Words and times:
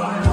fire. 0.00 0.29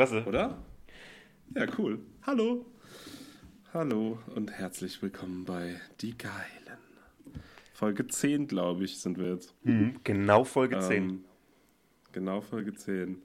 Klasse. 0.00 0.24
Oder? 0.26 0.56
Ja, 1.54 1.66
cool. 1.76 2.00
Hallo. 2.22 2.64
Hallo 3.74 4.18
und 4.34 4.50
herzlich 4.50 5.02
willkommen 5.02 5.44
bei 5.44 5.78
Die 6.00 6.16
Geilen. 6.16 6.78
Folge 7.74 8.06
10, 8.06 8.46
glaube 8.46 8.84
ich, 8.84 8.98
sind 8.98 9.18
wir 9.18 9.34
jetzt. 9.34 9.54
Mhm, 9.62 10.00
genau 10.02 10.44
Folge 10.44 10.80
10. 10.80 10.96
Ähm, 10.96 11.24
genau 12.12 12.40
Folge 12.40 12.72
10. 12.72 13.20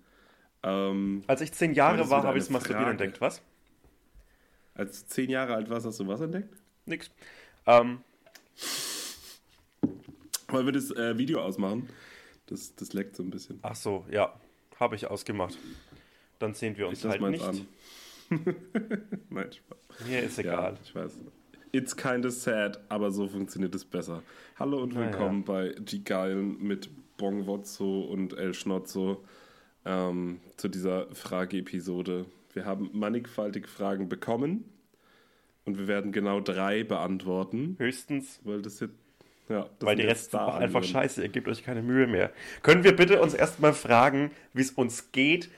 Ähm, 0.64 1.24
Als 1.28 1.40
ich 1.40 1.54
zehn 1.54 1.74
Jahre 1.74 2.10
war, 2.10 2.24
habe 2.24 2.38
ich 2.40 2.44
das 2.44 2.50
Masturbieren 2.50 2.92
entdeckt. 2.92 3.22
Was? 3.22 3.42
als 4.74 5.06
du 5.06 5.14
10 5.14 5.30
Jahre 5.30 5.56
alt 5.56 5.70
warst, 5.70 5.86
hast 5.86 6.02
du 6.02 6.08
was 6.08 6.20
entdeckt? 6.20 6.54
Nix. 6.86 7.10
Ähm, 7.68 8.00
Wollen 10.50 10.66
wir 10.66 10.74
das 10.74 10.92
äh, 10.92 11.18
Video 11.18 11.42
ausmachen? 11.42 11.88
Das, 12.48 12.76
das 12.76 12.92
leckt 12.92 13.16
so 13.16 13.24
ein 13.24 13.30
bisschen. 13.30 13.60
ach 13.62 13.76
so, 13.76 14.06
ja. 14.12 14.34
Habe 14.78 14.98
ich 14.98 15.08
ausgemacht. 15.08 15.58
Dann 16.40 16.54
sehen 16.54 16.78
wir 16.78 16.88
uns 16.88 17.04
Ich 17.04 17.10
halt 17.10 17.22
nicht. 17.22 17.44
an. 17.44 17.68
Nein, 19.30 19.52
Spaß. 19.52 20.08
Mir 20.08 20.24
ist 20.24 20.40
egal. 20.40 20.74
Ja, 20.74 20.80
ich 20.84 20.96
weiß. 20.96 21.20
It's 21.72 21.96
kinda 21.96 22.30
sad, 22.30 22.80
aber 22.90 23.12
so 23.12 23.28
funktioniert 23.28 23.76
es 23.76 23.86
besser. 23.86 24.24
Hallo 24.58 24.82
und 24.82 24.96
willkommen 24.96 25.44
bei 25.44 25.76
Die 25.78 26.04
Geilen 26.04 26.62
mit 26.62 26.90
Bongwotzo 27.18 28.02
und 28.02 28.38
El 28.38 28.54
Schnotzo 28.54 29.24
ähm, 29.86 30.40
zu 30.58 30.68
dieser 30.68 31.14
Frage-Episode. 31.14 32.26
Wir 32.54 32.66
haben 32.66 32.90
mannigfaltig 32.94 33.68
Fragen 33.68 34.10
bekommen 34.10 34.66
und 35.66 35.78
wir 35.78 35.88
werden 35.88 36.12
genau 36.12 36.40
drei 36.40 36.84
beantworten, 36.84 37.76
Höchstens, 37.80 38.40
weil 38.44 38.62
das 38.62 38.80
jetzt. 38.80 38.96
Ja, 39.48 39.70
das 39.78 39.88
weil 39.88 39.96
die 39.96 40.02
Reste 40.04 40.42
auch 40.42 40.56
einfach 40.56 40.84
scheiße. 40.84 41.22
Ihr 41.22 41.30
gebt 41.30 41.48
euch 41.48 41.64
keine 41.64 41.84
Mühe 41.84 42.08
mehr. 42.08 42.32
Können 42.64 42.84
wir 42.84 42.96
bitte 42.96 43.22
uns 43.22 43.36
erstmal 43.36 43.74
fragen, 43.74 44.32
wie 44.54 44.62
es 44.62 44.72
uns 44.72 45.12
geht? 45.12 45.52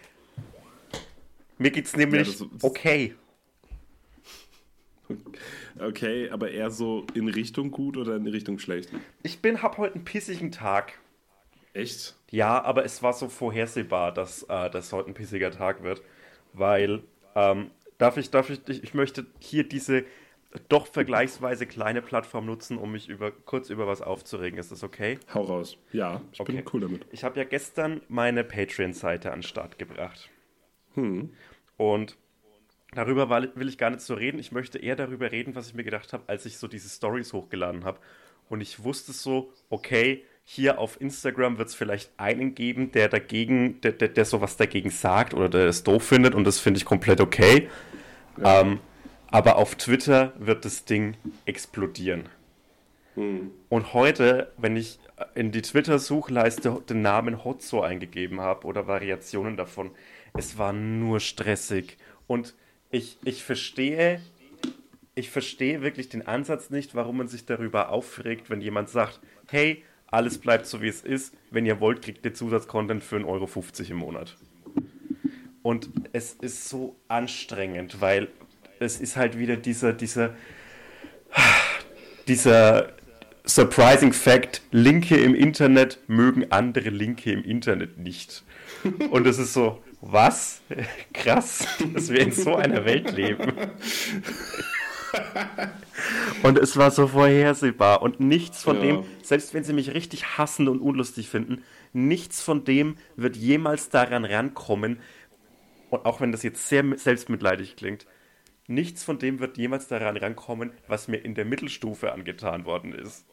Mir 1.57 1.71
geht's 1.71 1.95
nämlich 1.95 2.37
das- 2.37 2.47
das- 2.49 2.63
okay. 2.63 3.15
Okay, 5.79 6.29
aber 6.29 6.51
eher 6.51 6.69
so 6.69 7.05
in 7.13 7.29
Richtung 7.29 7.71
gut 7.71 7.95
oder 7.97 8.15
in 8.15 8.27
Richtung 8.27 8.59
schlecht? 8.59 8.89
Ich 9.23 9.39
bin, 9.41 9.61
hab 9.61 9.77
heute 9.77 9.95
einen 9.95 10.03
pissigen 10.05 10.51
Tag. 10.51 10.99
Echt? 11.73 12.15
Ja, 12.31 12.61
aber 12.63 12.83
es 12.83 13.01
war 13.03 13.13
so 13.13 13.29
vorhersehbar, 13.29 14.11
dass 14.13 14.43
äh, 14.43 14.69
das 14.69 14.91
heute 14.91 15.09
ein 15.09 15.13
pissiger 15.13 15.51
Tag 15.51 15.83
wird, 15.83 16.01
weil 16.53 17.03
ähm, 17.35 17.71
darf 17.99 18.17
ich, 18.17 18.31
darf 18.31 18.49
ich, 18.49 18.59
ich, 18.67 18.83
ich 18.83 18.93
möchte 18.93 19.25
hier 19.39 19.63
diese 19.63 20.03
doch 20.69 20.87
vergleichsweise 20.87 21.67
kleine 21.67 22.01
Plattform 22.01 22.45
nutzen, 22.45 22.77
um 22.77 22.91
mich 22.91 23.07
über 23.07 23.31
kurz 23.31 23.69
über 23.69 23.85
was 23.85 24.01
aufzuregen. 24.01 24.57
Ist 24.59 24.71
das 24.71 24.83
okay? 24.83 25.19
Hau 25.33 25.43
raus. 25.43 25.77
Ja, 25.93 26.21
ich 26.31 26.39
bin 26.43 26.57
Okay. 26.57 26.65
cool 26.73 26.81
damit. 26.81 27.05
Ich 27.11 27.23
habe 27.23 27.37
ja 27.37 27.45
gestern 27.45 28.01
meine 28.09 28.43
Patreon-Seite 28.43 29.31
an 29.31 29.39
den 29.39 29.43
Start 29.43 29.77
gebracht. 29.77 30.29
Hm. 30.97 31.29
Und 31.77 32.17
darüber 32.93 33.29
will 33.29 33.69
ich 33.69 33.77
gar 33.77 33.91
nicht 33.91 34.01
so 34.01 34.15
reden. 34.15 34.39
Ich 34.39 34.51
möchte 34.51 34.79
eher 34.79 34.95
darüber 34.95 35.31
reden, 35.31 35.55
was 35.55 35.67
ich 35.67 35.75
mir 35.75 35.83
gedacht 35.83 36.11
habe, 36.11 36.23
als 36.27 36.45
ich 36.45 36.57
so 36.57 36.67
diese 36.67 36.89
Stories 36.89 37.31
hochgeladen 37.31 37.85
habe. 37.85 37.99
Und 38.49 38.61
ich 38.61 38.83
wusste 38.83 39.13
so, 39.13 39.53
okay, 39.69 40.23
hier 40.43 40.79
auf 40.79 40.99
Instagram 40.99 41.57
wird 41.57 41.69
es 41.69 41.75
vielleicht 41.75 42.09
einen 42.17 42.55
geben, 42.55 42.91
der 42.91 43.09
dagegen, 43.09 43.81
der, 43.81 43.91
der, 43.91 44.07
der 44.07 44.25
sowas 44.25 44.57
dagegen 44.57 44.89
sagt 44.89 45.33
oder 45.33 45.49
der 45.49 45.67
es 45.67 45.83
doof 45.83 46.03
findet 46.03 46.33
und 46.33 46.45
das 46.45 46.59
finde 46.59 46.77
ich 46.77 46.85
komplett 46.85 47.19
okay. 47.19 47.69
Ähm, 48.43 48.79
aber 49.29 49.57
auf 49.57 49.75
Twitter 49.75 50.31
wird 50.39 50.63
das 50.63 50.85
Ding 50.85 51.17
explodieren. 51.45 52.29
Hm. 53.15 53.51
Und 53.67 53.93
heute, 53.93 54.53
wenn 54.57 54.77
ich 54.77 54.99
in 55.35 55.51
die 55.51 55.61
Twitter-Suchleiste 55.61 56.81
den 56.89 57.01
Namen 57.01 57.43
Hotzo 57.43 57.81
eingegeben 57.81 58.39
habe 58.39 58.65
oder 58.67 58.87
Variationen 58.87 59.57
davon, 59.57 59.91
es 60.37 60.57
war 60.57 60.73
nur 60.73 61.19
stressig. 61.19 61.97
Und 62.27 62.55
ich, 62.91 63.17
ich 63.25 63.43
verstehe, 63.43 64.21
ich 65.15 65.29
verstehe 65.29 65.81
wirklich 65.81 66.09
den 66.09 66.25
Ansatz 66.25 66.69
nicht, 66.69 66.95
warum 66.95 67.17
man 67.17 67.27
sich 67.27 67.45
darüber 67.45 67.89
aufregt, 67.89 68.49
wenn 68.49 68.61
jemand 68.61 68.89
sagt, 68.89 69.19
hey, 69.47 69.83
alles 70.07 70.37
bleibt 70.37 70.67
so 70.67 70.81
wie 70.81 70.87
es 70.87 71.01
ist, 71.01 71.35
wenn 71.51 71.65
ihr 71.65 71.79
wollt, 71.81 72.01
kriegt 72.01 72.23
ihr 72.25 72.33
Zusatzcontent 72.33 73.03
für 73.03 73.17
1,50 73.17 73.25
Euro 73.27 73.49
im 73.89 73.97
Monat. 73.97 74.37
Und 75.63 75.89
es 76.13 76.33
ist 76.33 76.69
so 76.69 76.95
anstrengend, 77.09 77.99
weil 77.99 78.29
es 78.79 79.01
ist 79.01 79.17
halt 79.17 79.37
wieder 79.37 79.57
dieser, 79.57 79.91
dieser, 79.91 80.35
dieser 82.27 82.93
surprising 83.43 84.13
Fact, 84.13 84.61
Linke 84.71 85.17
im 85.17 85.35
Internet 85.35 85.99
mögen 86.07 86.51
andere 86.51 86.89
Linke 86.89 87.31
im 87.31 87.43
Internet 87.43 87.97
nicht. 87.97 88.43
Und 89.09 89.27
es 89.27 89.39
ist 89.39 89.53
so, 89.53 89.81
was? 90.01 90.61
Krass, 91.13 91.67
dass 91.93 92.09
wir 92.09 92.21
in 92.21 92.31
so 92.31 92.55
einer 92.55 92.85
Welt 92.85 93.11
leben. 93.11 93.53
Und 96.43 96.57
es 96.57 96.77
war 96.77 96.91
so 96.91 97.07
vorhersehbar 97.07 98.01
und 98.01 98.19
nichts 98.19 98.63
von 98.63 98.75
Ja. 98.75 98.81
dem, 98.81 99.03
selbst 99.23 99.53
wenn 99.53 99.63
sie 99.63 99.73
mich 99.73 99.93
richtig 99.93 100.37
hassen 100.37 100.67
und 100.67 100.79
unlustig 100.79 101.29
finden, 101.29 101.63
nichts 101.93 102.41
von 102.41 102.63
dem 102.63 102.97
wird 103.15 103.35
jemals 103.35 103.89
daran 103.89 104.25
rankommen, 104.25 104.99
und 105.89 106.05
auch 106.05 106.19
wenn 106.19 106.31
das 106.31 106.43
jetzt 106.43 106.67
sehr 106.67 106.83
selbstmitleidig 106.97 107.77
klingt, 107.77 108.05
nichts 108.67 109.03
von 109.03 109.17
dem 109.19 109.39
wird 109.39 109.57
jemals 109.57 109.87
daran 109.87 110.17
rankommen, 110.17 110.71
was 110.87 111.07
mir 111.07 111.17
in 111.17 111.33
der 111.33 111.45
Mittelstufe 111.45 112.11
angetan 112.11 112.65
worden 112.65 112.93
ist. 112.93 113.25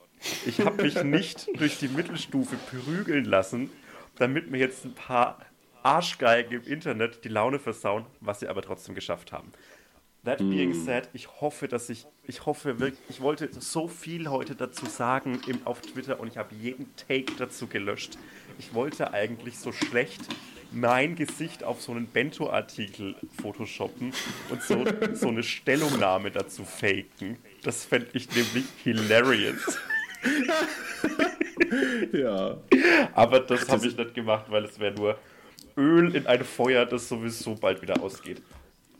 Ich 0.46 0.60
habe 0.60 0.82
mich 0.82 1.02
nicht 1.02 1.48
durch 1.58 1.78
die 1.78 1.88
Mittelstufe 1.88 2.56
prügeln 2.56 3.24
lassen, 3.24 3.70
damit 4.16 4.50
mir 4.50 4.58
jetzt 4.58 4.84
ein 4.84 4.94
paar 4.94 5.38
Arschgeigen 5.84 6.62
im 6.62 6.72
Internet 6.72 7.24
die 7.24 7.28
Laune 7.28 7.58
versauen, 7.58 8.06
was 8.20 8.40
sie 8.40 8.48
aber 8.48 8.62
trotzdem 8.62 8.94
geschafft 8.94 9.32
haben. 9.32 9.52
That 10.24 10.38
being 10.38 10.72
said, 10.72 11.10
ich 11.12 11.28
hoffe, 11.42 11.68
dass 11.68 11.90
ich, 11.90 12.06
ich 12.26 12.46
hoffe 12.46 12.80
wirklich, 12.80 12.98
ich 13.10 13.20
wollte 13.20 13.50
so 13.52 13.88
viel 13.88 14.30
heute 14.30 14.54
dazu 14.54 14.86
sagen 14.86 15.38
im, 15.46 15.66
auf 15.66 15.82
Twitter 15.82 16.18
und 16.18 16.28
ich 16.28 16.38
habe 16.38 16.54
jeden 16.54 16.88
Take 16.96 17.34
dazu 17.36 17.66
gelöscht. 17.66 18.16
Ich 18.58 18.72
wollte 18.72 19.12
eigentlich 19.12 19.58
so 19.58 19.70
schlecht 19.70 20.22
mein 20.72 21.14
Gesicht 21.14 21.62
auf 21.62 21.82
so 21.82 21.92
einen 21.92 22.06
Bento-Artikel 22.06 23.14
photoshoppen 23.40 24.12
und 24.48 24.62
so, 24.62 24.84
so 25.12 25.28
eine 25.28 25.42
Stellungnahme 25.42 26.30
dazu 26.30 26.64
faken. 26.64 27.36
Das 27.62 27.84
fände 27.84 28.08
ich 28.14 28.34
nämlich 28.34 28.64
hilarious. 28.82 29.78
Ja. 32.12 32.56
Aber 33.14 33.40
das 33.40 33.68
habe 33.68 33.86
ich 33.86 33.96
nicht 33.96 34.14
gemacht, 34.14 34.46
weil 34.48 34.64
es 34.64 34.78
wäre 34.78 34.94
nur 34.94 35.18
Öl 35.76 36.14
in 36.14 36.26
ein 36.26 36.44
Feuer, 36.44 36.86
das 36.86 37.08
sowieso 37.08 37.54
bald 37.54 37.82
wieder 37.82 38.00
ausgeht. 38.02 38.42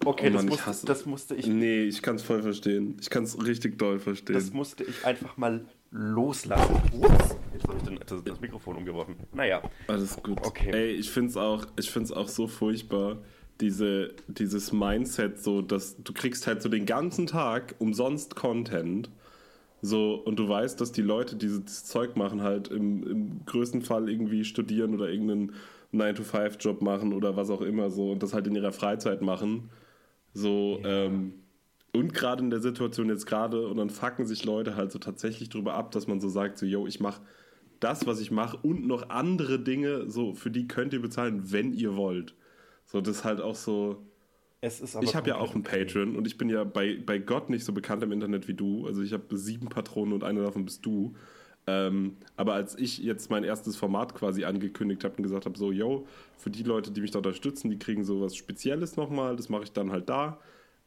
Okay, 0.05 0.26
Oh 0.29 0.32
das, 0.32 0.35
Mann, 0.35 0.44
ich 0.44 0.50
musste, 0.50 0.67
hasse- 0.67 0.87
das 0.87 1.06
musste 1.06 1.35
ich 1.35 1.47
Nee, 1.47 1.85
ich 1.85 2.03
kann 2.03 2.17
es 2.17 2.23
voll 2.23 2.43
verstehen. 2.43 2.97
Ich 3.00 3.09
kann 3.11 3.25
es 3.25 3.43
richtig 3.44 3.79
doll 3.79 3.99
verstehen. 3.99 4.35
Das 4.35 4.53
musste 4.53 4.85
ich 4.85 5.05
einfach 5.05 5.37
mal 5.37 5.65
loslassen. 5.91 6.75
Ups, 6.93 7.37
jetzt 7.55 7.67
habe 7.69 7.79
ich 7.79 7.85
den, 7.85 7.99
das, 8.06 8.23
das 8.25 8.41
Mikrofon 8.41 8.76
umgeworfen. 8.76 9.15
Naja, 9.32 9.62
Alles 9.87 10.17
gut. 10.23 10.38
Okay. 10.44 10.71
Ey, 10.73 10.91
ich 10.93 11.11
find's 11.11 11.37
auch, 11.37 11.65
ich 11.79 11.91
find's 11.91 12.12
auch 12.12 12.29
so 12.29 12.49
furchtbar, 12.49 13.19
diese, 13.61 14.12
dieses 14.26 14.73
Mindset, 14.73 15.41
so, 15.43 15.62
dass 15.62 15.97
du 16.03 16.12
kriegst 16.12 16.47
halt 16.49 16.61
so 16.61 16.69
den 16.69 16.85
ganzen 16.87 17.26
Tag 17.26 17.76
umsonst 17.79 18.35
Content. 18.35 19.09
So, 19.81 20.15
und 20.15 20.37
du 20.38 20.49
weißt, 20.49 20.81
dass 20.81 20.93
die 20.93 21.03
Leute, 21.03 21.37
die 21.37 21.47
dieses 21.47 21.85
Zeug 21.85 22.17
machen, 22.17 22.43
halt 22.43 22.69
im, 22.69 23.06
im 23.06 23.41
größten 23.47 23.82
Fall 23.82 24.09
irgendwie 24.11 24.44
studieren 24.44 24.94
oder 24.94 25.09
irgendeinen 25.11 25.53
9-to-5-Job 25.94 26.82
machen 26.82 27.12
oder 27.12 27.37
was 27.37 27.50
auch 27.50 27.61
immer 27.61 27.91
so 27.91 28.11
und 28.11 28.23
das 28.23 28.35
halt 28.35 28.46
in 28.46 28.55
ihrer 28.55 28.73
Freizeit 28.73 29.23
machen. 29.23 29.70
So, 30.32 30.81
ähm, 30.85 31.35
und 31.94 32.12
gerade 32.12 32.43
in 32.43 32.50
der 32.50 32.61
Situation 32.61 33.08
jetzt 33.08 33.25
gerade, 33.26 33.69
und 33.69 33.76
dann 33.76 33.88
fucken 33.88 34.26
sich 34.26 34.44
Leute 34.44 34.75
halt 34.75 34.91
so 34.91 34.99
tatsächlich 34.99 35.49
drüber 35.49 35.75
ab, 35.75 35.93
dass 35.93 36.08
man 36.08 36.20
so 36.20 36.29
sagt, 36.29 36.58
so, 36.58 36.67
yo, 36.67 36.88
ich 36.88 36.99
mach 36.99 37.20
das, 37.79 38.06
was 38.06 38.20
ich 38.20 38.31
mache 38.31 38.56
und 38.56 38.87
noch 38.87 39.11
andere 39.11 39.61
Dinge, 39.61 40.11
so 40.11 40.35
für 40.35 40.50
die 40.50 40.67
könnt 40.67 40.93
ihr 40.93 41.00
bezahlen, 41.00 41.52
wenn 41.52 41.73
ihr 41.73 41.94
wollt. 41.97 42.35
So, 42.87 43.00
das 43.00 43.19
ist 43.19 43.25
halt 43.25 43.40
auch 43.40 43.55
so. 43.55 44.05
ich 44.61 45.14
habe 45.14 45.29
ja 45.29 45.37
auch 45.37 45.55
einen 45.55 45.64
okay. 45.64 45.85
Patreon 45.85 46.17
und 46.17 46.26
ich 46.26 46.37
bin 46.37 46.49
ja 46.49 46.64
bei, 46.64 46.99
bei 47.05 47.19
Gott 47.19 47.49
nicht 47.49 47.64
so 47.64 47.73
bekannt 47.73 48.02
im 48.02 48.11
Internet 48.11 48.49
wie 48.49 48.55
du. 48.55 48.87
Also 48.87 49.02
ich 49.02 49.12
habe 49.12 49.37
sieben 49.37 49.69
Patronen 49.69 50.14
und 50.14 50.25
eine 50.25 50.43
davon 50.43 50.64
bist 50.64 50.85
du. 50.85 51.14
Ähm, 51.66 52.16
aber 52.37 52.55
als 52.55 52.78
ich 52.78 52.99
jetzt 52.99 53.31
mein 53.31 53.44
erstes 53.44 53.76
Format 53.76 54.14
quasi 54.14 54.44
angekündigt 54.44 55.05
habe 55.05 55.16
und 55.16 55.22
gesagt 55.22 55.46
habe, 55.46 55.58
so, 55.58 55.72
yo, 55.72 56.06
für 56.37 56.50
die 56.50 56.62
Leute, 56.62 56.90
die 56.90 57.00
mich 57.00 57.11
da 57.11 57.19
unterstützen, 57.19 57.70
die 57.70 57.78
kriegen 57.78 58.05
so 58.05 58.20
was 58.20 58.37
Spezielles 58.37 58.96
nochmal, 58.96 59.37
das 59.37 59.49
mache 59.49 59.64
ich 59.64 59.72
dann 59.72 59.90
halt 59.90 60.08
da, 60.08 60.38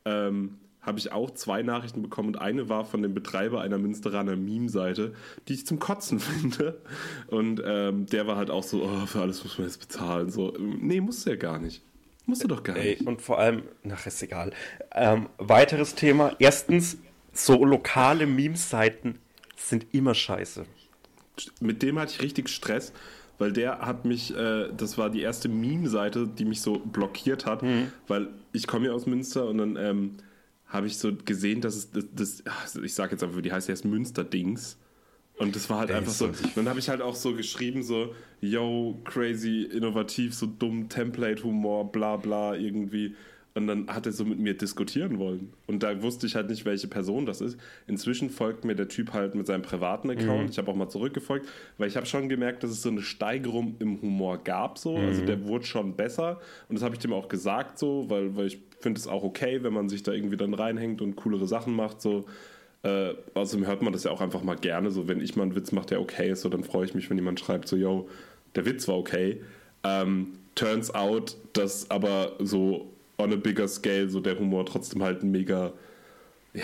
ähm, 0.05 0.57
habe 0.81 0.99
ich 0.99 1.11
auch 1.11 1.31
zwei 1.31 1.63
Nachrichten 1.63 2.01
bekommen 2.01 2.29
und 2.29 2.37
eine 2.37 2.69
war 2.69 2.85
von 2.85 3.01
dem 3.01 3.13
Betreiber 3.13 3.61
einer 3.61 3.77
Münsteraner 3.77 4.35
Meme-Seite, 4.35 5.13
die 5.47 5.53
ich 5.53 5.65
zum 5.65 5.79
Kotzen 5.79 6.19
finde. 6.21 6.79
Und 7.27 7.61
ähm, 7.65 8.05
der 8.05 8.27
war 8.27 8.37
halt 8.37 8.49
auch 8.49 8.63
so, 8.63 8.83
oh, 8.83 9.05
für 9.05 9.21
alles 9.21 9.43
muss 9.43 9.57
man 9.57 9.67
jetzt 9.67 9.79
bezahlen. 9.79 10.29
So, 10.29 10.53
nee, 10.59 11.01
musst 11.01 11.25
du 11.25 11.31
ja 11.31 11.35
gar 11.35 11.59
nicht. 11.59 11.81
Musst 12.25 12.43
du 12.43 12.47
doch 12.47 12.63
gar 12.63 12.77
nicht. 12.77 13.01
und 13.07 13.21
vor 13.21 13.39
allem, 13.39 13.63
ach, 13.89 14.05
ist 14.05 14.21
egal. 14.21 14.51
Ähm, 14.93 15.27
weiteres 15.37 15.95
Thema. 15.95 16.35
Erstens, 16.39 16.97
so 17.33 17.63
lokale 17.63 18.27
Meme-Seiten 18.27 19.19
sind 19.69 19.87
immer 19.91 20.13
scheiße. 20.13 20.65
Mit 21.59 21.81
dem 21.83 21.99
hatte 21.99 22.13
ich 22.13 22.21
richtig 22.21 22.49
Stress, 22.49 22.93
weil 23.37 23.51
der 23.51 23.79
hat 23.79 24.05
mich, 24.05 24.35
äh, 24.35 24.69
das 24.75 24.97
war 24.97 25.09
die 25.09 25.21
erste 25.21 25.49
Meme-Seite, 25.49 26.27
die 26.27 26.45
mich 26.45 26.61
so 26.61 26.79
blockiert 26.79 27.45
hat, 27.45 27.63
mhm. 27.63 27.91
weil 28.07 28.29
ich 28.53 28.67
komme 28.67 28.87
ja 28.87 28.93
aus 28.93 29.05
Münster 29.05 29.47
und 29.47 29.59
dann 29.59 29.75
ähm, 29.75 30.15
habe 30.67 30.87
ich 30.87 30.97
so 30.97 31.13
gesehen, 31.13 31.61
dass 31.61 31.75
es 31.75 31.91
das, 31.91 32.05
das 32.13 32.43
also 32.63 32.81
ich 32.81 32.93
sage 32.93 33.11
jetzt 33.11 33.23
einfach, 33.23 33.41
die 33.41 33.51
heißt 33.51 33.69
erst 33.69 33.85
Münster-Dings. 33.85 34.77
Und 35.37 35.55
das 35.55 35.69
war 35.69 35.79
halt 35.79 35.91
Ey, 35.91 35.97
einfach 35.97 36.11
so. 36.11 36.31
Dann 36.55 36.67
habe 36.67 36.79
ich 36.79 36.89
halt 36.89 37.01
auch 37.01 37.15
so 37.15 37.35
geschrieben, 37.35 37.83
so, 37.83 38.15
yo, 38.41 38.99
crazy, 39.03 39.69
innovativ, 39.71 40.33
so 40.33 40.47
dumm, 40.47 40.89
Template-Humor, 40.89 41.91
bla 41.91 42.17
bla, 42.17 42.55
irgendwie. 42.55 43.15
Und 43.57 43.65
dann 43.65 43.87
hat 43.87 44.05
er 44.05 44.11
so 44.11 44.23
mit 44.23 44.37
mir 44.37 44.55
diskutieren 44.55 45.17
wollen. 45.17 45.51
Und 45.65 45.81
da 45.81 46.03
wusste 46.03 46.27
ich 46.27 46.35
halt 46.35 46.47
nicht, 46.47 46.63
welche 46.63 46.87
Person 46.87 47.25
das 47.25 47.41
ist. 47.41 47.57
Inzwischen 47.87 48.29
folgt 48.29 48.65
mir 48.65 48.75
der 48.75 48.87
Typ 48.87 49.13
halt 49.13 49.33
mit 49.33 49.47
seinem 49.47 49.63
privaten 49.63 50.11
Account. 50.11 50.43
Mhm. 50.43 50.49
Ich 50.51 50.59
habe 50.59 50.69
auch 50.69 50.75
mal 50.75 50.89
zurückgefolgt, 50.89 51.49
weil 51.79 51.87
ich 51.87 51.95
habe 51.95 52.05
schon 52.05 52.29
gemerkt, 52.29 52.61
dass 52.61 52.69
es 52.69 52.83
so 52.83 52.89
eine 52.89 53.01
Steigerung 53.01 53.73
im 53.79 53.99
Humor 53.99 54.37
gab. 54.37 54.77
So. 54.77 54.91
Also 54.91 55.01
mhm. 55.01 55.07
Also 55.07 55.25
der 55.25 55.47
wurde 55.47 55.65
schon 55.65 55.95
besser. 55.95 56.39
Und 56.69 56.75
das 56.75 56.83
habe 56.83 56.93
ich 56.93 56.99
dem 56.99 57.13
auch 57.13 57.29
gesagt, 57.29 57.79
so, 57.79 58.07
weil, 58.11 58.35
weil 58.35 58.45
ich 58.45 58.59
finde 58.79 58.99
es 58.99 59.07
auch 59.07 59.23
okay, 59.23 59.63
wenn 59.63 59.73
man 59.73 59.89
sich 59.89 60.03
da 60.03 60.11
irgendwie 60.11 60.37
dann 60.37 60.53
reinhängt 60.53 61.01
und 61.01 61.15
coolere 61.15 61.47
Sachen 61.47 61.73
macht. 61.73 61.99
So. 61.99 62.25
Äh, 62.83 63.15
außerdem 63.33 63.65
hört 63.65 63.81
man 63.81 63.91
das 63.91 64.03
ja 64.03 64.11
auch 64.11 64.21
einfach 64.21 64.43
mal 64.43 64.57
gerne. 64.57 64.91
So, 64.91 65.07
wenn 65.07 65.19
ich 65.19 65.35
mal 65.35 65.41
einen 65.41 65.55
Witz 65.55 65.71
mache, 65.71 65.87
der 65.87 66.01
okay 66.01 66.29
ist, 66.29 66.41
so, 66.41 66.49
dann 66.49 66.63
freue 66.63 66.85
ich 66.85 66.93
mich, 66.93 67.09
wenn 67.09 67.17
jemand 67.17 67.39
schreibt, 67.39 67.67
so, 67.67 67.75
yo, 67.75 68.07
der 68.53 68.67
Witz 68.67 68.87
war 68.87 68.99
okay. 68.99 69.41
Ähm, 69.83 70.33
turns 70.53 70.93
out, 70.93 71.37
dass 71.53 71.89
aber 71.89 72.33
so 72.37 72.93
on 73.17 73.33
a 73.33 73.35
bigger 73.35 73.67
scale 73.67 74.09
so 74.09 74.19
der 74.19 74.37
Humor 74.39 74.65
trotzdem 74.65 75.03
halt 75.03 75.23
mega, 75.23 75.73
ja, 76.53 76.63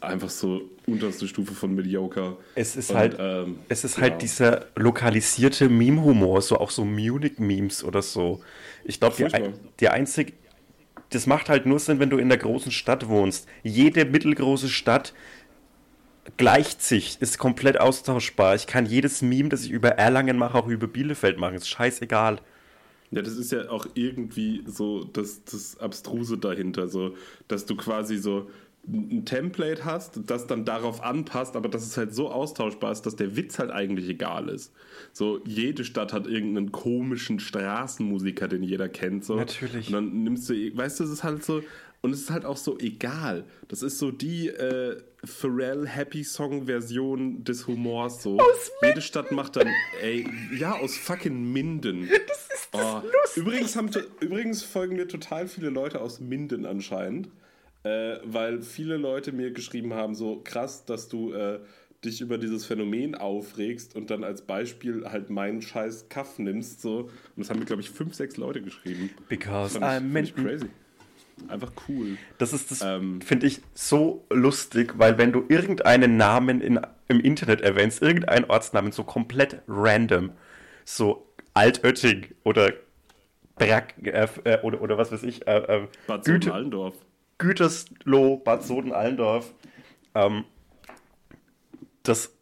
einfach 0.00 0.30
so 0.30 0.62
unterste 0.86 1.28
Stufe 1.28 1.54
von 1.54 1.74
mediocre. 1.74 2.38
Es 2.54 2.76
ist 2.76 2.90
Und, 2.90 2.96
halt, 2.96 3.16
ähm, 3.18 3.60
es 3.68 3.84
ist 3.84 3.98
halt 3.98 4.22
dieser 4.22 4.66
lokalisierte 4.76 5.68
Meme-Humor, 5.68 6.42
so 6.42 6.58
auch 6.58 6.70
so 6.70 6.84
Munich-Memes 6.84 7.84
oder 7.84 8.02
so. 8.02 8.40
Ich 8.84 9.00
glaube, 9.00 9.16
die, 9.16 9.28
die 9.80 9.88
einzige, 9.88 10.32
das 11.10 11.26
macht 11.26 11.48
halt 11.48 11.66
nur 11.66 11.78
Sinn, 11.78 12.00
wenn 12.00 12.10
du 12.10 12.18
in 12.18 12.28
der 12.28 12.38
großen 12.38 12.72
Stadt 12.72 13.08
wohnst. 13.08 13.48
Jede 13.62 14.04
mittelgroße 14.04 14.68
Stadt 14.68 15.14
gleicht 16.36 16.82
sich, 16.82 17.20
ist 17.20 17.38
komplett 17.38 17.80
austauschbar. 17.80 18.54
Ich 18.54 18.66
kann 18.66 18.86
jedes 18.86 19.22
Meme, 19.22 19.48
das 19.48 19.64
ich 19.64 19.70
über 19.70 19.90
Erlangen 19.90 20.36
mache, 20.36 20.58
auch 20.58 20.66
über 20.68 20.86
Bielefeld 20.86 21.38
machen. 21.38 21.54
Ist 21.56 21.68
scheißegal. 21.68 22.40
Ja, 23.10 23.22
das 23.22 23.36
ist 23.36 23.52
ja 23.52 23.70
auch 23.70 23.86
irgendwie 23.94 24.62
so 24.66 25.04
das, 25.04 25.44
das 25.44 25.78
Abstruse 25.78 26.36
dahinter, 26.38 26.88
so, 26.88 27.14
dass 27.48 27.64
du 27.64 27.76
quasi 27.76 28.18
so 28.18 28.48
ein 28.86 29.24
Template 29.24 29.84
hast, 29.84 30.20
das 30.26 30.46
dann 30.46 30.64
darauf 30.64 31.02
anpasst, 31.02 31.56
aber 31.56 31.68
dass 31.68 31.86
es 31.86 31.96
halt 31.96 32.14
so 32.14 32.30
austauschbar 32.30 32.92
ist, 32.92 33.02
dass 33.02 33.16
der 33.16 33.36
Witz 33.36 33.58
halt 33.58 33.70
eigentlich 33.70 34.08
egal 34.08 34.48
ist. 34.48 34.72
So, 35.12 35.40
jede 35.44 35.84
Stadt 35.84 36.12
hat 36.12 36.26
irgendeinen 36.26 36.72
komischen 36.72 37.38
Straßenmusiker, 37.38 38.48
den 38.48 38.62
jeder 38.62 38.88
kennt. 38.88 39.24
So. 39.24 39.36
Natürlich. 39.36 39.88
Und 39.88 39.92
dann 39.92 40.22
nimmst 40.22 40.48
du, 40.48 40.54
weißt 40.54 41.00
du, 41.00 41.04
es 41.04 41.10
ist 41.10 41.24
halt 41.24 41.44
so, 41.44 41.62
und 42.00 42.12
es 42.12 42.20
ist 42.20 42.30
halt 42.30 42.44
auch 42.44 42.56
so 42.56 42.78
egal. 42.78 43.44
Das 43.68 43.82
ist 43.82 43.98
so 43.98 44.10
die 44.10 44.48
äh, 44.48 45.00
Pharrell 45.24 45.86
Happy 45.86 46.22
Song 46.22 46.66
Version 46.66 47.42
des 47.42 47.66
Humors. 47.66 48.22
So. 48.22 48.38
Aus 48.38 48.70
Jede 48.82 49.00
Stadt 49.00 49.32
macht 49.32 49.56
dann, 49.56 49.68
ey, 50.00 50.28
ja, 50.56 50.74
aus 50.78 50.96
fucking 50.96 51.52
Minden. 51.52 52.08
Das 52.28 52.48
ist 52.48 52.68
das 52.72 53.36
oh. 53.36 53.40
übrigens, 53.40 53.76
haben, 53.76 53.90
übrigens 54.20 54.62
folgen 54.62 54.96
mir 54.96 55.08
total 55.08 55.48
viele 55.48 55.70
Leute 55.70 56.00
aus 56.00 56.20
Minden 56.20 56.66
anscheinend. 56.66 57.28
Äh, 57.84 58.18
weil 58.24 58.60
viele 58.62 58.96
Leute 58.96 59.32
mir 59.32 59.52
geschrieben 59.52 59.94
haben, 59.94 60.14
so 60.14 60.40
krass, 60.42 60.84
dass 60.84 61.08
du 61.08 61.32
äh, 61.32 61.60
dich 62.04 62.20
über 62.20 62.36
dieses 62.38 62.64
Phänomen 62.64 63.14
aufregst 63.14 63.96
und 63.96 64.10
dann 64.10 64.24
als 64.24 64.42
Beispiel 64.42 65.04
halt 65.04 65.30
meinen 65.30 65.62
scheiß 65.62 66.08
Kaff 66.08 66.38
nimmst. 66.38 66.80
So. 66.80 67.02
Und 67.02 67.10
das 67.36 67.50
haben 67.50 67.60
mir, 67.60 67.64
glaube 67.64 67.82
ich, 67.82 67.90
fünf, 67.90 68.14
sechs 68.14 68.36
Leute 68.36 68.62
geschrieben. 68.62 69.10
Because 69.28 69.78
I'm 69.78 70.00
Minden. 70.00 70.44
crazy. 70.44 70.68
Einfach 71.48 71.72
cool. 71.88 72.18
Das 72.38 72.52
ist 72.52 72.70
das, 72.70 72.82
ähm, 72.82 73.20
finde 73.20 73.46
ich, 73.46 73.60
so 73.74 74.26
lustig, 74.30 74.94
weil 74.98 75.18
wenn 75.18 75.32
du 75.32 75.44
irgendeinen 75.48 76.16
Namen 76.16 76.60
in, 76.60 76.80
im 77.08 77.20
Internet 77.20 77.60
erwähnst, 77.60 78.02
irgendeinen 78.02 78.44
Ortsnamen 78.46 78.92
so 78.92 79.04
komplett 79.04 79.62
random, 79.68 80.32
so 80.84 81.26
Altötting 81.54 82.26
oder 82.44 82.72
Brack 83.56 83.94
äh, 84.02 84.28
äh, 84.44 84.60
oder, 84.62 84.80
oder 84.80 84.98
was 84.98 85.12
weiß 85.12 85.22
ich, 85.22 85.46
äh, 85.46 85.56
äh 85.56 85.88
Bad 86.06 86.24
Soden-Allendorf. 86.24 86.94
Gütersloh, 87.38 88.36
Bad 88.38 88.64
Soden-Allendorf. 88.64 89.52
Ähm, 90.14 90.44
das 92.02 92.32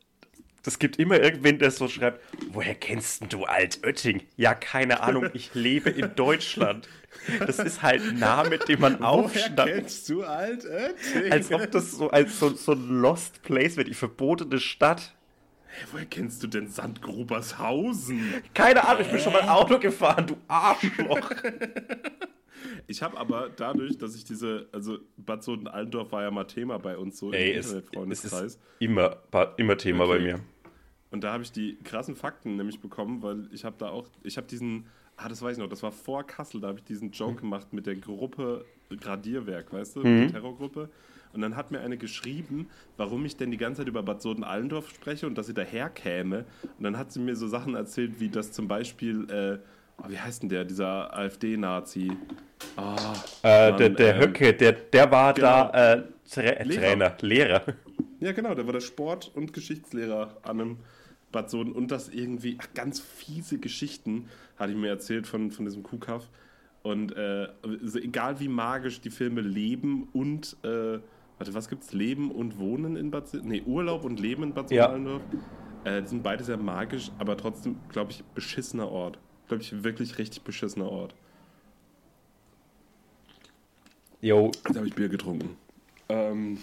das 0.67 0.81
gibt 0.81 0.99
immer 0.99 1.21
irgendwen, 1.21 1.61
der 1.61 1.71
so 1.71 1.87
schreibt, 1.87 2.21
woher 2.51 2.75
kennst 2.75 3.33
du 3.33 3.45
Altötting? 3.45 4.23
Ja, 4.37 4.53
keine 4.53 5.01
Ahnung, 5.01 5.31
ich 5.33 5.55
lebe 5.55 5.91
in 5.91 6.17
Deutschland. 6.17 6.89
Das 7.47 7.59
ist 7.59 7.83
halt 7.83 8.03
ein 8.03 8.19
Name, 8.19 8.59
den 8.59 8.81
man 8.81 9.03
aufschnappt. 9.03 9.59
Woher 9.59 9.81
kennst 9.81 10.09
du 10.09 10.23
Altötting? 10.23 11.33
Als 11.33 11.53
ob 11.53 11.71
das 11.71 11.93
so 11.93 12.11
als 12.11 12.39
so, 12.39 12.51
so 12.51 12.73
ein 12.73 13.01
Lost 13.01 13.43
Place 13.43 13.77
wäre, 13.77 13.87
die 13.87 13.95
verbotene 13.95 14.59
Stadt. 14.59 15.15
Hey, 15.67 15.87
woher 15.93 16.07
kennst 16.07 16.43
du 16.43 16.47
denn 16.47 16.69
Sandgrubershausen? 16.69 18.43
Keine 18.55 18.87
Ahnung, 18.87 19.03
ich 19.03 19.11
bin 19.11 19.21
schon 19.21 19.33
mal 19.33 19.49
Auto 19.49 19.79
gefahren, 19.79 20.27
du 20.27 20.37
Arschloch. 20.49 21.31
Ich 22.89 23.03
habe 23.03 23.19
aber 23.19 23.51
dadurch, 23.55 23.99
dass 23.99 24.15
ich 24.15 24.25
diese, 24.25 24.69
also 24.73 24.99
Bad 25.17 25.43
Soden-Allendorf 25.43 26.13
war 26.13 26.23
ja 26.23 26.31
mal 26.31 26.45
Thema 26.45 26.79
bei 26.79 26.97
uns 26.97 27.19
so 27.19 27.33
Ey, 27.33 27.51
im 27.51 27.57
Internetfreundeskreis. 27.57 28.61
Immer, 28.79 29.17
immer 29.57 29.77
Thema 29.77 30.05
okay. 30.05 30.13
bei 30.13 30.21
mir. 30.21 30.41
Und 31.11 31.25
da 31.25 31.33
habe 31.33 31.43
ich 31.43 31.53
die 31.53 31.79
krassen 31.83 32.17
Fakten 32.17 32.57
nämlich 32.57 32.81
bekommen, 32.81 33.23
weil 33.23 33.49
ich 33.53 33.65
habe 33.65 33.77
da 33.79 33.89
auch, 33.89 34.09
ich 34.23 34.37
habe 34.37 34.47
diesen, 34.47 34.87
ah, 35.17 35.29
das 35.29 35.43
weiß 35.43 35.57
ich 35.57 35.63
noch, 35.63 35.69
das 35.69 35.83
war 35.83 35.93
vor 35.93 36.25
Kassel, 36.25 36.61
da 36.61 36.69
habe 36.69 36.79
ich 36.79 36.85
diesen 36.85 37.11
Joke 37.11 37.35
mhm. 37.35 37.39
gemacht 37.39 37.73
mit 37.73 37.87
der 37.87 37.97
Gruppe 37.97 38.65
Gradierwerk, 39.01 39.73
weißt 39.73 39.97
du, 39.97 40.01
mhm. 40.01 40.15
mit 40.15 40.23
der 40.25 40.41
Terrorgruppe. 40.41 40.91
Und 41.33 41.43
dann 41.43 41.57
hat 41.57 41.71
mir 41.71 41.81
eine 41.81 41.99
geschrieben, 41.99 42.71
warum 42.97 43.25
ich 43.27 43.37
denn 43.37 43.51
die 43.51 43.59
ganze 43.59 43.83
Zeit 43.83 43.89
über 43.89 44.03
Bad 44.03 44.23
Soden-Allendorf 44.23 44.89
spreche 44.89 45.27
und 45.27 45.37
dass 45.37 45.47
sie 45.47 45.55
daherkäme. 45.55 46.47
Und 46.79 46.85
dann 46.85 46.97
hat 46.97 47.13
sie 47.13 47.21
mir 47.21 47.37
so 47.37 47.47
Sachen 47.47 47.75
erzählt, 47.75 48.21
wie 48.21 48.31
das 48.31 48.53
zum 48.53 48.69
Beispiel, 48.69 49.29
äh, 49.31 49.59
oh, 50.03 50.09
wie 50.09 50.19
heißt 50.19 50.43
denn 50.43 50.49
der, 50.49 50.65
dieser 50.65 51.15
AfD-Nazi? 51.15 52.13
Oh, 52.79 52.97
äh, 53.43 53.77
der 53.77 53.91
der 53.91 54.15
ähm, 54.15 54.23
Höcke, 54.23 54.55
der, 54.55 54.73
der 54.73 55.11
war 55.11 55.35
genau. 55.35 55.47
da 55.47 55.95
äh, 55.95 56.03
Tra 56.31 56.41
Lehrer. 56.63 56.81
Trainer, 56.81 57.17
Lehrer. 57.21 57.63
Ja, 58.21 58.33
genau, 58.33 58.55
der 58.55 58.65
war 58.65 58.73
der 58.73 58.81
Sport- 58.81 59.31
und 59.35 59.53
Geschichtslehrer 59.53 60.39
an 60.43 60.61
einem 60.61 60.77
Bad 61.37 61.51
Soden 61.51 61.73
und 61.73 61.91
das 61.91 62.09
irgendwie, 62.09 62.57
ach, 62.59 62.69
ganz 62.73 62.99
fiese 62.99 63.59
Geschichten 63.59 64.31
hatte 64.57 64.73
ich 64.73 64.79
mir 64.79 64.89
erzählt 64.89 65.27
von, 65.27 65.51
von 65.51 65.67
diesem 65.67 65.83
Kuhkaff. 65.83 66.31
Und 66.83 67.15
äh, 67.15 67.49
also 67.63 67.99
egal 67.99 68.41
wie 68.41 68.49
magisch 68.49 69.03
die 69.03 69.11
Filme 69.11 69.43
Leben 69.43 70.09
und, 70.15 70.57
äh, 70.63 70.99
warte, 71.37 71.53
was 71.53 71.69
gibt's? 71.69 71.93
Leben 71.93 72.31
und 72.31 72.59
Wohnen 72.59 72.97
in 72.97 73.11
Bad 73.11 73.35
Nee, 73.43 73.63
Urlaub 73.67 74.05
und 74.05 74.19
Leben 74.19 74.45
in 74.45 74.55
Bad 74.55 74.71
Soden-Allendorf. 74.71 75.21
Ja. 75.85 75.97
Äh, 75.99 76.03
die 76.03 76.09
sind 76.09 76.23
beide 76.23 76.43
sehr 76.43 76.57
magisch, 76.57 77.11
aber 77.19 77.37
trotzdem, 77.37 77.77
glaube 77.91 78.13
ich, 78.13 78.25
beschissener 78.35 78.89
Ort. 78.91 79.19
Glaube 79.49 79.63
ich, 79.63 79.85
wirklich 79.85 80.17
richtig 80.17 80.43
beschissener 80.43 80.91
Ort. 80.91 81.15
Jo. 84.23 84.53
Jetzt 84.67 84.77
habe 84.77 84.87
ich 84.87 84.95
Bier 84.95 85.11
getrunken. 85.11 85.55
Ähm, 86.09 86.57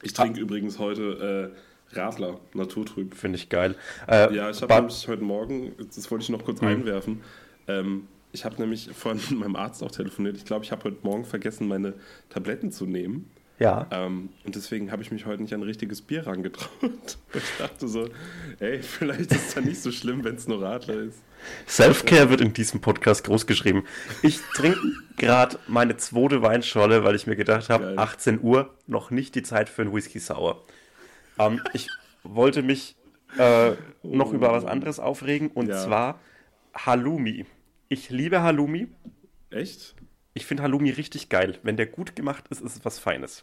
ich 0.00 0.14
trinke 0.14 0.40
ah. 0.40 0.42
übrigens 0.42 0.78
heute 0.78 1.52
äh, 1.52 1.71
Radler, 1.94 2.40
Naturtrüb. 2.54 3.14
Finde 3.14 3.38
ich 3.38 3.48
geil. 3.48 3.76
Äh, 4.08 4.34
ja, 4.34 4.50
ich 4.50 4.62
habe 4.62 4.74
nämlich 4.74 5.06
heute 5.08 5.22
Morgen, 5.22 5.72
das 5.94 6.10
wollte 6.10 6.22
ich 6.24 6.28
noch 6.28 6.44
kurz 6.44 6.60
mhm. 6.60 6.68
einwerfen, 6.68 7.20
ähm, 7.68 8.08
ich 8.32 8.44
habe 8.44 8.56
nämlich 8.58 8.90
von 8.92 9.20
meinem 9.38 9.56
Arzt 9.56 9.82
auch 9.82 9.90
telefoniert. 9.90 10.36
Ich 10.36 10.44
glaube, 10.44 10.64
ich 10.64 10.72
habe 10.72 10.84
heute 10.84 10.98
Morgen 11.02 11.24
vergessen, 11.24 11.68
meine 11.68 11.94
Tabletten 12.30 12.72
zu 12.72 12.86
nehmen. 12.86 13.30
Ja. 13.58 13.86
Ähm, 13.92 14.30
und 14.44 14.56
deswegen 14.56 14.90
habe 14.90 15.02
ich 15.02 15.12
mich 15.12 15.24
heute 15.24 15.42
nicht 15.42 15.54
an 15.54 15.60
ein 15.60 15.64
richtiges 15.64 16.02
Bier 16.02 16.26
rangetraut. 16.26 16.70
Ich 17.34 17.58
dachte 17.58 17.88
so, 17.88 18.08
ey, 18.58 18.82
vielleicht 18.82 19.32
ist 19.32 19.48
es 19.48 19.54
ja 19.54 19.62
nicht 19.62 19.80
so 19.80 19.90
schlimm, 19.90 20.22
wenn 20.22 20.34
es 20.34 20.46
nur 20.46 20.60
Radler 20.60 20.96
ist. 20.96 21.22
Selfcare 21.66 22.28
wird 22.28 22.40
in 22.40 22.52
diesem 22.52 22.80
Podcast 22.80 23.24
groß 23.24 23.46
geschrieben. 23.46 23.84
Ich 24.22 24.40
trinke 24.54 24.80
gerade 25.16 25.58
meine 25.66 25.96
zweite 25.96 26.42
Weinscholle, 26.42 27.04
weil 27.04 27.14
ich 27.14 27.26
mir 27.26 27.36
gedacht 27.36 27.70
habe, 27.70 27.84
Geil. 27.84 27.98
18 27.98 28.40
Uhr, 28.42 28.70
noch 28.86 29.10
nicht 29.10 29.34
die 29.34 29.42
Zeit 29.42 29.68
für 29.70 29.82
einen 29.82 29.94
Whisky 29.94 30.18
Sour. 30.18 30.62
Ähm, 31.38 31.60
ich 31.72 31.88
wollte 32.22 32.62
mich 32.62 32.96
äh, 33.38 33.72
noch 34.02 34.32
über 34.32 34.52
was 34.52 34.64
anderes 34.64 35.00
aufregen 35.00 35.48
und 35.48 35.68
Ja. 35.68 35.76
zwar 35.82 36.20
Halloumi. 36.74 37.46
Ich 37.88 38.10
liebe 38.10 38.42
Halloumi. 38.42 38.88
Echt? 39.50 39.94
Ich 40.34 40.46
finde 40.46 40.62
Halloumi 40.62 40.90
richtig 40.90 41.28
geil. 41.28 41.58
Wenn 41.62 41.76
der 41.76 41.86
gut 41.86 42.16
gemacht 42.16 42.44
ist, 42.50 42.60
ist 42.62 42.76
es 42.76 42.84
was 42.84 42.98
Feines. 42.98 43.42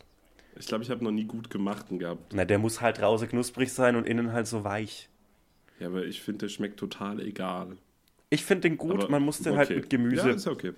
Ich 0.58 0.66
glaube, 0.68 0.84
ich 0.84 0.90
habe 0.90 1.04
noch 1.04 1.12
nie 1.12 1.26
gut 1.26 1.50
gemachten 1.50 2.00
gehabt. 2.00 2.34
Na, 2.34 2.46
der 2.46 2.60
muss 2.60 2.82
halt 2.82 3.00
draußen 3.00 3.28
knusprig 3.30 3.72
sein 3.72 3.96
und 3.96 4.08
innen 4.08 4.34
halt 4.34 4.48
so 4.48 4.64
weich. 4.64 5.08
Ja, 5.80 5.88
aber 5.88 6.04
ich 6.06 6.22
finde, 6.22 6.40
der 6.46 6.50
schmeckt 6.50 6.78
total 6.78 7.22
egal. 7.22 7.78
Ich 8.32 8.44
finde 8.44 8.70
den 8.70 8.78
gut, 8.78 9.04
Aber- 9.04 9.10
man 9.10 9.24
muss 9.24 9.40
den 9.40 9.56
halt 9.56 9.70
okay. 9.70 9.80
mit 9.80 9.90
Gemüse 9.90 10.30
Ja, 10.30 10.36
ist 10.36 10.48
okay. 10.48 10.74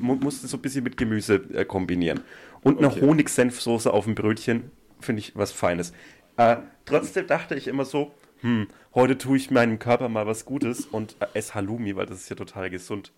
mu 0.00 0.14
muss 0.16 0.42
es 0.42 0.50
so 0.50 0.56
ein 0.56 0.62
bisschen 0.62 0.82
mit 0.84 0.96
Gemüse 0.96 1.34
äh, 1.52 1.64
kombinieren. 1.64 2.20
Und 2.62 2.78
eine 2.78 2.88
Okay. 2.88 3.00
Honig-Senfsoße 3.02 3.92
auf 3.92 4.04
dem 4.06 4.14
Brötchen 4.14 4.70
finde 5.00 5.20
ich 5.20 5.36
was 5.36 5.52
Feines. 5.52 5.92
Äh, 6.36 6.56
trotzdem 6.84 7.26
dachte 7.26 7.54
ich 7.54 7.66
immer 7.66 7.84
so, 7.84 8.14
hm, 8.40 8.68
heute 8.94 9.16
tue 9.18 9.36
ich 9.36 9.50
meinem 9.50 9.78
Körper 9.78 10.08
mal 10.08 10.26
was 10.26 10.44
Gutes 10.44 10.86
und 10.86 11.16
äh, 11.20 11.26
esse 11.34 11.54
Halloumi, 11.54 11.96
weil 11.96 12.06
das 12.06 12.20
ist 12.20 12.28
ja 12.28 12.36
total 12.36 12.70
gesund. 12.70 13.12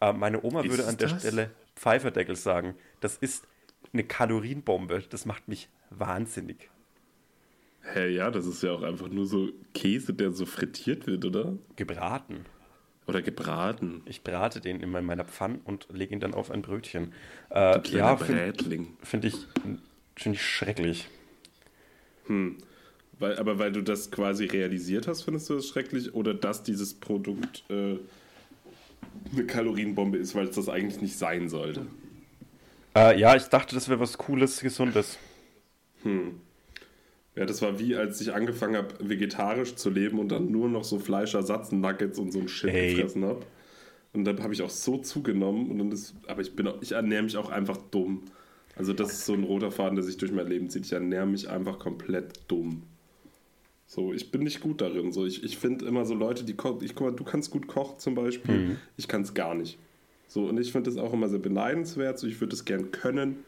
Äh, 0.00 0.12
meine 0.12 0.42
Oma 0.42 0.62
Ist 0.62 0.70
würde 0.70 0.86
an 0.86 0.96
der 0.96 1.08
das? 1.08 1.20
Stelle 1.20 1.50
Pfeiferdeckel 1.76 2.36
sagen. 2.36 2.74
Das 3.00 3.16
ist 3.16 3.46
eine 3.92 4.04
Kalorienbombe. 4.04 5.04
Das 5.08 5.26
macht 5.26 5.48
mich 5.48 5.68
wahnsinnig. 5.90 6.70
Hä, 7.94 8.08
ja, 8.08 8.30
das 8.30 8.46
ist 8.46 8.62
ja 8.62 8.72
auch 8.72 8.82
einfach 8.82 9.08
nur 9.08 9.26
so 9.26 9.48
Käse, 9.74 10.12
der 10.12 10.32
so 10.32 10.44
frittiert 10.44 11.06
wird, 11.06 11.24
oder? 11.24 11.56
Gebraten. 11.76 12.44
Oder 13.06 13.22
gebraten. 13.22 14.02
Ich 14.06 14.24
brate 14.24 14.60
den 14.60 14.80
in 14.80 14.90
meiner 14.90 15.24
Pfanne 15.24 15.60
und 15.62 15.86
lege 15.92 16.12
ihn 16.12 16.18
dann 16.18 16.34
auf 16.34 16.50
ein 16.50 16.62
Brötchen. 16.62 17.12
Äh, 17.50 17.80
ja, 17.90 18.16
finde 18.16 18.52
find 19.02 19.24
ich, 19.24 19.36
find 20.16 20.34
ich 20.34 20.42
schrecklich. 20.42 21.08
Weil, 23.18 23.38
aber 23.38 23.58
weil 23.58 23.72
du 23.72 23.82
das 23.82 24.10
quasi 24.10 24.44
realisiert 24.44 25.08
hast, 25.08 25.22
findest 25.22 25.48
du 25.48 25.54
das 25.54 25.66
schrecklich? 25.66 26.14
Oder 26.14 26.34
dass 26.34 26.62
dieses 26.62 26.94
Produkt 26.94 27.64
äh, 27.70 27.96
eine 29.32 29.46
Kalorienbombe 29.46 30.18
ist, 30.18 30.34
weil 30.34 30.48
es 30.48 30.56
das 30.56 30.68
eigentlich 30.68 31.00
nicht 31.00 31.16
sein 31.16 31.48
sollte? 31.48 31.86
Äh, 32.94 33.18
ja, 33.18 33.36
ich 33.36 33.44
dachte, 33.44 33.74
das 33.74 33.88
wäre 33.88 34.00
was 34.00 34.16
Cooles, 34.18 34.60
Gesundes. 34.60 35.18
Ja, 37.34 37.44
das 37.44 37.60
war 37.60 37.78
wie, 37.78 37.94
als 37.94 38.20
ich 38.20 38.32
angefangen 38.32 38.76
habe, 38.76 38.94
vegetarisch 39.00 39.74
zu 39.74 39.90
leben 39.90 40.18
und 40.18 40.28
dann 40.30 40.50
nur 40.50 40.68
noch 40.68 40.84
so 40.84 40.98
Fleischersatz-Nuggets 40.98 42.18
und 42.18 42.32
so 42.32 42.40
ein 42.40 42.48
Shit 42.48 42.70
Ey. 42.70 42.94
gefressen 42.94 43.24
habe. 43.24 43.40
Und 44.14 44.24
dann 44.24 44.42
habe 44.42 44.54
ich 44.54 44.62
auch 44.62 44.70
so 44.70 44.96
zugenommen. 44.96 45.70
Und 45.70 45.78
dann 45.78 45.92
ist, 45.92 46.14
aber 46.26 46.40
ich 46.40 46.56
bin 46.56 46.66
auch, 46.66 46.80
ich 46.80 46.92
ernähre 46.92 47.22
mich 47.22 47.36
auch 47.36 47.50
einfach 47.50 47.76
dumm. 47.90 48.22
Also 48.76 48.92
das 48.92 49.12
ist 49.12 49.26
so 49.26 49.32
ein 49.32 49.44
roter 49.44 49.70
Faden, 49.70 49.96
der 49.96 50.04
sich 50.04 50.18
durch 50.18 50.32
mein 50.32 50.46
Leben 50.46 50.68
zieht. 50.68 50.84
Ich 50.86 50.92
ernähre 50.92 51.26
mich 51.26 51.48
einfach 51.48 51.78
komplett 51.78 52.40
dumm. 52.48 52.82
So, 53.86 54.12
ich 54.12 54.30
bin 54.30 54.42
nicht 54.42 54.60
gut 54.60 54.80
darin. 54.80 55.12
So, 55.12 55.24
ich, 55.24 55.42
ich 55.44 55.56
finde 55.58 55.86
immer 55.86 56.04
so 56.04 56.14
Leute, 56.14 56.44
die 56.44 56.54
kochen. 56.54 56.84
Ich 56.84 56.94
guck 56.94 57.06
mal, 57.06 57.16
du 57.16 57.24
kannst 57.24 57.50
gut 57.50 57.68
kochen 57.68 57.98
zum 57.98 58.14
Beispiel. 58.14 58.76
Ich 58.96 59.08
kann 59.08 59.22
es 59.22 59.32
gar 59.32 59.54
nicht. 59.54 59.78
So, 60.28 60.44
und 60.46 60.58
ich 60.58 60.72
finde 60.72 60.90
das 60.90 60.98
auch 60.98 61.12
immer 61.12 61.28
sehr 61.28 61.38
beneidenswert. 61.38 62.18
So, 62.18 62.26
ich 62.26 62.40
würde 62.40 62.54
es 62.54 62.64
gern 62.64 62.90
können. 62.90 63.44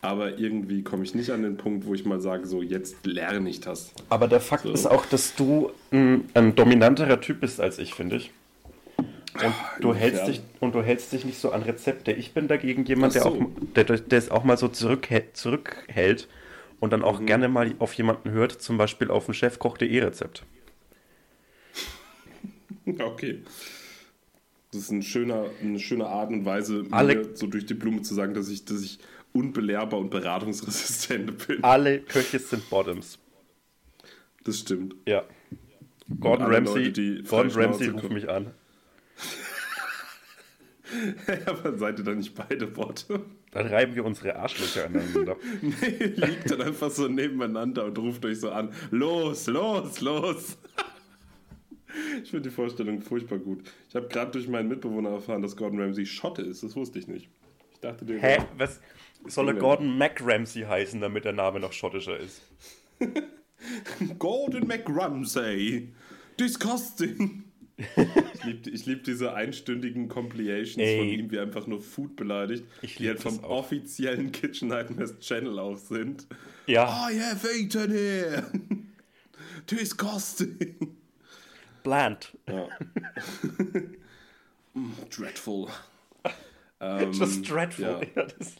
Aber 0.00 0.38
irgendwie 0.38 0.84
komme 0.84 1.02
ich 1.02 1.14
nicht 1.14 1.30
an 1.30 1.42
den 1.42 1.56
Punkt, 1.56 1.86
wo 1.86 1.94
ich 1.94 2.04
mal 2.04 2.20
sage, 2.20 2.46
so 2.46 2.62
jetzt 2.62 3.04
lerne 3.04 3.50
ich 3.50 3.60
das. 3.60 3.90
Aber 4.10 4.28
der 4.28 4.40
Fakt 4.40 4.62
So. 4.62 4.70
ist 4.72 4.86
auch, 4.86 5.04
dass 5.06 5.34
du 5.34 5.72
ein, 5.90 6.28
ein 6.34 6.54
dominanterer 6.54 7.20
Typ 7.20 7.40
bist 7.40 7.60
als 7.60 7.78
ich, 7.78 7.94
finde 7.94 8.16
ich. 8.16 8.30
Und 9.44 9.54
du, 9.80 9.94
hältst 9.94 10.26
dich, 10.26 10.40
und 10.60 10.74
du 10.74 10.82
hältst 10.82 11.12
dich 11.12 11.24
nicht 11.24 11.38
so 11.38 11.52
an 11.52 11.62
Rezepte. 11.62 12.12
Ich 12.12 12.32
bin 12.32 12.48
dagegen 12.48 12.84
jemand, 12.84 13.10
Ach 13.16 13.22
der, 13.22 13.22
so. 13.22 13.28
auch, 13.28 13.46
der, 13.74 13.84
der 13.84 14.18
es 14.18 14.30
auch 14.30 14.44
mal 14.44 14.56
so 14.56 14.68
zurückhält, 14.68 15.36
zurückhält 15.36 16.28
und 16.80 16.92
dann 16.92 17.00
Mhm. 17.00 17.06
auch 17.06 17.24
gerne 17.24 17.48
mal 17.48 17.72
auf 17.78 17.92
jemanden 17.94 18.30
hört, 18.30 18.52
zum 18.60 18.78
Beispiel 18.78 19.10
auf 19.10 19.28
ein 19.28 19.34
Chefkoch.de 19.34 19.98
Rezept. 20.00 20.44
Okay. 22.98 23.42
Das 24.72 24.82
ist 24.82 24.90
ein 24.90 25.02
schöner, 25.02 25.46
eine 25.62 25.78
schöne 25.78 26.06
Art 26.06 26.30
und 26.30 26.44
Weise, 26.44 26.84
Alle- 26.90 27.16
mir 27.16 27.36
so 27.36 27.46
durch 27.46 27.66
die 27.66 27.74
Blume 27.74 28.02
zu 28.02 28.14
sagen, 28.14 28.34
dass 28.34 28.48
ich, 28.48 28.64
dass 28.64 28.82
ich 28.82 28.98
unbelehrbar 29.32 29.98
und 30.00 30.10
beratungsresistent 30.10 31.46
bin. 31.46 31.64
Alle 31.64 32.00
Köche 32.00 32.38
sind 32.38 32.68
Bottoms. 32.70 33.18
Das 34.44 34.58
stimmt. 34.60 34.94
Ja. 35.06 35.24
Gordon 36.20 36.46
Ramsay, 36.52 36.84
Leute, 36.86 37.22
Gordon 37.24 37.52
Ramsay 37.52 37.88
ruft 37.88 38.10
mich 38.10 38.28
an. 38.28 38.52
Aber 41.46 41.76
seid 41.76 41.98
ihr 41.98 42.04
dann 42.04 42.18
nicht 42.18 42.34
beide 42.34 42.74
Worte? 42.76 43.20
Dann 43.50 43.66
reiben 43.66 43.94
wir 43.94 44.04
unsere 44.04 44.36
Arschlöcher 44.36 44.86
aneinander. 44.86 45.36
Nee, 45.62 46.06
liegt 46.14 46.50
dann 46.50 46.62
einfach 46.62 46.90
so 46.90 47.08
nebeneinander 47.08 47.86
und 47.86 47.98
ruft 47.98 48.24
euch 48.24 48.40
so 48.40 48.50
an. 48.50 48.72
Los, 48.90 49.46
los, 49.46 50.00
los. 50.00 50.58
Ich 52.22 52.30
finde 52.30 52.48
die 52.48 52.54
Vorstellung 52.54 53.00
furchtbar 53.00 53.38
gut. 53.38 53.62
Ich 53.88 53.96
habe 53.96 54.06
gerade 54.08 54.30
durch 54.30 54.46
meinen 54.46 54.68
Mitbewohner 54.68 55.10
erfahren, 55.10 55.42
dass 55.42 55.56
Gordon 55.56 55.80
Ramsay 55.80 56.06
Schotte 56.06 56.42
ist. 56.42 56.62
Das 56.62 56.76
wusste 56.76 56.98
ich 56.98 57.08
nicht. 57.08 57.28
Ich 57.72 57.80
dachte, 57.80 58.04
der 58.04 58.20
Hä? 58.20 58.38
Was 58.56 58.80
soll 59.26 59.48
er. 59.48 59.54
Gordon 59.54 59.96
McRamsay 59.98 60.62
heißen, 60.62 61.00
damit 61.00 61.24
der 61.24 61.32
Name 61.32 61.58
noch 61.58 61.72
schottischer 61.72 62.16
ist? 62.18 62.42
Gordon 64.18 64.66
McRamsay. 64.66 65.88
Disgusting. 66.38 67.44
ich 68.44 68.44
liebe 68.44 68.70
lieb 68.90 69.04
diese 69.04 69.34
einstündigen 69.34 70.08
Compilations 70.08 70.76
Ey. 70.78 70.98
von 70.98 71.08
ihm, 71.08 71.30
wie 71.30 71.38
einfach 71.38 71.66
nur 71.66 71.80
Food 71.80 72.16
beleidigt, 72.16 72.64
die 72.82 73.08
halt 73.08 73.20
vom 73.20 73.42
auch. 73.44 73.50
offiziellen 73.64 74.32
Kitchen 74.32 74.68
Nightmares 74.68 75.18
Channel 75.20 75.58
auf 75.58 75.78
sind. 75.80 76.26
Ja, 76.66 77.08
I 77.10 77.20
have 77.20 77.46
eaten 77.48 77.90
here. 77.90 78.50
Disgusting. 79.70 80.96
bland. 81.82 82.36
Ja. 82.48 82.68
Mm, 84.74 84.92
Dreadful. 85.10 85.68
Ähm, 86.78 87.10
Just 87.12 87.50
dreadful. 87.50 87.84
ja. 87.84 88.00
Ja, 88.14 88.26
das, 88.26 88.54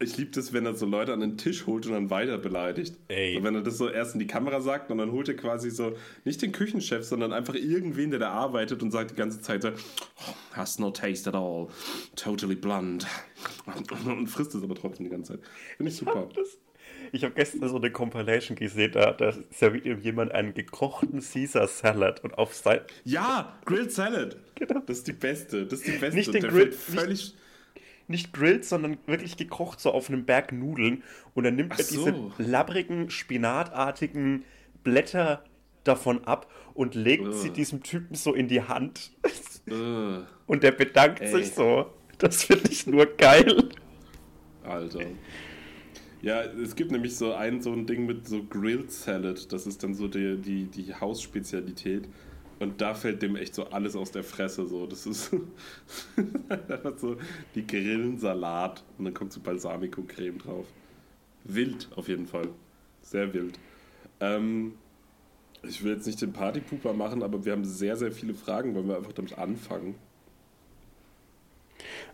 Ich 0.00 0.16
liebe 0.16 0.32
das, 0.32 0.52
wenn 0.52 0.66
er 0.66 0.74
so 0.74 0.86
Leute 0.86 1.12
an 1.12 1.20
den 1.20 1.36
Tisch 1.38 1.66
holt 1.66 1.86
und 1.86 1.92
dann 1.92 2.10
weiter 2.10 2.36
beleidigt. 2.38 2.96
Ey. 3.08 3.36
So, 3.36 3.44
wenn 3.44 3.54
er 3.54 3.62
das 3.62 3.78
so 3.78 3.88
erst 3.88 4.14
in 4.14 4.18
die 4.20 4.26
Kamera 4.26 4.60
sagt 4.60 4.90
und 4.90 4.98
dann 4.98 5.12
holt 5.12 5.28
er 5.28 5.36
quasi 5.36 5.70
so 5.70 5.94
nicht 6.24 6.42
den 6.42 6.50
Küchenchef, 6.52 7.04
sondern 7.04 7.32
einfach 7.32 7.54
irgendwen, 7.54 8.10
der 8.10 8.18
da 8.18 8.30
arbeitet 8.30 8.82
und 8.82 8.90
sagt 8.90 9.12
die 9.12 9.14
ganze 9.14 9.40
Zeit 9.40 9.62
so, 9.62 9.68
"Oh, 9.68 10.34
has 10.56 10.78
no 10.80 10.90
taste 10.90 11.28
at 11.30 11.36
all, 11.36 11.68
totally 12.16 12.56
blunt. 12.56 13.06
Und 14.06 14.26
frisst 14.28 14.54
es 14.54 14.62
aber 14.62 14.74
trotzdem 14.74 15.04
die 15.06 15.10
ganze 15.10 15.34
Zeit. 15.34 15.42
Finde 15.76 15.90
ich 15.92 15.96
super. 15.96 16.28
ich 17.12 17.22
habe 17.24 17.34
gestern 17.34 17.68
so 17.68 17.76
eine 17.76 17.92
Compilation 17.92 18.56
gesehen, 18.56 18.90
da, 18.92 19.12
da 19.12 19.32
serviert 19.50 19.86
ihm 19.86 20.00
jemand 20.00 20.32
einen 20.32 20.54
gekochten 20.54 21.20
Caesar 21.20 21.68
Salad 21.68 22.24
und 22.24 22.36
auf 22.36 22.54
sein, 22.54 22.80
Ja, 23.04 23.58
Grilled 23.64 23.92
Salad. 23.92 24.36
Das 24.86 24.98
ist 24.98 25.06
die 25.06 25.12
beste. 25.12 25.66
Das 25.66 25.80
ist 25.80 25.86
die 25.88 25.92
beste. 25.98 26.16
Nicht 26.16 26.34
den 26.34 26.42
Grilled- 26.42 26.74
völlig. 26.74 27.08
nicht 27.08 27.34
grilled, 28.32 28.64
sondern 28.64 28.98
wirklich 29.06 29.36
gekocht, 29.36 29.80
so 29.80 29.92
auf 29.92 30.08
einem 30.08 30.24
Berg 30.24 30.52
Nudeln. 30.52 31.02
Und 31.34 31.44
dann 31.44 31.56
nimmt 31.56 31.72
Ach 31.74 31.78
er 31.78 31.84
diese 31.84 32.12
so. 32.12 32.32
labbrigen, 32.38 33.10
spinatartigen 33.10 34.44
Blätter 34.82 35.44
davon 35.84 36.24
ab 36.24 36.50
und 36.74 36.94
legt 36.94 37.32
sie 37.34 37.48
Ugh. 37.48 37.54
diesem 37.54 37.82
Typen 37.82 38.14
so 38.14 38.34
in 38.34 38.48
die 38.48 38.62
Hand. 38.62 39.12
Äh, 39.66 40.20
Und 40.46 40.62
der 40.62 40.72
bedankt 40.72 41.20
Ey. 41.20 41.30
sich 41.32 41.52
so. 41.54 41.86
Das 42.18 42.44
finde 42.44 42.70
ich 42.70 42.86
nur 42.86 43.06
geil. 43.06 43.68
Alter. 44.64 45.00
Ja, 46.20 46.42
es 46.42 46.74
gibt 46.74 46.90
nämlich 46.90 47.16
so 47.16 47.32
ein, 47.32 47.60
so 47.62 47.72
ein 47.72 47.86
Ding 47.86 48.06
mit 48.06 48.26
so 48.26 48.42
Grilled 48.42 48.90
Salad. 48.90 49.52
Das 49.52 49.66
ist 49.66 49.82
dann 49.84 49.94
so 49.94 50.08
die, 50.08 50.36
die, 50.36 50.64
die 50.64 50.94
Hausspezialität. 50.94 52.08
Und 52.58 52.80
da 52.80 52.94
fällt 52.94 53.22
dem 53.22 53.36
echt 53.36 53.54
so 53.54 53.66
alles 53.68 53.94
aus 53.94 54.10
der 54.10 54.24
Fresse. 54.24 54.66
So. 54.66 54.86
Das 54.86 55.06
ist 55.06 55.30
so 56.96 57.16
die 57.54 57.66
Grillensalat. 57.66 58.82
Und 58.98 59.04
dann 59.04 59.14
kommt 59.14 59.32
so 59.32 59.40
Balsamico-Creme 59.40 60.38
drauf. 60.38 60.66
Wild 61.44 61.88
auf 61.96 62.08
jeden 62.08 62.26
Fall. 62.26 62.48
Sehr 63.02 63.32
wild. 63.32 63.58
Ähm, 64.20 64.74
ich 65.62 65.82
will 65.82 65.94
jetzt 65.94 66.06
nicht 66.06 66.20
den 66.20 66.32
Partypooper 66.32 66.92
machen, 66.92 67.22
aber 67.22 67.44
wir 67.44 67.52
haben 67.52 67.64
sehr, 67.64 67.96
sehr 67.96 68.12
viele 68.12 68.34
Fragen. 68.34 68.74
Wollen 68.74 68.88
wir 68.88 68.96
einfach 68.96 69.12
damit 69.12 69.38
anfangen? 69.38 69.94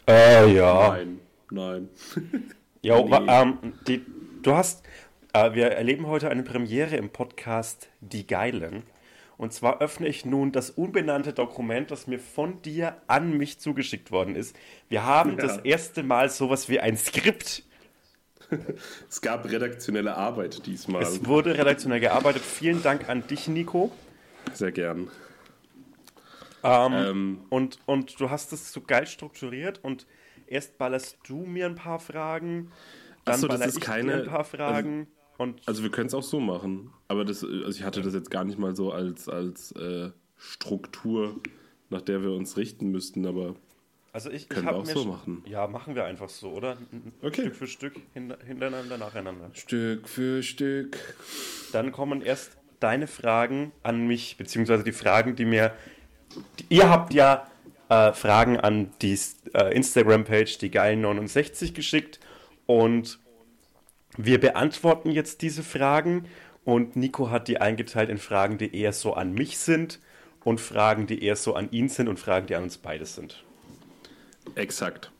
Äh, 0.06 0.54
ja. 0.54 0.90
Nein. 0.90 1.20
Nein. 1.50 1.88
Jo, 2.82 3.08
Nee. 3.08 3.16
ähm, 3.28 3.58
die, 3.88 4.02
du 4.42 4.52
hast, 4.54 4.84
äh, 5.32 5.54
wir 5.54 5.68
erleben 5.68 6.06
heute 6.06 6.28
eine 6.28 6.42
Premiere 6.42 6.96
im 6.96 7.08
Podcast 7.08 7.88
Die 8.02 8.26
Geilen. 8.26 8.82
Und 9.36 9.52
zwar 9.52 9.80
öffne 9.80 10.06
ich 10.06 10.24
nun 10.24 10.52
das 10.52 10.70
unbenannte 10.70 11.32
Dokument, 11.32 11.90
das 11.90 12.06
mir 12.06 12.18
von 12.20 12.62
dir 12.62 12.96
an 13.08 13.36
mich 13.36 13.58
zugeschickt 13.58 14.10
worden 14.12 14.36
ist. 14.36 14.54
Wir 14.88 15.04
haben 15.04 15.30
Ja. 15.32 15.36
das 15.46 15.58
erste 15.58 16.02
Mal 16.02 16.28
sowas 16.30 16.68
wie 16.68 16.80
ein 16.80 16.96
Skript. 16.96 17.62
Es 19.08 19.20
gab 19.20 19.46
redaktionelle 19.50 20.16
Arbeit 20.16 20.66
diesmal. 20.66 21.02
Es 21.02 21.24
wurde 21.26 21.56
redaktionell 21.58 21.98
gearbeitet. 21.98 22.42
Vielen 22.42 22.82
Dank 22.82 23.08
an 23.08 23.26
dich, 23.26 23.48
Nico. 23.48 23.90
Sehr 24.52 24.70
gern. 24.70 25.08
Ähm, 26.62 26.92
Ähm, 26.92 27.40
und, 27.50 27.78
und 27.86 28.20
du 28.20 28.30
hast 28.30 28.52
es 28.52 28.72
so 28.72 28.80
geil 28.80 29.06
strukturiert 29.06 29.80
und 29.82 30.06
erst 30.46 30.78
ballerst 30.78 31.18
du 31.26 31.44
mir 31.44 31.66
ein 31.66 31.74
paar 31.74 31.98
Fragen, 31.98 32.70
dann 33.24 33.34
Ach 33.36 33.38
so, 33.40 33.48
das 33.48 33.58
baller 33.58 33.68
ist 33.68 33.78
ich 33.78 33.82
keine- 33.84 34.12
dir 34.16 34.22
ein 34.24 34.28
paar 34.28 34.44
Fragen 34.44 35.06
und 35.38 35.60
also 35.66 35.82
wir 35.82 35.90
können 35.90 36.06
es 36.06 36.14
auch 36.14 36.22
so 36.22 36.38
machen. 36.40 36.90
Aber 37.14 37.24
das, 37.24 37.44
also 37.44 37.68
ich 37.68 37.84
hatte 37.84 38.02
das 38.02 38.12
jetzt 38.12 38.30
gar 38.30 38.44
nicht 38.44 38.58
mal 38.58 38.74
so 38.74 38.90
als, 38.90 39.28
als 39.28 39.70
äh, 39.72 40.10
Struktur, 40.36 41.40
nach 41.90 42.02
der 42.02 42.22
wir 42.22 42.32
uns 42.32 42.56
richten 42.56 42.90
müssten, 42.90 43.24
aber 43.24 43.54
also 44.12 44.30
ich, 44.30 44.42
ich 44.42 44.48
können 44.48 44.66
wir 44.66 44.72
habe 44.72 44.78
auch 44.78 44.86
so 44.86 45.04
machen. 45.04 45.44
Ja, 45.46 45.68
machen 45.68 45.94
wir 45.94 46.04
einfach 46.04 46.28
so, 46.28 46.50
oder? 46.50 46.76
Okay. 47.22 47.42
Stück 47.42 47.56
für 47.56 47.66
Stück 47.68 47.94
hin, 48.12 48.34
hintereinander, 48.44 48.98
nacheinander. 48.98 49.50
Stück 49.52 50.08
für 50.08 50.42
Stück. 50.42 50.98
Dann 51.72 51.92
kommen 51.92 52.20
erst 52.20 52.56
deine 52.80 53.06
Fragen 53.06 53.70
an 53.84 54.08
mich, 54.08 54.36
beziehungsweise 54.36 54.82
die 54.82 54.92
Fragen, 54.92 55.36
die 55.36 55.44
mir. 55.44 55.72
Die, 56.58 56.76
ihr 56.76 56.90
habt 56.90 57.14
ja 57.14 57.46
äh, 57.88 58.12
Fragen 58.12 58.58
an 58.58 58.90
die 59.02 59.16
äh, 59.52 59.72
Instagram-Page, 59.74 60.58
die 60.58 60.70
geilen69 60.70 61.74
geschickt 61.74 62.18
und 62.66 63.20
wir 64.16 64.38
beantworten 64.40 65.10
jetzt 65.10 65.42
diese 65.42 65.62
Fragen 65.62 66.26
und 66.64 66.96
Nico 66.96 67.30
hat 67.30 67.48
die 67.48 67.60
eingeteilt 67.60 68.10
in 68.10 68.18
Fragen, 68.18 68.58
die 68.58 68.74
eher 68.74 68.92
so 68.92 69.14
an 69.14 69.32
mich 69.32 69.58
sind 69.58 70.00
und 70.44 70.60
Fragen, 70.60 71.06
die 71.06 71.22
eher 71.22 71.36
so 71.36 71.54
an 71.54 71.70
ihn 71.70 71.88
sind 71.88 72.08
und 72.08 72.18
Fragen, 72.18 72.46
die 72.46 72.54
an 72.54 72.64
uns 72.64 72.78
beide 72.78 73.06
sind. 73.06 73.44
Exakt. 74.54 75.10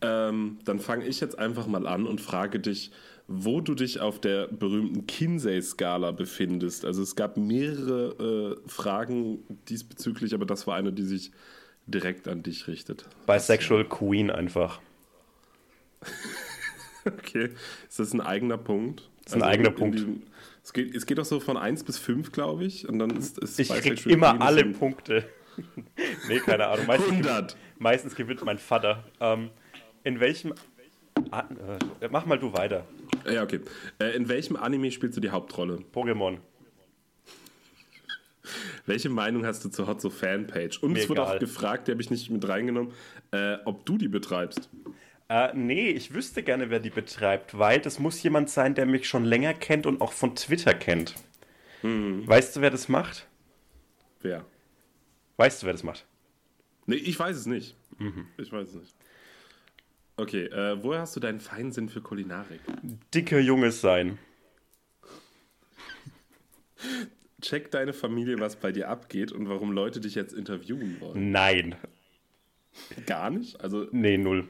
Ähm, 0.00 0.58
dann 0.64 0.80
fange 0.80 1.06
ich 1.06 1.20
jetzt 1.20 1.38
einfach 1.38 1.66
mal 1.66 1.86
an 1.86 2.06
und 2.06 2.20
frage 2.20 2.58
dich, 2.58 2.90
wo 3.28 3.60
du 3.60 3.74
dich 3.74 4.00
auf 4.00 4.20
der 4.20 4.48
berühmten 4.48 5.06
Kinsey-Skala 5.06 6.10
befindest. 6.10 6.84
Also 6.84 7.02
es 7.02 7.14
gab 7.14 7.36
mehrere 7.36 8.58
äh, 8.64 8.68
Fragen 8.68 9.38
diesbezüglich, 9.68 10.34
aber 10.34 10.44
das 10.44 10.66
war 10.66 10.76
eine, 10.76 10.92
die 10.92 11.04
sich 11.04 11.30
direkt 11.86 12.28
an 12.28 12.42
dich 12.42 12.66
richtet. 12.66 13.06
Bisexual 13.26 13.84
Queen 13.84 14.30
einfach. 14.30 14.80
Okay, 17.04 17.50
ist 17.88 17.98
das 17.98 18.12
ein 18.12 18.20
eigener 18.20 18.58
Punkt? 18.58 19.10
Ist 19.24 19.34
ein 19.34 19.42
eigener 19.42 19.68
in 19.70 19.74
Punkt. 19.74 19.98
diesem- 19.98 20.22
es, 20.64 20.72
geht, 20.72 20.94
es 20.94 21.06
geht 21.06 21.18
doch 21.18 21.24
so 21.24 21.40
von 21.40 21.56
1 21.56 21.84
bis 21.84 21.98
5, 21.98 22.30
glaube 22.32 22.64
ich. 22.64 22.88
Und 22.88 22.98
dann 22.98 23.10
ist, 23.10 23.38
ist 23.38 23.58
Ich 23.58 23.68
krieg 23.68 24.06
immer 24.06 24.40
alle 24.40 24.64
Punkte. 24.66 25.24
nee, 26.28 26.38
keine 26.38 26.66
Ahnung. 26.68 26.86
Meistens 26.86 27.10
100. 27.10 27.34
Gewinnt, 27.34 27.56
meistens 27.78 28.14
gewinnt 28.14 28.44
mein 28.44 28.58
Vater. 28.58 29.04
Ähm, 29.20 29.50
in 30.04 30.20
welchem. 30.20 30.54
Ah, 31.30 31.44
äh, 32.00 32.08
mach 32.10 32.26
mal 32.26 32.38
du 32.38 32.52
weiter. 32.52 32.86
Ja, 33.30 33.42
okay. 33.42 33.60
Äh, 33.98 34.16
in 34.16 34.28
welchem 34.28 34.56
Anime 34.56 34.90
spielst 34.90 35.16
du 35.16 35.20
die 35.20 35.30
Hauptrolle? 35.30 35.80
Pokémon. 35.92 36.38
Welche 38.86 39.08
Meinung 39.08 39.46
hast 39.46 39.64
du 39.64 39.68
zur 39.68 39.86
Hot 39.86 40.00
So 40.00 40.10
Fanpage? 40.10 40.78
Und 40.82 40.96
es 40.96 41.08
wurde 41.08 41.22
auch 41.22 41.38
gefragt, 41.38 41.86
die 41.86 41.92
habe 41.92 42.02
ich 42.02 42.10
nicht 42.10 42.30
mit 42.30 42.46
reingenommen, 42.48 42.92
äh, 43.30 43.56
ob 43.64 43.86
du 43.86 43.96
die 43.98 44.08
betreibst. 44.08 44.68
Äh, 45.32 45.52
nee, 45.54 45.88
ich 45.88 46.12
wüsste 46.12 46.42
gerne, 46.42 46.68
wer 46.68 46.78
die 46.78 46.90
betreibt, 46.90 47.56
weil 47.58 47.80
das 47.80 47.98
muss 47.98 48.22
jemand 48.22 48.50
sein, 48.50 48.74
der 48.74 48.84
mich 48.84 49.08
schon 49.08 49.24
länger 49.24 49.54
kennt 49.54 49.86
und 49.86 50.02
auch 50.02 50.12
von 50.12 50.36
Twitter 50.36 50.74
kennt. 50.74 51.14
Weißt 51.82 52.54
du, 52.54 52.60
wer 52.60 52.68
das 52.68 52.90
macht? 52.90 53.26
Wer? 54.20 54.44
Weißt 55.38 55.62
du, 55.62 55.66
wer 55.66 55.72
das 55.72 55.84
macht? 55.84 56.04
Nee, 56.84 56.96
ich 56.96 57.18
weiß 57.18 57.34
es 57.34 57.46
nicht. 57.46 57.74
Mhm. 57.98 58.26
Ich 58.36 58.52
weiß 58.52 58.68
es 58.68 58.74
nicht. 58.74 58.94
Okay, 60.18 60.44
äh, 60.44 60.82
woher 60.82 61.00
hast 61.00 61.16
du 61.16 61.20
deinen 61.20 61.40
Feinsinn 61.40 61.88
für 61.88 62.02
Kulinarik? 62.02 62.60
Dicker 63.14 63.40
Junges 63.40 63.80
sein. 63.80 64.18
Check 67.40 67.70
deine 67.70 67.94
Familie, 67.94 68.38
was 68.38 68.56
bei 68.56 68.70
dir 68.70 68.90
abgeht 68.90 69.32
und 69.32 69.48
warum 69.48 69.72
Leute 69.72 69.98
dich 69.98 70.14
jetzt 70.14 70.34
interviewen 70.34 70.98
wollen. 71.00 71.32
Nein. 71.32 71.74
Gar 73.06 73.30
nicht? 73.30 73.58
Also, 73.62 73.88
Nee, 73.92 74.18
null. 74.18 74.46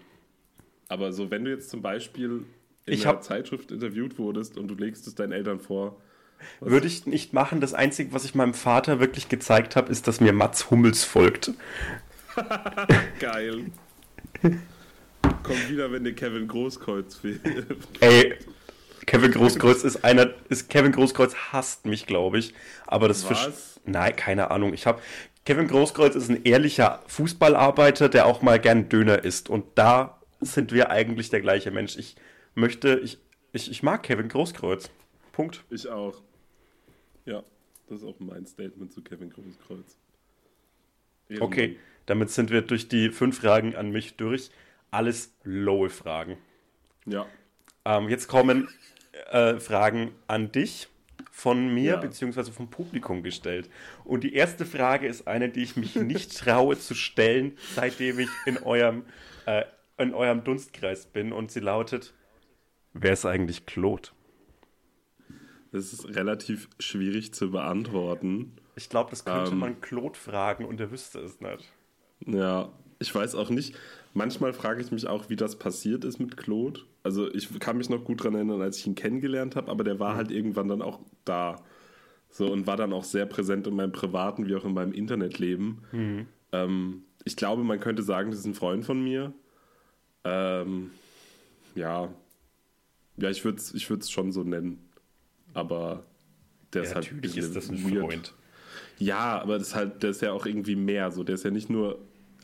Aber 0.93 1.13
so, 1.13 1.31
wenn 1.31 1.45
du 1.45 1.51
jetzt 1.51 1.71
zum 1.71 1.81
Beispiel 1.81 2.45
in 2.85 2.93
Ich 2.93 3.07
einer 3.07 3.21
Zeitschrift 3.23 3.71
interviewt 3.71 4.19
wurdest 4.19 4.59
und 4.59 4.69
du 4.69 4.75
legst 4.75 5.07
es 5.07 5.15
deinen 5.15 5.33
Eltern 5.33 5.59
vor, 5.59 5.97
Würde 6.61 6.87
ich 6.87 7.07
nicht 7.07 7.33
machen. 7.33 7.61
Das 7.61 7.73
Einzige, 7.73 8.13
was 8.13 8.25
ich 8.25 8.35
meinem 8.35 8.53
Vater 8.53 9.01
wirklich 9.01 9.29
gezeigt 9.29 9.75
habe, 9.77 9.91
ist, 9.91 10.07
dass 10.07 10.21
mir 10.21 10.33
Mats 10.33 10.71
Hummels 10.71 11.05
folgt. 11.05 11.53
geil. 13.21 13.67
Komm 14.43 15.57
wieder, 15.69 15.93
wenn 15.93 16.05
dir 16.05 16.15
Kevin 16.15 16.49
Großkreuz 16.49 17.17
fehlt. 17.17 17.41
Ey, 18.01 18.35
Kevin 19.07 19.31
Großkreuz 19.31 19.85
ist 19.85 20.05
einer, 20.05 20.35
ist 20.49 20.69
Kevin 20.69 20.93
Großkreuz 20.93 21.35
hasst 21.53 21.87
mich, 21.87 22.07
glaube 22.07 22.39
ich. 22.39 22.55
Aber 22.87 23.09
das 23.09 23.29
Was? 23.31 23.81
Nein, 23.85 24.15
keine 24.17 24.51
Ahnung. 24.51 24.75
Ich 24.75 24.87
habe 24.87 25.01
Kevin 25.45 25.69
Großkreuz 25.69 26.17
ist 26.17 26.29
ein 26.29 26.45
ehrlicher 26.45 27.03
Fußballarbeiter, 27.07 28.09
der 28.09 28.27
auch 28.27 28.43
mal 28.43 28.61
gern 28.61 28.89
Döner 28.89 29.25
isst. 29.25 29.49
Und 29.49 29.65
da 29.77 30.22
sind 30.43 30.73
wir 30.73 30.91
eigentlich 30.91 31.31
der 31.31 31.41
gleiche 31.41 31.71
Mensch. 31.71 31.97
Ich 31.97 32.17
möchte, 32.55 32.99
ich, 33.03 33.19
ich, 33.53 33.71
ich 33.71 33.83
mag 33.83 34.03
Kevin 34.03 34.29
Großkreuz. 34.29 34.91
Punkt. 35.33 35.65
Ich 35.71 35.89
auch. 35.89 36.21
Ja, 37.25 37.43
das 37.89 38.01
ist 38.01 38.05
auch 38.05 38.19
mein 38.21 38.47
Statement 38.47 38.93
zu 38.93 39.03
Kevin 39.03 39.31
Großkreuz. 39.31 39.97
Ehrenmann. 41.29 41.47
Okay, 41.49 41.79
damit 42.07 42.31
sind 42.31 42.51
wir 42.51 42.63
durch 42.63 42.89
die 42.89 43.11
fünf 43.11 43.41
Fragen 43.41 43.75
an 43.77 43.91
mich 43.91 44.17
durch. 44.17 44.51
Alles 44.91 45.33
lowe 45.45 45.89
Fragen. 45.89 46.37
Ja, 47.07 47.27
Ähm, 47.85 48.09
jetzt 48.09 48.29
kommen 48.29 48.69
äh, 49.31 49.59
Fragen 49.59 50.13
an 50.29 50.53
dich 50.53 50.89
von 51.31 51.73
mir 51.73 51.93
Ja. 51.93 51.97
beziehungsweise 51.97 52.53
vom 52.53 52.69
Publikum 52.71 53.23
gestellt. 53.23 53.71
Und 54.05 54.23
die 54.23 54.35
erste 54.35 54.67
Frage 54.67 55.07
ist 55.07 55.27
eine, 55.27 55.49
die 55.49 55.63
ich 55.63 55.77
mich 55.77 55.97
nicht 55.97 56.37
traue 56.39 56.79
zu 56.79 56.95
stellen, 56.95 57.57
seitdem 57.75 58.19
ich 58.19 58.29
in 58.47 58.59
eurem, 58.59 59.05
äh, 59.47 59.65
in 59.99 60.15
eurem 60.15 60.45
Dunstkreis 60.45 61.07
bin. 61.07 61.33
Und 61.33 61.51
sie 61.51 61.61
lautet: 61.61 62.15
Wer 62.93 63.13
ist 63.13 63.27
eigentlich 63.27 63.67
Claude? 63.67 64.09
das 65.73 65.93
ist 65.95 66.15
relativ 66.15 66.69
schwierig 66.79 67.33
zu 67.33 67.51
beantworten. 67.51 68.57
Ich 68.77 68.91
glaube, 68.91 69.09
das 69.09 69.25
könnte 69.25 69.53
Ähm. 69.53 69.59
man 69.59 69.81
Claude 69.81 70.19
fragen 70.19 70.67
und 70.67 70.79
er 70.81 70.91
wüsste 70.91 71.21
es 71.21 71.41
nicht. 71.41 71.73
Ja, 72.27 72.71
ich 72.99 73.15
weiß 73.15 73.35
auch 73.35 73.49
nicht. 73.49 73.75
Manchmal 74.13 74.53
frage 74.53 74.83
ich 74.83 74.93
mich 74.93 75.07
auch, 75.07 75.31
wie 75.31 75.37
das 75.37 75.59
passiert 75.59 76.05
ist 76.05 76.19
mit 76.19 76.37
Claude. 76.37 76.81
Also 77.03 77.33
ich 77.33 77.59
kann 77.59 77.79
mich 77.79 77.89
noch 77.89 78.05
gut 78.05 78.21
daran 78.21 78.35
erinnern, 78.35 78.61
als 78.61 78.77
ich 78.79 78.87
ihn 78.87 78.95
kennengelernt 78.95 79.57
habe, 79.57 79.71
aber 79.71 79.83
der 79.83 79.99
war 79.99 80.15
halt 80.15 80.31
irgendwann 80.31 80.69
dann 80.69 80.83
auch 80.83 81.01
da. 81.25 81.57
So 82.29 82.53
und 82.53 82.67
war 82.67 82.77
dann 82.77 82.93
auch 82.93 83.05
sehr 83.05 83.25
präsent 83.25 83.67
in 83.67 83.75
meinem 83.75 83.93
privaten 83.93 84.47
wie 84.47 84.55
auch 84.55 84.65
in 84.67 84.75
meinem 84.75 84.93
Internetleben. 84.93 86.27
Ähm, 86.53 87.05
ich 87.25 87.37
glaube, 87.37 87.65
man 87.65 87.81
könnte 87.81 88.03
sagen, 88.03 88.31
das 88.31 88.41
ist 88.41 88.47
ein 88.47 88.55
Freund 88.55 88.85
von 88.85 89.03
mir. 89.03 89.33
Ähm, 90.25 90.91
ja. 91.75 92.09
Ja, 93.17 93.31
ich 93.31 93.45
würde 93.45 93.59
es 93.59 93.75
ich 93.75 93.89
würd's 93.91 94.11
schon 94.11 94.33
so 94.33 94.43
nennen. 94.43 94.89
Aber 95.55 96.05
der 96.73 96.83
ist 96.83 96.91
Ja, 96.91 96.95
halt 96.97 97.05
natürlich 97.07 97.23
bisschen 97.23 97.45
ist 97.45 97.57
das 97.57 97.69
ein 97.69 97.85
weird. 97.85 98.01
Freund. 98.05 98.35
Ja, 98.99 99.41
aber 99.41 99.59
das 99.59 99.69
ist 99.69 99.75
halt, 99.75 100.03
der 100.03 100.11
ist 100.11 100.23
ja 100.23 100.33
auch 100.33 100.47
irgendwie 100.47 100.77
mehr 100.77 101.11
so. 101.11 101.25
Der 101.25 101.35
ist 101.35 101.45
ja 101.45 101.51
nicht 101.51 101.69
nur 101.71 101.99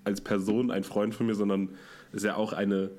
als 0.04 0.20
Person 0.20 0.70
ein 0.70 0.84
Freund 0.84 1.14
von 1.14 1.26
mir, 1.26 1.34
sondern 1.34 1.70
ist 2.12 2.24
ja 2.24 2.36
auch 2.36 2.52
eine, 2.52 2.90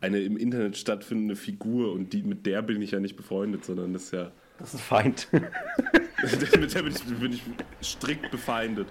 eine 0.00 0.20
im 0.20 0.36
Internet 0.36 0.76
stattfindende 0.76 1.36
Figur 1.36 1.92
und 1.92 2.12
die, 2.12 2.22
mit 2.22 2.46
der 2.46 2.62
bin 2.62 2.80
ich 2.82 2.92
ja 2.92 3.00
nicht 3.00 3.16
befreundet, 3.16 3.64
sondern 3.64 3.92
das 3.92 4.04
ist 4.04 4.12
ja. 4.12 4.30
Das 4.58 4.74
ist 4.74 4.80
ein 4.80 4.82
Feind. 4.82 5.28
mit 5.32 6.74
der 6.74 6.82
bin 6.82 6.92
ich, 6.92 7.04
bin 7.04 7.32
ich 7.32 7.42
strikt 7.82 8.30
befeindet, 8.30 8.88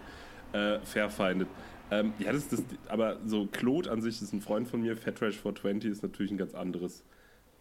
äh, 0.53 0.79
verfeindet. 0.79 1.47
Ähm, 1.91 2.13
ja, 2.19 2.31
das 2.31 2.43
ist 2.43 2.53
das, 2.53 2.63
aber 2.87 3.17
so 3.25 3.47
Claude 3.47 3.91
an 3.91 4.01
sich 4.01 4.21
ist 4.21 4.31
ein 4.31 4.41
Freund 4.41 4.67
von 4.67 4.81
mir, 4.81 4.95
Fat 4.95 5.17
Trash 5.17 5.37
420 5.37 5.91
ist 5.91 6.03
natürlich 6.03 6.31
ein 6.31 6.37
ganz 6.37 6.53
anderes 6.53 7.03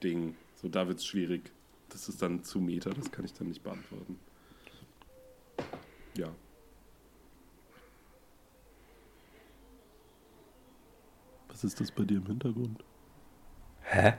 Ding. 0.02 0.34
So, 0.56 0.68
da 0.68 0.86
wird 0.86 0.98
es 0.98 1.06
schwierig. 1.06 1.50
Das 1.88 2.08
ist 2.08 2.20
dann 2.20 2.44
zu 2.44 2.60
Meter, 2.60 2.90
das 2.90 3.10
kann 3.10 3.24
ich 3.24 3.32
dann 3.32 3.48
nicht 3.48 3.62
beantworten. 3.62 4.18
Ja. 6.16 6.28
Was 11.48 11.64
ist 11.64 11.80
das 11.80 11.90
bei 11.90 12.04
dir 12.04 12.18
im 12.18 12.26
Hintergrund? 12.26 12.84
Hä? 13.82 14.14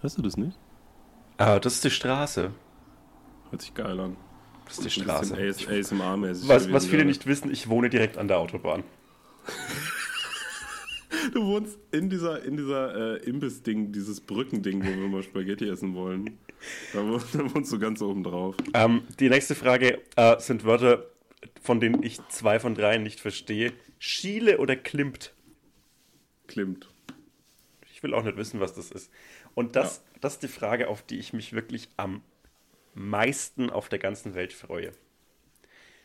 Hörst 0.00 0.16
du 0.16 0.22
das 0.22 0.36
nicht? 0.36 0.58
Ah, 1.36 1.58
das 1.58 1.74
ist 1.74 1.84
die 1.84 1.90
Straße. 1.90 2.52
Hört 3.50 3.62
sich 3.62 3.74
geil 3.74 4.00
an. 4.00 4.16
Das 4.64 4.78
ist 4.78 4.84
die 4.84 5.02
Straße. 5.02 5.34
AS 5.34 5.66
ASMR-mäßig. 5.68 6.48
Was, 6.48 6.72
was 6.72 6.86
viele 6.86 7.04
nicht 7.04 7.26
wissen, 7.26 7.50
ich 7.50 7.68
wohne 7.68 7.90
direkt 7.90 8.16
an 8.16 8.28
der 8.28 8.38
Autobahn. 8.38 8.84
Du 11.32 11.46
wohnst 11.46 11.78
in 11.92 12.10
dieser, 12.10 12.42
in 12.42 12.56
dieser 12.56 13.16
äh, 13.22 13.24
Imbiss-Ding, 13.24 13.92
dieses 13.92 14.20
Brückending, 14.20 14.82
wo 14.82 14.88
wir 14.88 15.08
mal 15.08 15.22
Spaghetti 15.22 15.68
essen 15.68 15.94
wollen. 15.94 16.38
Da, 16.92 17.00
da 17.32 17.54
wohnst 17.54 17.72
du 17.72 17.78
ganz 17.78 18.02
oben 18.02 18.22
drauf. 18.22 18.56
Ähm, 18.74 19.02
die 19.20 19.28
nächste 19.28 19.54
Frage 19.54 20.00
äh, 20.16 20.38
sind 20.40 20.64
Wörter, 20.64 21.06
von 21.62 21.80
denen 21.80 22.02
ich 22.02 22.18
zwei 22.28 22.58
von 22.58 22.74
drei 22.74 22.98
nicht 22.98 23.20
verstehe. 23.20 23.72
Schiele 23.98 24.58
oder 24.58 24.76
klimpt? 24.76 25.34
Klimmt. 26.48 26.88
Ich 27.92 28.02
will 28.02 28.14
auch 28.14 28.24
nicht 28.24 28.36
wissen, 28.36 28.60
was 28.60 28.74
das 28.74 28.90
ist. 28.90 29.10
Und 29.54 29.76
das, 29.76 30.02
das 30.20 30.34
ist 30.34 30.42
die 30.42 30.48
Frage, 30.48 30.88
auf 30.88 31.02
die 31.02 31.18
ich 31.18 31.32
mich 31.32 31.52
wirklich 31.52 31.88
am 31.96 32.22
meisten 32.94 33.70
auf 33.70 33.88
der 33.88 33.98
ganzen 33.98 34.34
Welt 34.34 34.52
freue. 34.52 34.92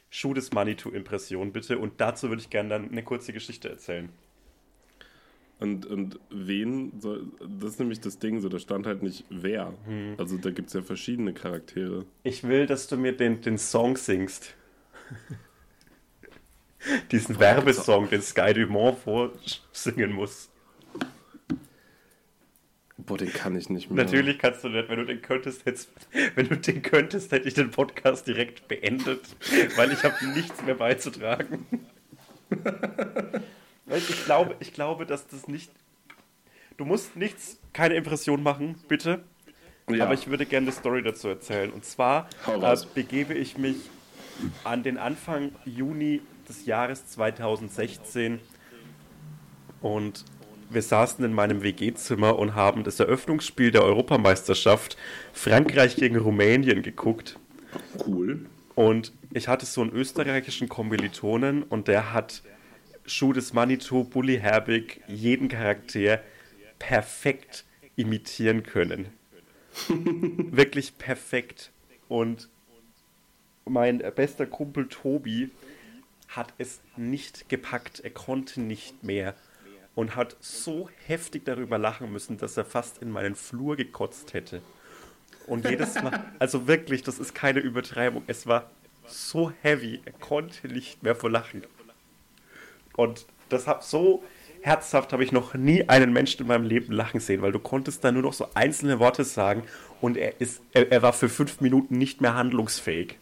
Schuh 0.10 0.34
des 0.34 0.54
Manitou-Impression 0.54 1.52
bitte. 1.52 1.78
Und 1.78 2.00
dazu 2.00 2.30
würde 2.30 2.41
ich 2.41 2.50
gerne 2.50 2.70
dann 2.70 2.91
eine 2.91 3.04
kurze 3.04 3.34
Geschichte 3.34 3.70
erzählen. 3.70 4.10
Und, 5.60 5.88
und 5.88 6.20
wen 6.30 7.00
soll. 7.00 7.32
Das 7.39 7.72
ist 7.72 7.80
nämlich 7.80 8.00
das 8.00 8.20
Ding, 8.20 8.41
so 8.41 8.50
da 8.50 8.60
stand 8.60 8.86
halt 8.86 9.02
nicht 9.02 9.26
wer. 9.30 9.74
Hm. 9.86 10.13
Also 10.17 10.38
da 10.38 10.52
gibt 10.52 10.67
es 10.67 10.74
ja 10.74 10.84
verschiedene 10.84 11.34
Charaktere. 11.34 12.06
Ich 12.24 12.43
will, 12.43 12.67
dass 12.67 12.88
du 12.88 12.96
mir 12.96 13.13
den, 13.13 13.41
den 13.41 13.58
Song 13.58 13.98
singst. 13.98 14.54
Diesen 17.12 17.39
Werbesong, 17.39 18.10
den 18.10 18.22
Sky 18.22 18.54
Dumont 18.54 19.00
vorsingen 19.00 20.12
muss. 20.12 20.52
Boah, 23.08 23.17
den 23.17 23.32
kann 23.32 23.56
ich 23.56 23.70
nicht 23.70 23.89
mehr. 23.89 24.04
Natürlich 24.04 24.38
kannst 24.38 24.65
du 24.65 24.70
nicht, 24.70 24.89
wenn 24.89 25.00
du 25.00 25.06
den 25.06 25.22
könntest, 25.22 25.65
jetzt, 25.65 25.89
wenn 26.36 26.50
du 26.50 26.58
den 26.58 26.82
könntest, 26.82 27.32
hätte 27.32 27.48
ich 27.48 27.54
den 27.54 27.72
Podcast 27.72 28.28
direkt 28.28 28.67
beendet, 28.67 29.22
weil 29.78 29.91
ich 29.93 30.04
habe 30.04 30.15
nichts 30.36 30.62
mehr 30.63 30.76
beizutragen. 30.76 31.65
Ich 33.89 34.26
glaube, 34.26 34.58
ich 34.60 34.74
glaube, 34.74 35.06
dass 35.06 35.28
das 35.28 35.48
nicht. 35.48 35.72
Du 36.76 36.84
musst 36.84 37.15
nichts, 37.15 37.58
keine 37.72 37.96
Impression 37.96 38.43
machen, 38.43 38.76
bitte. 38.89 39.24
Ja. 39.89 40.04
Aber 40.04 40.13
ich 40.13 40.28
würde 40.28 40.46
gerne 40.46 40.65
eine 40.65 40.74
Story 40.74 41.02
dazu 41.02 41.30
erzählen. 41.30 41.72
Und 41.72 41.86
zwar 41.86 42.28
äh, 42.46 42.76
begebe 42.93 43.34
ich 43.34 43.58
mich 43.58 43.78
an 44.65 44.84
den 44.84 44.98
Anfang 44.98 45.54
Juni 45.63 46.22
des 46.50 46.65
Jahres 46.65 47.08
2016 47.08 48.39
und 49.80 50.26
wir 50.69 50.82
saßen 50.82 51.23
in 51.23 51.34
meinem 51.34 51.63
WG-Zimmer 51.63 52.38
und 52.38 52.56
haben 52.56 52.84
das 52.84 52.99
Eröffnungsspiel 52.99 53.71
der 53.71 53.84
Europameisterschaft 53.84 54.97
Frankreich 55.34 55.95
gegen 55.95 56.17
Rumänien 56.17 56.82
geguckt. 56.82 57.39
Cool. 58.06 58.45
Und 58.75 59.12
ich 59.34 59.47
hatte 59.47 59.65
so 59.65 59.82
einen 59.82 59.91
österreichischen 59.91 60.69
Kommilitonen 60.69 61.63
und 61.63 61.88
der 61.88 62.13
hat 62.13 62.43
Schuh 63.06 63.34
des 63.34 63.53
Manitou, 63.53 64.03
Bully 64.03 64.38
Herbig, 64.39 65.01
jeden 65.08 65.47
Charakter 65.47 66.21
perfekt 66.77 67.65
imitieren 67.95 68.63
können. 68.63 69.08
Wirklich 69.88 70.97
perfekt. 70.97 71.71
Und 72.08 72.49
mein 73.65 73.99
bester 74.15 74.45
Kumpel 74.45 74.88
Tobi 74.88 75.49
hat 76.30 76.53
es 76.58 76.80
nicht 76.95 77.49
gepackt. 77.49 78.01
Er 78.01 78.12
konnte 78.12 78.62
nicht 78.62 79.03
mehr. 79.03 79.34
Und 79.97 80.15
hat 80.15 80.38
so 80.39 80.89
heftig 81.07 81.43
darüber 81.45 81.79
lachen 81.79 82.12
müssen, 82.12 82.38
dass 82.38 82.55
er 82.55 82.65
fast 82.65 83.01
in 83.01 83.10
meinen 83.10 83.33
Flur 83.33 83.75
gekotzt 83.75 84.36
hätte. 84.36 84.62
Und 85.47 85.67
jedes 85.67 85.95
Mal, 85.95 86.23
also 86.39 86.67
wirklich, 86.67 87.01
das 87.01 87.17
ist 87.17 87.33
keine 87.33 87.62
Übertreibung. 87.62 88.21
Es 88.27 88.45
war 88.45 88.69
so 89.07 89.51
heavy, 89.63 89.99
er 90.05 90.12
konnte 90.12 90.67
nicht 90.67 91.01
mehr 91.01 91.15
vor 91.15 91.31
Lachen. 91.31 91.63
Und 92.95 93.25
das 93.49 93.65
hab 93.65 93.83
so 93.83 94.23
herzhaft 94.62 95.13
habe 95.13 95.23
ich 95.23 95.31
noch 95.31 95.53
nie 95.53 95.88
einen 95.88 96.13
Menschen 96.13 96.41
in 96.41 96.47
meinem 96.47 96.65
Leben 96.65 96.91
lachen 96.93 97.19
sehen, 97.19 97.41
weil 97.41 97.51
du 97.51 97.60
konntest 97.60 98.03
da 98.03 98.12
nur 98.12 98.23
noch 98.23 98.33
so 98.33 98.49
einzelne 98.53 98.99
Worte 98.99 99.23
sagen 99.23 99.63
und 100.01 100.17
er 100.17 100.39
ist, 100.39 100.62
er, 100.73 100.91
er 100.91 101.01
war 101.01 101.13
für 101.13 101.29
fünf 101.29 101.62
Minuten 101.62 101.97
nicht 101.97 102.21
mehr 102.21 102.36
handlungsfähig, 102.36 103.17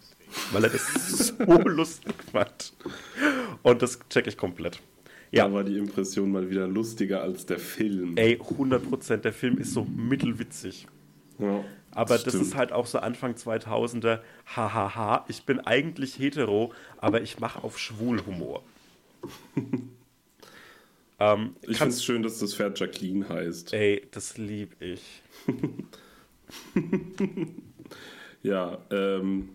weil 0.51 0.63
er 0.63 0.71
das 0.71 0.87
so 1.37 1.43
lustig 1.43 2.15
fand. 2.31 2.73
Und 3.63 3.81
das 3.81 3.99
check 4.09 4.27
ich 4.27 4.37
komplett. 4.37 4.81
Ja, 5.35 5.47
Da 5.47 5.53
war 5.53 5.63
die 5.63 5.77
Impression 5.77 6.31
mal 6.31 6.49
wieder 6.49 6.67
lustiger 6.67 7.21
als 7.21 7.45
der 7.45 7.59
Film. 7.59 8.15
ey, 8.17 8.39
100%, 8.39 9.17
der 9.17 9.33
Film 9.33 9.57
ist 9.57 9.73
so 9.73 9.83
mittelwitzig. 9.85 10.87
Ja, 11.39 11.63
Aber 11.91 12.13
das 12.17 12.21
stimmt. 12.21 12.41
ist 12.43 12.55
halt 12.55 12.71
auch 12.71 12.85
so 12.85 12.99
Anfang 12.99 13.33
2000er, 13.33 14.19
hahaha, 14.55 15.25
ich 15.27 15.43
bin 15.43 15.59
eigentlich 15.59 16.17
hetero, 16.17 16.71
aber 16.97 17.21
ich 17.21 17.39
mache 17.39 17.63
auf 17.63 17.77
Schwulhumor. 17.77 18.63
ähm, 21.19 21.55
Ich 21.63 21.77
finde 21.77 21.93
es 21.93 22.03
schön, 22.03 22.23
dass 22.23 22.39
das 22.39 22.53
Pferd 22.55 22.79
Jacqueline 22.79 23.27
heißt. 23.27 23.73
ey, 23.73 24.07
das 24.11 24.37
lieb 24.37 24.75
ich. 24.81 25.21
Ja, 28.43 28.77
ähm. 28.91 29.49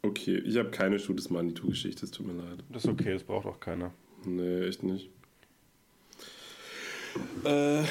Okay, 0.00 0.38
ich 0.38 0.56
habe 0.56 0.70
keine 0.70 0.98
Schuh 0.98 1.12
des 1.12 1.28
Manitou-Geschichte, 1.28 2.06
es 2.06 2.10
tut 2.10 2.26
mir 2.26 2.32
leid. 2.32 2.64
Das 2.70 2.84
ist 2.84 2.90
okay, 2.90 3.12
das 3.12 3.22
braucht 3.24 3.44
auch 3.46 3.60
keiner. 3.60 3.92
Nee, 4.24 4.66
echt 4.66 4.82
nicht. 4.82 5.10
Äh. 7.44 7.82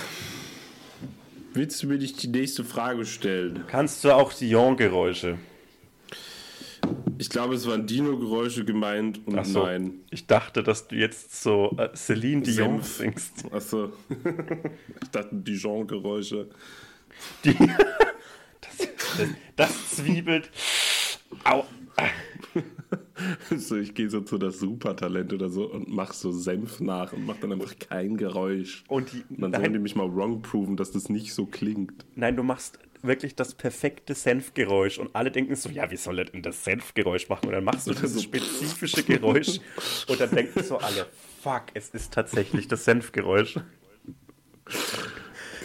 Willst 1.54 1.82
du 1.82 1.88
mir 1.88 1.98
nicht 1.98 2.22
die 2.22 2.28
nächste 2.28 2.64
Frage 2.64 3.06
stellen? 3.06 3.64
Kannst 3.68 4.04
du 4.04 4.12
auch 4.12 4.32
Dion-Geräusche? 4.32 5.40
Ich 7.18 7.30
glaube, 7.30 7.56
es 7.56 7.66
waren 7.68 7.88
Dino-Geräusche 7.88 8.64
gemeint 8.64 9.26
und 9.26 9.40
Ach 9.40 9.46
so. 9.46 9.64
nein. 9.66 10.02
Ich 10.12 10.28
dachte, 10.28 10.62
dass 10.62 10.88
du 10.88 10.96
jetzt 10.96 11.42
so 11.42 11.76
äh, 11.78 11.90
Celine 11.96 12.44
Dion 12.44 12.84
Senf. 12.84 12.98
singst. 12.98 13.52
Achso. 13.52 13.92
ich 15.02 15.10
dachte 15.10 15.30
Dijon-Geräusche. 15.34 16.48
Die, 17.44 17.56
das, 18.62 18.78
das, 19.18 19.28
das 19.56 19.92
zwiebelt. 19.96 20.52
Au. 21.44 21.66
So, 23.58 23.78
ich 23.78 23.96
gehe 23.96 24.10
so 24.10 24.22
zu 24.22 24.38
das 24.38 24.60
Supertalent 24.60 25.34
oder 25.34 25.50
so 25.50 25.72
und 25.72 25.90
mach 25.90 26.14
so 26.14 26.32
Senf 26.32 26.80
nach 26.80 27.14
und 27.14 27.26
mach 27.26 27.38
dann 27.38 27.52
einfach 27.52 27.74
kein 27.80 28.16
Geräusch. 28.16 28.84
Und 28.88 29.12
die, 29.12 29.24
Und 29.30 29.42
dann 29.42 29.54
sollen 29.54 29.74
die 29.74 29.80
mich 29.80 29.96
mal 29.96 30.14
wrong 30.14 30.42
proven, 30.42 30.78
dass 30.78 30.92
das 30.92 31.10
nicht 31.10 31.34
so 31.34 31.46
klingt. 31.46 32.06
Nein, 32.16 32.36
du 32.36 32.44
machst 32.44 32.80
wirklich 33.02 33.36
das 33.36 33.54
perfekte 33.54 34.14
Senfgeräusch 34.14 34.98
und 34.98 35.16
alle 35.16 35.32
denken 35.32 35.56
so, 35.56 35.70
ja, 35.70 35.90
wie 35.92 35.98
soll 35.98 36.20
er 36.20 36.26
denn 36.26 36.42
das 36.42 36.64
Senfgeräusch 36.64 37.30
machen? 37.30 37.48
Und 37.48 37.54
dann 37.54 37.64
machst 37.64 37.88
du 37.88 37.92
dieses 37.92 38.14
so. 38.14 38.22
spezifische 38.22 39.04
Geräusch 39.04 39.60
und 40.08 40.20
dann 40.20 40.32
denken 40.32 40.64
so 40.64 40.78
alle, 40.78 41.08
fuck, 41.42 41.64
es 41.74 41.90
ist 41.90 42.14
tatsächlich 42.14 42.68
das 42.68 42.86
Senfgeräusch. 42.86 43.60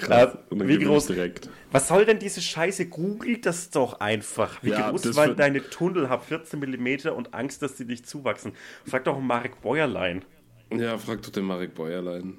Krass. 0.02 0.34
Äh, 0.50 0.68
wie 0.68 0.76
groß- 0.78 1.06
direkt. 1.08 1.48
Was 1.70 1.88
soll 1.88 2.04
denn 2.04 2.18
diese 2.18 2.40
Scheiße? 2.40 2.86
Googelt 2.88 3.46
das 3.46 3.70
doch 3.70 4.00
einfach. 4.00 4.62
Wie 4.62 4.70
Ja, 4.70 4.90
groß 4.90 5.14
waren 5.16 5.36
deine 5.36 5.68
Tunnel? 5.68 6.08
Hab 6.08 6.24
14 6.26 6.58
mm 6.60 7.08
und 7.16 7.34
Angst, 7.34 7.62
dass 7.62 7.76
sie 7.78 7.84
nicht 7.84 8.06
zuwachsen. 8.08 8.52
Frag 8.86 9.04
doch 9.04 9.18
Marek 9.20 9.60
Bäuerlein. 9.62 10.24
Ja, 10.72 10.98
frag 10.98 11.22
doch 11.22 11.30
den 11.30 11.44
Marek 11.44 11.74
Bäuerlein. 11.74 12.38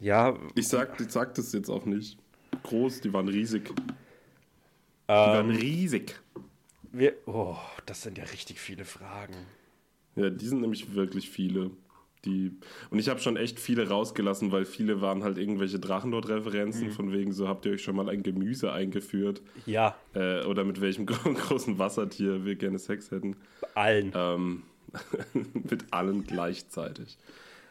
Ja, 0.00 0.36
Ich 0.54 0.68
sag, 0.68 1.00
ich 1.00 1.10
sag 1.10 1.34
das 1.34 1.52
jetzt 1.52 1.68
auch 1.70 1.84
nicht. 1.84 2.18
Groß, 2.62 3.00
die 3.00 3.12
waren 3.12 3.28
riesig. 3.28 3.68
Die 3.68 3.72
ähm, 5.08 5.16
waren 5.16 5.50
riesig. 5.50 6.20
wir, 6.92 7.14
oh, 7.26 7.56
das 7.86 8.02
sind 8.02 8.18
ja 8.18 8.24
richtig 8.24 8.60
viele 8.60 8.84
Fragen. 8.84 9.34
Ja, 10.16 10.30
die 10.30 10.46
sind 10.46 10.60
nämlich 10.60 10.94
wirklich 10.94 11.30
viele. 11.30 11.70
Die, 12.24 12.52
und 12.90 12.98
ich 12.98 13.08
habe 13.08 13.20
schon 13.20 13.36
echt 13.36 13.60
viele 13.60 13.88
rausgelassen, 13.88 14.50
weil 14.50 14.64
viele 14.64 15.00
waren 15.00 15.22
halt 15.22 15.38
irgendwelche 15.38 15.78
Drachenlord-Referenzen, 15.78 16.90
von 16.90 17.12
wegen 17.12 17.32
so, 17.32 17.46
habt 17.48 17.64
ihr 17.64 17.72
euch 17.72 17.82
schon 17.82 17.94
mal 17.96 18.08
ein 18.08 18.22
Gemüse 18.22 18.72
eingeführt? 18.72 19.40
Ja, 19.66 19.94
Äh, 20.14 20.44
oder 20.44 20.64
mit 20.64 20.80
welchem 20.80 21.06
gro 21.06 21.32
großen 21.32 21.78
Wassertier 21.78 22.44
wir 22.44 22.56
gerne 22.56 22.78
Sex 22.78 23.10
hätten. 23.10 23.36
allen. 23.74 24.12
Ähm, 24.14 24.62
mit 25.70 25.84
allen 25.92 26.24
gleichzeitig. 26.26 27.18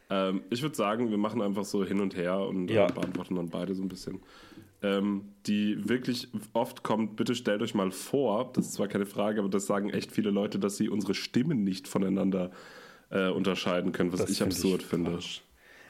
Ähm, 0.10 0.42
ich 0.50 0.62
würde 0.62 0.76
sagen, 0.76 1.10
wir 1.10 1.18
machen 1.18 1.42
einfach 1.42 1.66
so 1.66 1.84
hin 1.84 2.00
und 2.00 2.16
her 2.16 2.40
und 2.40 2.70
Ja. 2.70 2.88
äh, 2.88 2.92
beantworten 2.94 3.36
dann 3.36 3.50
beide 3.50 3.76
so 3.76 3.82
ein 3.84 3.90
bisschen. 3.90 4.22
Ähm, 4.84 5.24
die 5.48 5.90
wirklich 5.90 6.28
oft 6.54 6.84
kommt, 6.84 7.16
bitte 7.16 7.34
stellt 7.36 7.62
euch 7.64 7.74
mal 7.74 7.92
vor, 7.92 8.52
das 8.54 8.68
ist 8.68 8.74
zwar 8.76 8.88
keine 8.88 9.08
Frage, 9.08 9.40
aber 9.40 9.50
das 9.50 9.66
sagen 9.66 9.90
echt 9.90 10.12
viele 10.12 10.30
Leute, 10.30 10.60
dass 10.60 10.78
sie 10.78 10.88
unsere 10.88 11.16
Stimmen 11.16 11.64
nicht 11.64 11.88
voneinander 11.88 12.46
äh, 12.46 12.50
unterscheiden 13.10 13.92
können, 13.94 14.12
was 14.12 14.22
Das 14.22 14.30
ich 14.32 14.38
find 14.40 14.52
absurd 14.54 14.82
ich 14.82 14.88
finde. 14.88 15.12
Quatsch. 15.12 15.40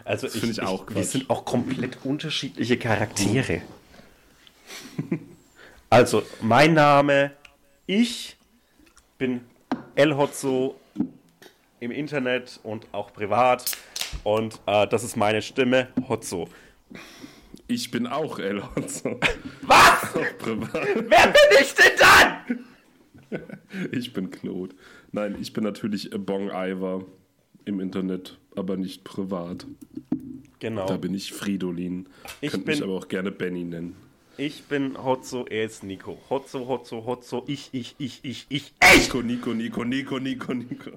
Also 0.05 0.27
ich, 0.27 0.33
find 0.33 0.51
ich 0.51 0.61
auch 0.61 0.87
Wir 0.87 0.95
Quatsch. 0.97 1.05
sind 1.05 1.29
auch 1.29 1.45
komplett 1.45 1.97
unterschiedliche 2.03 2.77
Charaktere. 2.77 3.61
Also, 5.89 6.23
mein 6.41 6.73
Name, 6.73 7.31
ich 7.85 8.35
bin 9.17 9.39
El 9.95 10.17
Hotzo 10.17 10.75
im 11.79 11.91
Internet 11.91 12.59
und 12.63 12.85
auch 12.91 13.13
privat. 13.13 13.71
Und 14.23 14.59
äh, 14.65 14.85
das 14.87 15.05
ist 15.05 15.15
meine 15.15 15.41
Stimme, 15.41 15.87
Hotzo. 16.09 16.49
Ich 17.67 17.89
bin 17.89 18.05
auch 18.05 18.37
El 18.39 18.61
Hotzo. 18.75 19.17
Was? 19.61 20.13
Wer 20.13 20.55
bin 20.55 21.57
ich 21.61 21.73
denn 21.73 21.91
dann? 21.99 22.59
Ich 23.91 24.13
bin 24.13 24.31
Knot. 24.31 24.71
Nein, 25.17 25.35
ich 25.41 25.51
bin 25.51 25.63
natürlich 25.63 26.11
Bong 26.11 26.51
Iver 26.53 27.03
im 27.65 27.79
Internet, 27.79 28.37
aber 28.55 28.77
nicht 28.77 29.03
privat. 29.03 29.65
Genau. 30.59 30.85
Da 30.85 30.97
bin 30.97 31.15
ich 31.15 31.33
Fridolin. 31.33 32.07
Ich 32.39 32.51
Könnt 32.51 32.65
bin- 32.65 32.75
mich 32.75 32.83
aber 32.83 32.93
auch 32.93 33.07
gerne 33.07 33.31
Benny 33.31 33.63
nennen. 33.63 33.95
Ich 34.37 34.65
bin 34.65 34.95
Hotzo, 35.03 35.47
er 35.47 35.65
ist 35.65 35.83
Nico. 35.83 36.19
Hotzo, 36.29 36.67
Hotzo, 36.67 37.03
Hotzo, 37.07 37.43
ich, 37.47 37.69
ich, 37.71 37.95
ich, 37.97 38.19
ich, 38.21 38.45
ich, 38.49 38.73
Nico, 38.79 39.23
Nico, 39.23 39.55
Nico, 39.55 39.83
Nico, 39.83 40.19
Nico, 40.19 40.53
Nico. 40.53 40.91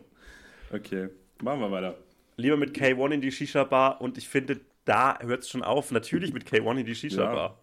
Okay, 0.70 1.08
machen 1.42 1.60
wir 1.60 1.70
weiter. 1.70 1.96
Lieber 2.36 2.58
mit 2.58 2.76
K1 2.76 3.12
in 3.12 3.20
die 3.22 3.32
Shisha-Bar 3.32 4.02
und 4.02 4.18
ich 4.18 4.28
finde, 4.28 4.60
da 4.84 5.18
hört 5.20 5.44
es 5.44 5.48
schon 5.48 5.62
auf. 5.62 5.92
Natürlich 5.92 6.34
mit 6.34 6.44
K1 6.46 6.80
in 6.80 6.84
die 6.84 6.94
Shisha-Bar. 6.94 7.34
Ja, 7.56 7.58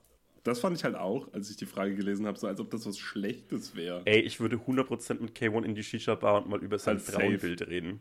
das 0.47 0.59
fand 0.59 0.77
ich 0.77 0.83
halt 0.83 0.95
auch, 0.95 1.31
als 1.33 1.49
ich 1.49 1.57
die 1.57 1.65
Frage 1.65 1.95
gelesen 1.95 2.25
habe, 2.25 2.37
so 2.37 2.47
als 2.47 2.59
ob 2.59 2.69
das 2.71 2.85
was 2.85 2.97
Schlechtes 2.97 3.75
wäre. 3.75 4.01
Ey, 4.05 4.21
ich 4.21 4.39
würde 4.39 4.57
100% 4.57 5.19
mit 5.19 5.37
K1 5.37 5.63
in 5.63 5.75
die 5.75 5.83
Shisha-Bar 5.83 6.43
und 6.43 6.49
mal 6.49 6.63
über 6.63 6.79
sein 6.79 6.97
Halt. 6.97 7.05
Frauenbild 7.05 7.67
reden. 7.67 7.99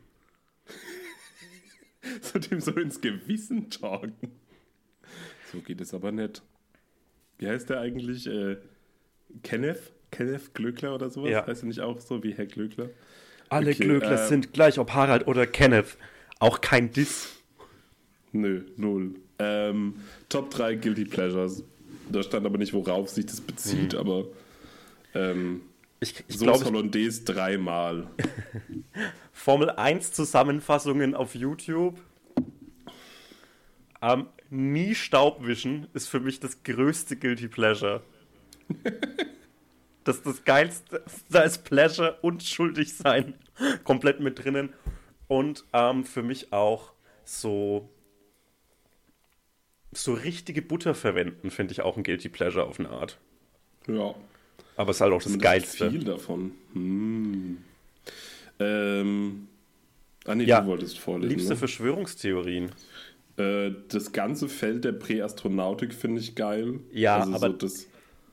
So 2.21 2.39
dem 2.39 2.61
so 2.61 2.71
ins 2.71 3.01
Gewissen 3.01 3.69
talken. 3.69 4.31
So 5.51 5.59
geht 5.59 5.81
es 5.81 5.93
aber 5.93 6.13
nicht. 6.13 6.41
Wie 7.37 7.47
heißt 7.49 7.69
der 7.69 7.81
eigentlich? 7.81 8.27
Äh, 8.27 8.57
Kenneth? 9.43 9.91
Kenneth 10.09 10.53
Glöckler 10.53 10.95
oder 10.95 11.09
sowas? 11.09 11.31
Ja. 11.31 11.45
Heißt 11.45 11.63
er 11.63 11.67
nicht 11.67 11.81
auch 11.81 11.99
so 11.99 12.23
wie 12.23 12.33
Herr 12.33 12.45
Glöckler? 12.45 12.91
Alle 13.49 13.71
Okay, 13.71 13.83
Glöckler 13.83 14.23
äh, 14.23 14.27
sind 14.27 14.53
gleich, 14.53 14.79
ob 14.79 14.93
Harald 14.93 15.27
oder 15.27 15.45
Kenneth. 15.45 15.97
Auch 16.39 16.61
kein 16.61 16.91
Diss. 16.91 17.41
Nö, 18.31 18.63
null. 18.77 19.15
Ähm, 19.39 19.95
Top 20.29 20.49
3 20.51 20.75
Guilty 20.75 21.05
Pleasures. 21.05 21.63
Da 22.11 22.23
stand 22.23 22.45
aber 22.45 22.57
nicht, 22.57 22.73
worauf 22.73 23.09
sich 23.09 23.25
das 23.25 23.41
bezieht, 23.41 23.95
aber 23.95 24.25
ähm, 25.13 25.61
Ich, 25.99 26.23
ich 26.27 26.37
so 26.37 26.45
glaube, 26.45 26.65
Hollandaise 26.65 27.23
dreimal. 27.23 28.07
Formel 29.33 29.69
1 29.69 30.11
Zusammenfassungen 30.13 31.15
auf 31.15 31.35
YouTube. 31.35 31.99
Ähm, 34.01 34.27
nie 34.49 34.95
Staubwischen 34.95 35.87
ist 35.93 36.07
für 36.07 36.19
mich 36.19 36.39
das 36.39 36.63
größte 36.63 37.17
Guilty 37.17 37.47
Pleasure. 37.47 38.01
das 40.03 40.17
ist 40.17 40.25
das 40.25 40.43
Geilste. 40.43 41.03
Da 41.29 41.41
ist 41.41 41.63
Pleasure 41.63 42.17
und 42.21 42.43
schuldig 42.43 42.95
sein 42.95 43.33
komplett 43.83 44.19
mit 44.19 44.43
drinnen. 44.43 44.73
Und 45.27 45.65
ähm, 45.73 46.05
für 46.05 46.23
mich 46.23 46.53
auch 46.53 46.93
so 47.25 47.89
so 49.99 50.13
richtige 50.13 50.61
Butter 50.61 50.93
verwenden, 50.95 51.49
finde 51.51 51.71
ich 51.73 51.81
auch 51.81 51.97
ein 51.97 52.03
Guilty 52.03 52.29
Pleasure 52.29 52.65
auf 52.65 52.79
eine 52.79 52.89
Art. 52.89 53.17
Ja. 53.87 54.15
Aber 54.75 54.91
es 54.91 54.97
ist 54.97 55.01
halt 55.01 55.11
auch 55.13 55.17
das 55.17 55.23
Zumindest 55.23 55.43
Geilste. 55.43 55.91
Viel 55.91 56.03
davon. 56.03 56.51
Hm. 56.73 57.57
Ähm, 58.59 59.47
ah, 60.25 60.35
nee, 60.35 60.43
Ja, 60.43 60.61
du 60.61 60.67
wolltest 60.67 60.99
vorlesen. 60.99 61.29
Liebste 61.29 61.53
ne? 61.53 61.57
Verschwörungstheorien. 61.57 62.71
Äh, 63.37 63.71
das 63.89 64.11
ganze 64.11 64.49
Feld 64.49 64.83
der 64.83 64.93
Präastronautik 64.93 65.93
finde 65.93 66.21
ich 66.21 66.35
geil. 66.35 66.79
Ja, 66.91 67.19
also 67.19 67.33
aber 67.33 67.47
so 67.47 67.53
das 67.53 67.87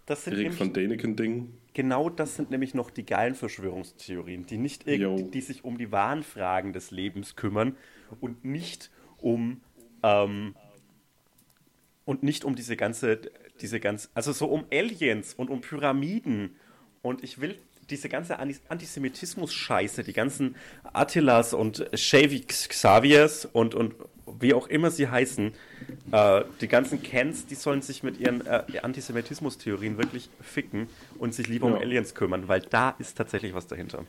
Das 0.07 0.25
sind 0.25 0.35
Erik 0.35 0.55
von 0.55 0.73
Däniken-Ding. 0.73 1.53
Genau 1.73 2.09
das 2.09 2.37
sind 2.37 2.51
nämlich 2.51 2.75
noch 2.75 2.91
die 2.91 3.05
geilen 3.05 3.35
Verschwörungstheorien, 3.35 4.47
die 4.47 4.59
nicht 4.59 4.87
irgend, 4.87 5.21
Jo. 5.21 5.29
die 5.33 5.41
sich 5.41 5.65
um 5.65 5.77
die 5.77 5.91
wahren 5.91 6.23
Fragen 6.23 6.73
des 6.73 6.91
Lebens 6.91 7.37
kümmern 7.37 7.77
und 8.21 8.45
nicht 8.45 8.91
um 9.19 9.61
ähm, 10.05 10.55
und 12.05 12.23
nicht 12.23 12.45
um 12.45 12.55
diese 12.55 12.77
ganze, 12.77 13.19
diese 13.61 13.81
ganze, 13.81 14.09
also 14.15 14.33
so 14.33 14.47
um 14.47 14.65
Aliens 14.73 15.35
und 15.35 15.51
um 15.51 15.61
Pyramiden. 15.61 16.57
Und 17.03 17.23
ich 17.23 17.41
will 17.41 17.57
diese 17.91 18.09
ganze 18.09 18.39
Antis- 18.41 18.61
Antisemitismus-Scheiße, 18.69 20.05
die 20.05 20.13
ganzen 20.13 20.57
Attilas 20.93 21.53
und 21.53 21.87
Shavy 21.95 22.41
Xaviers 22.41 23.47
und, 23.47 23.75
und 23.75 23.95
wie 24.41 24.55
auch 24.55 24.69
immer 24.69 24.91
sie 24.91 25.09
heißen, 25.09 25.53
äh, 26.13 26.43
die 26.63 26.69
ganzen 26.69 27.03
Kens, 27.03 27.47
die 27.47 27.55
sollen 27.55 27.83
sich 27.83 28.03
mit 28.03 28.19
ihren 28.19 28.47
äh, 28.47 28.63
Antisemitismus-Theorien 28.83 29.99
wirklich 29.99 30.31
ficken 30.41 30.89
und 31.19 31.35
sich 31.35 31.47
lieber 31.47 31.67
um 31.67 31.75
Ja. 31.75 31.81
Aliens 31.81 32.15
kümmern, 32.15 32.49
weil 32.49 32.63
da 32.63 32.97
ist 32.99 33.19
tatsächlich 33.19 33.53
was 33.53 33.67
dahinter. 33.67 34.05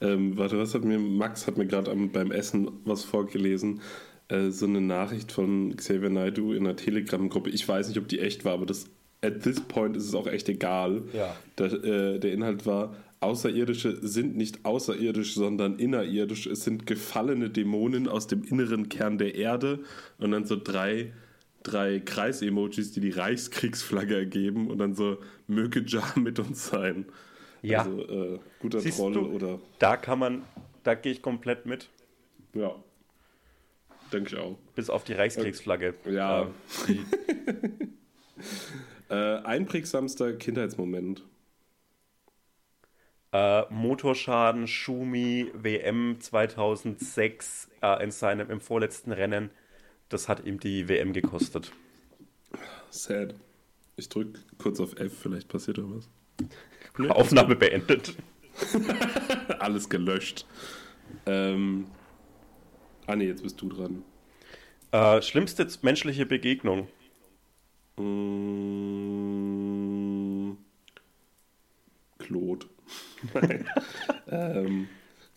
Ähm, 0.00 0.38
warte, 0.38 0.58
was 0.58 0.72
hat 0.74 0.84
mir, 0.84 0.98
Max 0.98 1.46
hat 1.46 1.58
mir 1.58 1.66
gerade 1.66 1.94
beim 1.94 2.30
Essen 2.30 2.70
was 2.84 3.04
vorgelesen. 3.04 3.82
Äh, 4.30 4.50
so 4.50 4.66
eine 4.66 4.80
Nachricht 4.80 5.32
von 5.32 5.76
Xavier 5.76 6.10
Naidoo 6.10 6.52
in 6.52 6.66
einer 6.66 6.76
Telegram-Gruppe. 6.76 7.50
Ich 7.50 7.68
weiß 7.68 7.88
nicht, 7.88 7.98
ob 7.98 8.08
die 8.08 8.20
echt 8.20 8.44
war, 8.44 8.54
aber 8.54 8.66
das, 8.66 8.86
at 9.22 9.42
this 9.42 9.60
point 9.60 9.96
ist 9.96 10.04
es 10.04 10.14
auch 10.14 10.26
echt 10.26 10.48
egal. 10.48 11.02
Ja. 11.12 11.36
Da, 11.56 11.66
äh, 11.66 12.18
der 12.18 12.32
Inhalt 12.32 12.66
war, 12.66 12.94
Außerirdische 13.20 13.98
sind 14.00 14.36
nicht 14.36 14.64
außerirdisch, 14.64 15.34
sondern 15.34 15.78
innerirdisch. 15.78 16.46
Es 16.46 16.64
sind 16.64 16.86
gefallene 16.86 17.50
Dämonen 17.50 18.08
aus 18.08 18.26
dem 18.26 18.44
inneren 18.44 18.88
Kern 18.88 19.18
der 19.18 19.34
Erde. 19.34 19.80
Und 20.18 20.30
dann 20.30 20.46
so 20.46 20.56
drei, 20.56 21.12
drei 21.62 22.00
Kreis-Emojis, 22.00 22.92
die 22.92 23.00
die 23.00 23.10
Reichskriegsflagge 23.10 24.14
ergeben. 24.14 24.70
Und 24.70 24.78
dann 24.78 24.94
so, 24.94 25.18
möge 25.46 25.84
Jar 25.86 26.14
mit 26.18 26.38
uns 26.38 26.68
sein. 26.68 27.04
Ja. 27.60 27.80
Also, 27.82 28.08
äh, 28.08 28.38
guter 28.58 28.80
Siehst 28.80 28.98
Troll 28.98 29.12
du? 29.12 29.26
oder 29.26 29.58
Da 29.78 29.98
kann 29.98 30.18
man, 30.18 30.42
da 30.82 30.94
gehe 30.94 31.12
ich 31.12 31.20
komplett 31.20 31.66
mit, 31.66 31.90
ja. 32.54 32.74
Denke 34.12 34.34
ich 34.34 34.40
auch. 34.40 34.58
bis 34.74 34.90
auf 34.90 35.04
die 35.04 35.12
Reichskriegsflagge. 35.12 35.94
Ja. 36.06 36.42
Äh, 36.42 36.46
die, 36.88 37.00
Äh, 39.10 39.42
einprägsamster 39.42 40.34
Kindheitsmoment. 40.34 41.24
Äh, 43.32 43.62
Motorschaden, 43.68 44.68
Schumi, 44.68 45.50
WM 45.52 46.20
2006 46.20 47.68
äh, 47.82 48.04
in 48.04 48.12
seinem 48.12 48.50
im 48.50 48.60
vorletzten 48.60 49.10
Rennen. 49.10 49.50
Das 50.08 50.28
hat 50.28 50.44
ihm 50.44 50.60
die 50.60 50.88
WM 50.88 51.12
gekostet. 51.12 51.72
Sad. 52.90 53.34
Ich 53.96 54.08
drücke 54.08 54.38
kurz 54.58 54.78
auf 54.78 54.96
F, 54.96 55.12
vielleicht 55.20 55.48
passiert 55.48 55.78
da 55.78 55.82
was. 55.84 56.08
Aufnahme 57.10 57.56
beendet. 57.56 58.14
Alles 59.58 59.88
gelöscht. 59.88 60.46
Ähm. 61.26 61.86
Ah 63.10 63.16
ne, 63.16 63.24
jetzt 63.24 63.42
bist 63.42 63.60
du 63.60 63.68
dran. 63.68 64.04
Äh, 64.92 65.20
schlimmste 65.20 65.66
menschliche 65.82 66.26
Begegnung. 66.26 66.86
Mm, 67.96 68.92
Claude. 72.18 72.66
Nein. 73.34 73.66
ähm, 74.30 74.86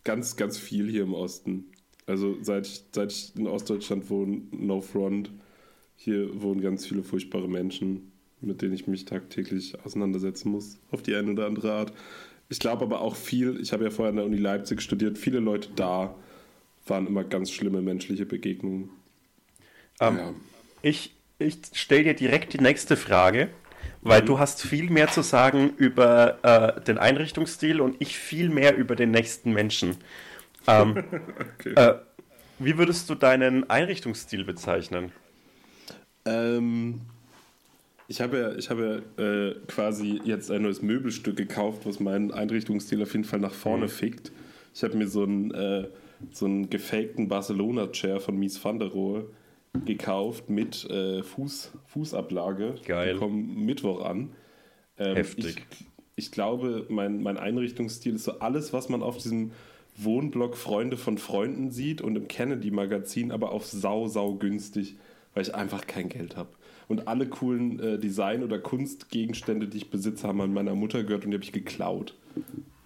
ganz, 0.04 0.36
ganz 0.36 0.56
viel 0.56 0.88
hier 0.88 1.02
im 1.02 1.14
Osten. 1.14 1.64
Also 2.06 2.36
seit 2.42 2.68
ich, 2.68 2.84
seit 2.94 3.10
ich 3.10 3.34
in 3.34 3.48
Ostdeutschland 3.48 4.08
wohne, 4.08 4.42
no 4.52 4.80
front, 4.80 5.32
hier 5.96 6.40
wohnen 6.40 6.60
ganz 6.60 6.86
viele 6.86 7.02
furchtbare 7.02 7.48
Menschen, 7.48 8.12
mit 8.40 8.62
denen 8.62 8.74
ich 8.74 8.86
mich 8.86 9.04
tagtäglich 9.04 9.84
auseinandersetzen 9.84 10.52
muss, 10.52 10.78
auf 10.92 11.02
die 11.02 11.16
eine 11.16 11.32
oder 11.32 11.46
andere 11.46 11.72
Art. 11.72 11.92
Ich 12.48 12.60
glaube 12.60 12.84
aber 12.84 13.00
auch 13.00 13.16
viel, 13.16 13.58
ich 13.60 13.72
habe 13.72 13.82
ja 13.82 13.90
vorher 13.90 14.10
an 14.10 14.16
der 14.16 14.26
Uni 14.26 14.36
Leipzig 14.36 14.80
studiert, 14.80 15.18
viele 15.18 15.40
Leute 15.40 15.70
da 15.74 16.14
waren 16.86 17.06
immer 17.06 17.24
ganz 17.24 17.50
schlimme 17.50 17.82
menschliche 17.82 18.26
Begegnungen. 18.26 18.90
Ähm, 20.00 20.16
ja. 20.16 20.34
Ich, 20.82 21.14
ich 21.38 21.58
stelle 21.72 22.04
dir 22.04 22.14
direkt 22.14 22.52
die 22.52 22.60
nächste 22.60 22.96
Frage, 22.96 23.48
weil 24.02 24.22
du 24.22 24.38
hast 24.38 24.62
viel 24.62 24.90
mehr 24.90 25.08
zu 25.08 25.22
sagen 25.22 25.72
über 25.76 26.38
äh, 26.42 26.80
den 26.82 26.98
Einrichtungsstil 26.98 27.80
und 27.80 27.96
ich 28.00 28.18
viel 28.18 28.50
mehr 28.50 28.76
über 28.76 28.96
den 28.96 29.10
nächsten 29.10 29.52
Menschen. 29.52 29.96
Ähm, 30.66 30.96
Okay. 31.58 31.74
äh, 31.74 31.94
wie 32.58 32.78
würdest 32.78 33.08
du 33.10 33.14
deinen 33.14 33.68
Einrichtungsstil 33.68 34.44
bezeichnen? 34.44 35.12
Ähm, 36.24 37.00
ich 38.06 38.20
habe 38.20 38.38
ja, 38.38 38.54
ich 38.54 38.70
habe 38.70 39.02
ja 39.18 39.24
äh, 39.24 39.54
quasi 39.66 40.20
jetzt 40.24 40.50
ein 40.50 40.62
neues 40.62 40.82
Möbelstück 40.82 41.36
gekauft, 41.36 41.86
was 41.86 42.00
meinen 42.00 42.32
Einrichtungsstil 42.32 43.02
auf 43.02 43.12
jeden 43.12 43.24
Fall 43.24 43.40
nach 43.40 43.54
vorne 43.54 43.88
fickt. 43.88 44.30
Ich 44.74 44.82
habe 44.82 44.96
mir 44.96 45.08
so 45.08 45.22
einen, 45.22 45.52
äh, 45.52 45.88
so 46.32 46.46
einen 46.46 46.70
gefakten 46.70 47.28
Barcelona-Chair 47.28 48.20
von 48.20 48.36
Mies 48.36 48.62
van 48.64 48.78
der 48.78 48.88
Rohe 48.88 49.26
gekauft 49.84 50.50
mit 50.50 50.88
äh, 50.88 51.22
Fuß, 51.22 51.72
Fußablage. 51.86 52.76
Geil. 52.86 53.14
Die 53.14 53.18
kommen 53.18 53.64
Mittwoch 53.64 54.04
an. 54.04 54.30
Ähm, 54.98 55.16
Heftig. 55.16 55.66
Ich, 55.70 55.86
ich 56.16 56.32
glaube, 56.32 56.86
mein, 56.88 57.22
mein 57.22 57.36
Einrichtungsstil 57.36 58.14
ist 58.14 58.24
so 58.24 58.38
alles, 58.38 58.72
was 58.72 58.88
man 58.88 59.02
auf 59.02 59.18
diesem 59.18 59.52
Wohnblog 59.96 60.56
Freunde 60.56 60.96
von 60.96 61.18
Freunden 61.18 61.70
sieht 61.70 62.00
und 62.00 62.16
im 62.16 62.28
Kennedy-Magazin, 62.28 63.32
aber 63.32 63.52
auf 63.52 63.66
sau, 63.66 64.06
sau 64.06 64.34
günstig, 64.34 64.96
weil 65.34 65.42
ich 65.42 65.54
einfach 65.54 65.86
kein 65.86 66.08
Geld 66.08 66.36
habe. 66.36 66.50
Und 66.86 67.08
alle 67.08 67.26
coolen 67.26 67.80
äh, 67.80 67.98
Design- 67.98 68.42
oder 68.42 68.58
Kunstgegenstände, 68.58 69.68
die 69.68 69.78
ich 69.78 69.90
besitze, 69.90 70.28
haben 70.28 70.40
an 70.40 70.52
meiner 70.52 70.74
Mutter 70.74 71.02
gehört 71.02 71.24
und 71.24 71.30
die 71.30 71.36
habe 71.36 71.44
ich 71.44 71.52
geklaut. 71.52 72.14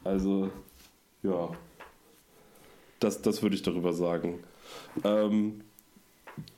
Also, 0.05 0.51
ja. 1.23 1.51
Das, 3.01 3.23
das 3.23 3.43
würde 3.43 3.55
ich 3.55 3.63
darüber 3.63 3.93
sagen. 3.93 4.41
Ähm, 5.05 5.61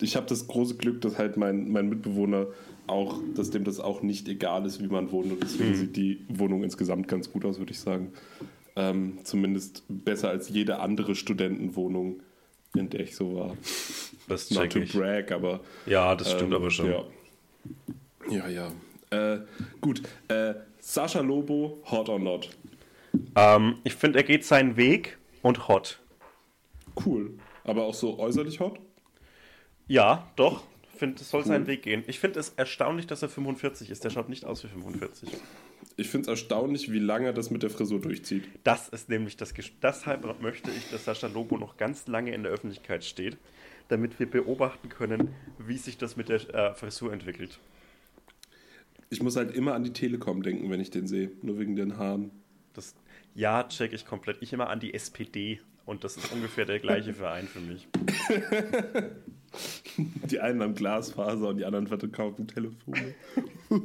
ich 0.01 0.17
habe 0.17 0.27
das 0.27 0.47
große 0.47 0.77
Glück, 0.77 1.01
dass 1.01 1.19
halt 1.19 1.37
mein, 1.37 1.71
mein 1.71 1.89
Mitbewohner 1.89 2.47
auch, 2.87 3.21
dass 3.35 3.51
dem 3.51 3.65
das 3.65 3.81
auch 3.81 4.03
nicht 4.03 4.29
egal 4.29 4.67
ist, 4.67 4.83
wie 4.83 4.89
man 4.89 5.11
wohnt. 5.13 5.33
Und 5.33 5.43
deswegen 5.43 5.75
sieht 5.75 5.97
die 5.97 6.25
Wohnung 6.29 6.65
insgesamt 6.65 7.09
ganz 7.09 7.33
gut 7.33 7.45
aus, 7.45 7.59
würde 7.59 7.73
ich 7.73 7.81
sagen. 7.81 8.13
Ähm, 8.77 9.19
zumindest 9.25 9.85
besser 9.89 10.31
als 10.31 10.49
jede 10.49 10.81
andere 10.81 11.15
Studentenwohnung, 11.15 12.21
in 12.75 12.91
der 12.91 13.01
ich 13.01 13.17
so 13.17 13.37
war. 13.37 13.57
Das 14.29 14.51
Not 14.51 14.63
check 14.63 14.71
to 14.71 14.79
ich. 14.81 14.93
brag, 14.93 15.33
aber. 15.33 15.61
Ja, 15.87 16.15
das 16.15 16.33
stimmt 16.33 16.51
ähm, 16.51 16.57
aber 16.57 16.71
schon. 16.71 16.91
Ja. 16.91 17.05
Ja, 18.31 18.49
ja. 18.49 18.73
Äh, 19.11 19.41
gut. 19.81 20.03
Äh, 20.29 20.55
Sascha 20.79 21.21
Lobo, 21.21 21.79
hot 21.91 22.09
or 22.09 22.19
not? 22.19 22.51
Ähm, 23.37 23.77
ich 23.85 23.95
finde, 23.95 24.19
er 24.21 24.25
geht 24.25 24.45
seinen 24.45 24.77
Weg 24.77 25.19
und 25.43 25.69
hot. 25.69 26.00
Cool. 27.05 27.39
Aber 27.65 27.85
auch 27.85 27.95
so 27.95 28.19
äußerlich 28.19 28.61
hot? 28.61 28.81
Ja, 29.87 30.31
doch. 30.37 30.63
Ich 30.93 30.99
finde, 30.99 31.21
es 31.21 31.31
soll 31.31 31.45
seinen 31.45 31.67
Weg 31.67 31.83
gehen. 31.83 32.05
Ich 32.07 32.21
finde 32.21 32.39
es 32.39 32.51
erstaunlich, 32.51 33.07
dass 33.07 33.23
er 33.23 33.29
45 33.29 33.91
ist. 33.91 34.05
Der 34.05 34.11
schaut 34.11 34.29
nicht 34.29 34.45
aus 34.45 34.63
wie 34.65 34.69
45. 34.69 35.31
Ich 35.97 36.09
finde 36.09 36.23
es 36.23 36.29
erstaunlich, 36.29 36.93
wie 36.93 36.99
lange 36.99 37.27
er 37.27 37.33
das 37.33 37.51
mit 37.51 37.63
der 37.63 37.71
Frisur 37.71 38.01
durchzieht. 38.01 38.45
Das 38.65 38.89
ist 38.89 39.09
nämlich 39.09 39.37
das 39.37 39.55
Ges 39.55 39.71
Deshalb 39.83 40.41
möchte 40.43 40.71
ich, 40.71 40.91
dass 40.91 41.07
Sascha 41.07 41.27
Lobo 41.27 41.59
noch 41.59 41.77
ganz 41.77 42.07
lange 42.07 42.35
in 42.35 42.43
der 42.43 42.53
Öffentlichkeit 42.53 43.05
steht, 43.05 43.39
damit 43.89 44.19
wir 44.21 44.31
beobachten 44.31 44.89
können, 44.89 45.35
wie 45.59 45.77
sich 45.77 45.97
das 45.99 46.17
mit 46.17 46.29
der 46.29 46.55
äh, 46.55 46.75
Frisur 46.75 47.13
entwickelt. 47.13 47.59
Ich 49.09 49.23
muss 49.23 49.37
halt 49.37 49.55
immer 49.57 49.75
an 49.75 49.83
die 49.83 49.93
Telekom 49.93 50.43
denken, 50.43 50.71
wenn 50.71 50.81
ich 50.81 50.91
den 50.91 51.07
sehe. 51.07 51.33
Nur 51.43 51.59
wegen 51.59 51.75
den 51.75 51.97
Haaren. 51.97 52.31
Das, 52.75 52.95
ja, 53.35 53.65
check 53.65 53.93
ich 53.93 54.07
komplett. 54.07 54.39
Ich 54.41 54.53
immer 54.53 54.71
an 54.71 54.81
die 54.81 54.95
SPD. 54.95 55.61
Und 55.85 56.05
das 56.05 56.17
ist 56.17 56.33
ungefähr 56.33 56.65
der 56.65 56.79
gleiche 56.79 57.15
Verein 57.15 57.47
für 57.47 57.61
mich. 57.61 57.89
Die 60.31 60.39
einen 60.39 60.63
haben 60.63 60.75
Glasfaser 60.75 61.49
und 61.49 61.59
die 61.59 61.65
anderen 61.65 61.89
verkaufen 61.89 62.47
Telefone. 62.47 63.15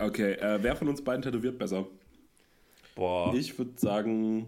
okay, 0.00 0.34
äh, 0.34 0.62
wer 0.62 0.76
von 0.76 0.88
uns 0.88 1.02
beiden 1.02 1.22
tätowiert 1.22 1.58
besser? 1.58 1.86
Boah. 2.94 3.34
Ich 3.34 3.58
würde 3.58 3.72
sagen, 3.76 4.46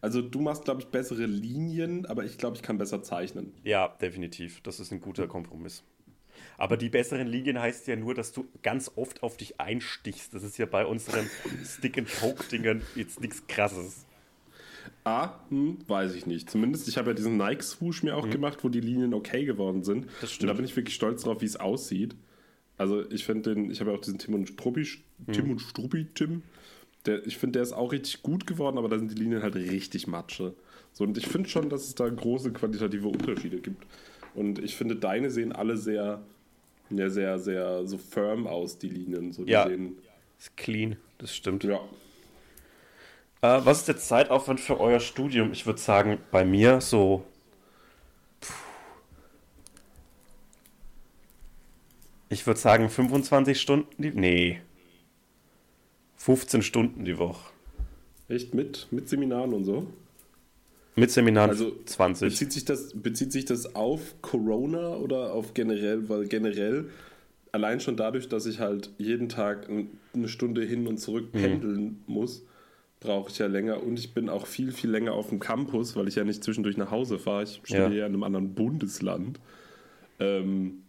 also 0.00 0.22
du 0.22 0.40
machst, 0.40 0.64
glaube 0.64 0.80
ich, 0.80 0.88
bessere 0.88 1.26
Linien, 1.26 2.06
aber 2.06 2.24
ich 2.24 2.38
glaube, 2.38 2.56
ich 2.56 2.62
kann 2.62 2.78
besser 2.78 3.02
zeichnen. 3.02 3.52
Ja, 3.64 3.88
definitiv. 4.00 4.62
Das 4.62 4.80
ist 4.80 4.92
ein 4.92 5.00
guter 5.00 5.26
Kompromiss. 5.26 5.84
Aber 6.58 6.76
die 6.76 6.88
besseren 6.88 7.26
Linien 7.26 7.60
heißt 7.60 7.86
ja 7.86 7.96
nur, 7.96 8.14
dass 8.14 8.32
du 8.32 8.48
ganz 8.62 8.90
oft 8.96 9.22
auf 9.22 9.36
dich 9.36 9.60
einstichst. 9.60 10.32
Das 10.32 10.42
ist 10.42 10.58
ja 10.58 10.66
bei 10.66 10.86
unseren 10.86 11.28
Stick-and-Poke-Dingern 11.64 12.82
jetzt 12.94 13.20
nichts 13.20 13.46
krasses. 13.46 14.05
A, 15.04 15.40
hm, 15.50 15.78
weiß 15.86 16.14
ich 16.14 16.26
nicht. 16.26 16.50
Zumindest, 16.50 16.88
ich 16.88 16.96
habe 16.98 17.10
ja 17.10 17.14
diesen 17.14 17.36
Nike-Swoosh 17.36 18.02
mir 18.02 18.16
auch 18.16 18.28
gemacht, 18.28 18.58
wo 18.62 18.68
die 18.68 18.80
Linien 18.80 19.14
okay 19.14 19.44
geworden 19.44 19.82
sind. 19.84 20.06
Das 20.20 20.32
stimmt. 20.32 20.42
Und 20.42 20.48
da 20.48 20.54
bin 20.54 20.64
ich 20.64 20.76
wirklich 20.76 20.94
stolz 20.94 21.22
drauf, 21.22 21.40
wie 21.42 21.46
es 21.46 21.56
aussieht. 21.56 22.14
Also 22.78 23.08
ich 23.10 23.24
finde 23.24 23.54
den, 23.54 23.70
ich 23.70 23.80
habe 23.80 23.90
ja 23.90 23.96
auch 23.96 24.00
diesen 24.00 24.18
Tim 24.18 24.34
und 24.34 24.48
Struppi, 24.48 24.86
Tim 25.32 25.50
und 25.50 25.60
Struppi, 25.60 26.06
Tim. 26.14 26.42
Der, 27.06 27.26
ich 27.26 27.38
finde, 27.38 27.54
der 27.54 27.62
ist 27.62 27.72
auch 27.72 27.92
richtig 27.92 28.22
gut 28.22 28.46
geworden, 28.46 28.78
aber 28.78 28.88
da 28.88 28.98
sind 28.98 29.10
die 29.10 29.22
Linien 29.22 29.42
halt 29.42 29.54
richtig 29.54 30.06
matsche. 30.06 30.54
So, 30.92 31.04
und 31.04 31.16
ich 31.16 31.26
finde 31.26 31.48
schon, 31.48 31.68
dass 31.70 31.84
es 31.86 31.94
da 31.94 32.08
große 32.08 32.52
qualitative 32.52 33.08
Unterschiede 33.08 33.58
gibt. 33.60 33.86
Und 34.34 34.58
ich 34.58 34.74
finde, 34.76 34.96
deine 34.96 35.30
sehen 35.30 35.52
alle 35.52 35.76
sehr, 35.76 36.22
ja, 36.90 37.08
sehr, 37.08 37.38
sehr 37.38 37.86
so 37.86 37.96
firm 37.96 38.46
aus, 38.46 38.78
die 38.78 38.88
Linien. 38.88 39.32
So, 39.32 39.44
die 39.44 39.52
Ja. 39.52 39.66
sehen, 39.68 39.96
Ist 40.38 40.56
clean, 40.56 40.96
das 41.18 41.34
stimmt. 41.34 41.64
ja. 41.64 41.80
Äh, 43.46 43.64
was 43.64 43.78
ist 43.80 43.88
der 43.88 43.96
Zeitaufwand 43.98 44.60
für 44.60 44.80
euer 44.80 44.98
Studium? 45.00 45.52
Ich 45.52 45.66
würde 45.66 45.78
sagen, 45.80 46.18
bei 46.30 46.44
mir 46.44 46.80
so. 46.80 47.24
Ich 52.28 52.46
würde 52.46 52.58
sagen 52.58 52.88
25 52.90 53.60
Stunden 53.60 54.02
die. 54.02 54.10
Nee. 54.10 54.60
15 56.16 56.62
Stunden 56.62 57.04
die 57.04 57.18
Woche. 57.18 57.50
Echt 58.28 58.52
mit, 58.54 58.88
mit 58.90 59.08
Seminaren 59.08 59.52
und 59.52 59.64
so? 59.64 59.86
Mit 60.96 61.10
Seminaren 61.12 61.50
Also, 61.50 61.72
20. 61.84 62.30
Bezieht 62.30 62.52
sich, 62.52 62.64
das, 62.64 62.92
bezieht 62.94 63.30
sich 63.30 63.44
das 63.44 63.76
auf 63.76 64.20
Corona 64.22 64.96
oder 64.96 65.34
auf 65.34 65.54
generell? 65.54 66.08
Weil 66.08 66.26
generell, 66.26 66.90
allein 67.52 67.78
schon 67.78 67.96
dadurch, 67.96 68.28
dass 68.28 68.46
ich 68.46 68.58
halt 68.58 68.90
jeden 68.98 69.28
Tag 69.28 69.68
ein- 69.68 69.90
eine 70.14 70.26
Stunde 70.28 70.64
hin 70.64 70.88
und 70.88 70.98
zurück 70.98 71.30
pendeln 71.32 72.02
muss, 72.08 72.42
brauche 73.06 73.30
ich 73.30 73.38
ja 73.38 73.46
länger. 73.46 73.82
Und 73.82 73.98
ich 73.98 74.12
bin 74.12 74.28
auch 74.28 74.46
viel, 74.46 74.72
viel 74.72 74.90
länger 74.90 75.12
auf 75.12 75.28
dem 75.28 75.38
Campus, 75.40 75.96
weil 75.96 76.08
ich 76.08 76.16
ja 76.16 76.24
nicht 76.24 76.42
zwischendurch 76.42 76.76
nach 76.76 76.90
Hause 76.90 77.18
fahre. 77.18 77.44
Ich 77.44 77.60
studiere 77.62 77.90
Ja. 77.90 77.98
ja 78.00 78.06
in 78.06 78.12
einem 78.14 78.22
anderen 78.24 78.54
Bundesland. 78.54 79.38
Ähm, 80.18 80.82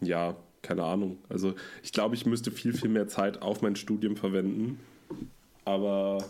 ja, 0.00 0.36
keine 0.62 0.84
Ahnung. 0.84 1.18
Also 1.28 1.54
ich 1.82 1.92
glaube, 1.92 2.14
ich 2.14 2.24
müsste 2.26 2.50
viel, 2.50 2.72
viel 2.72 2.88
mehr 2.88 3.06
Zeit 3.08 3.42
auf 3.42 3.62
mein 3.62 3.76
Studium 3.76 4.16
verwenden. 4.16 4.78
Aber 5.64 6.24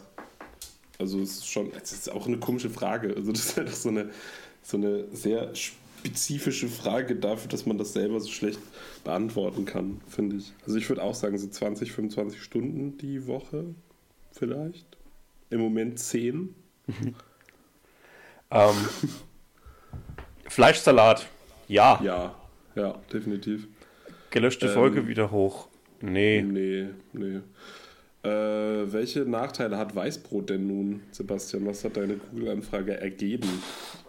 also 0.99 1.21
es 1.21 1.39
ist 1.39 1.47
schon, 1.49 1.71
es 1.83 1.93
ist 1.93 2.11
auch 2.11 2.27
eine 2.27 2.39
komische 2.39 2.71
Frage. 2.71 3.15
Also 3.17 3.33
das 3.33 3.47
ist 3.47 3.57
halt 3.57 3.75
so 3.75 3.89
eine, 3.89 4.11
so 4.63 4.77
eine 4.77 5.05
sehr 5.13 5.55
spezifische 5.55 6.69
Frage 6.69 7.15
dafür, 7.17 7.49
dass 7.49 7.65
man 7.65 7.79
das 7.79 7.93
selber 7.93 8.21
so 8.21 8.29
schlecht 8.29 8.59
beantworten 9.05 9.65
kann, 9.65 10.01
finde 10.09 10.37
ich. 10.37 10.53
Also 10.67 10.77
ich 10.79 10.89
würde 10.89 11.03
auch 11.03 11.15
sagen, 11.15 11.39
so 11.39 11.49
20, 11.49 11.93
25 11.93 12.43
Stunden 12.43 12.99
die 12.99 13.27
Woche 13.27 13.67
vielleicht. 14.33 14.87
Im 15.53 15.61
Moment 15.61 15.99
10. 15.99 16.55
Ähm, 18.55 18.75
Fleischsalat. 20.47 21.27
Ja. 21.69 21.99
Ja, 22.05 22.35
ja, 22.75 23.01
definitiv. 23.11 23.67
Gelöschte 24.29 24.67
Ähm, 24.67 24.73
Folge 24.75 25.07
wieder 25.09 25.31
hoch. 25.31 25.69
Nee. 26.03 26.43
Nee, 26.43 26.89
nee. 27.15 27.41
Äh, 28.25 28.93
welche 28.93 29.21
Nachteile 29.21 29.79
hat 29.79 29.97
Weißbrot 29.97 30.51
denn 30.51 30.67
nun, 30.67 31.01
Sebastian? 31.13 31.65
Was 31.67 31.83
hat 31.85 31.97
deine 31.97 32.17
Google-Anfrage 32.19 33.01
ergeben? 33.01 33.49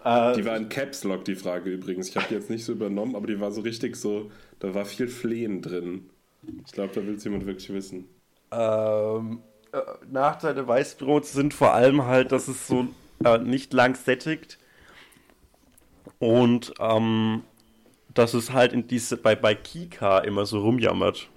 Äh, 0.03 0.33
Die 0.35 0.43
war 0.45 0.57
in 0.57 0.67
Caps 0.67 1.05
Lock, 1.05 1.23
die 1.23 1.35
Frage 1.35 1.69
übrigens. 1.71 2.09
Ich 2.09 2.17
habe 2.17 2.27
die 2.29 2.35
jetzt 2.35 2.49
nicht 2.49 2.65
so 2.65 2.73
übernommen, 2.73 3.15
aber 3.15 3.27
die 3.27 3.39
war 3.39 3.51
so 3.51 3.61
richtig 3.61 3.95
so, 3.95 4.29
da 4.59 4.73
war 4.73 4.83
viel 4.83 5.07
Flehen 5.07 5.61
drin. 5.61 6.09
Ich 6.65 6.73
glaube, 6.73 6.93
da 6.93 7.05
will 7.07 7.15
es 7.15 7.23
jemand 7.23 7.45
wirklich 7.45 7.71
wissen. 7.71 8.09
Ähm, 8.51 9.39
äh, 9.73 9.81
Nachteile 10.09 10.65
Weißbrots 10.67 11.33
sind 11.33 11.53
vor 11.53 11.73
allem 11.73 12.05
halt, 12.05 12.31
dass 12.31 12.47
es 12.47 12.65
so 12.67 12.87
äh, 13.25 13.37
nicht 13.39 13.73
lang 13.73 13.95
sättigt 13.95 14.59
und 16.19 16.73
ähm, 16.79 17.43
dass 18.13 18.35
es 18.35 18.53
halt 18.53 18.73
in 18.73 18.87
diese, 18.87 19.17
bei, 19.17 19.35
bei 19.35 19.55
Kika 19.55 20.19
immer 20.19 20.45
so 20.45 20.59
rumjammert. 20.59 21.27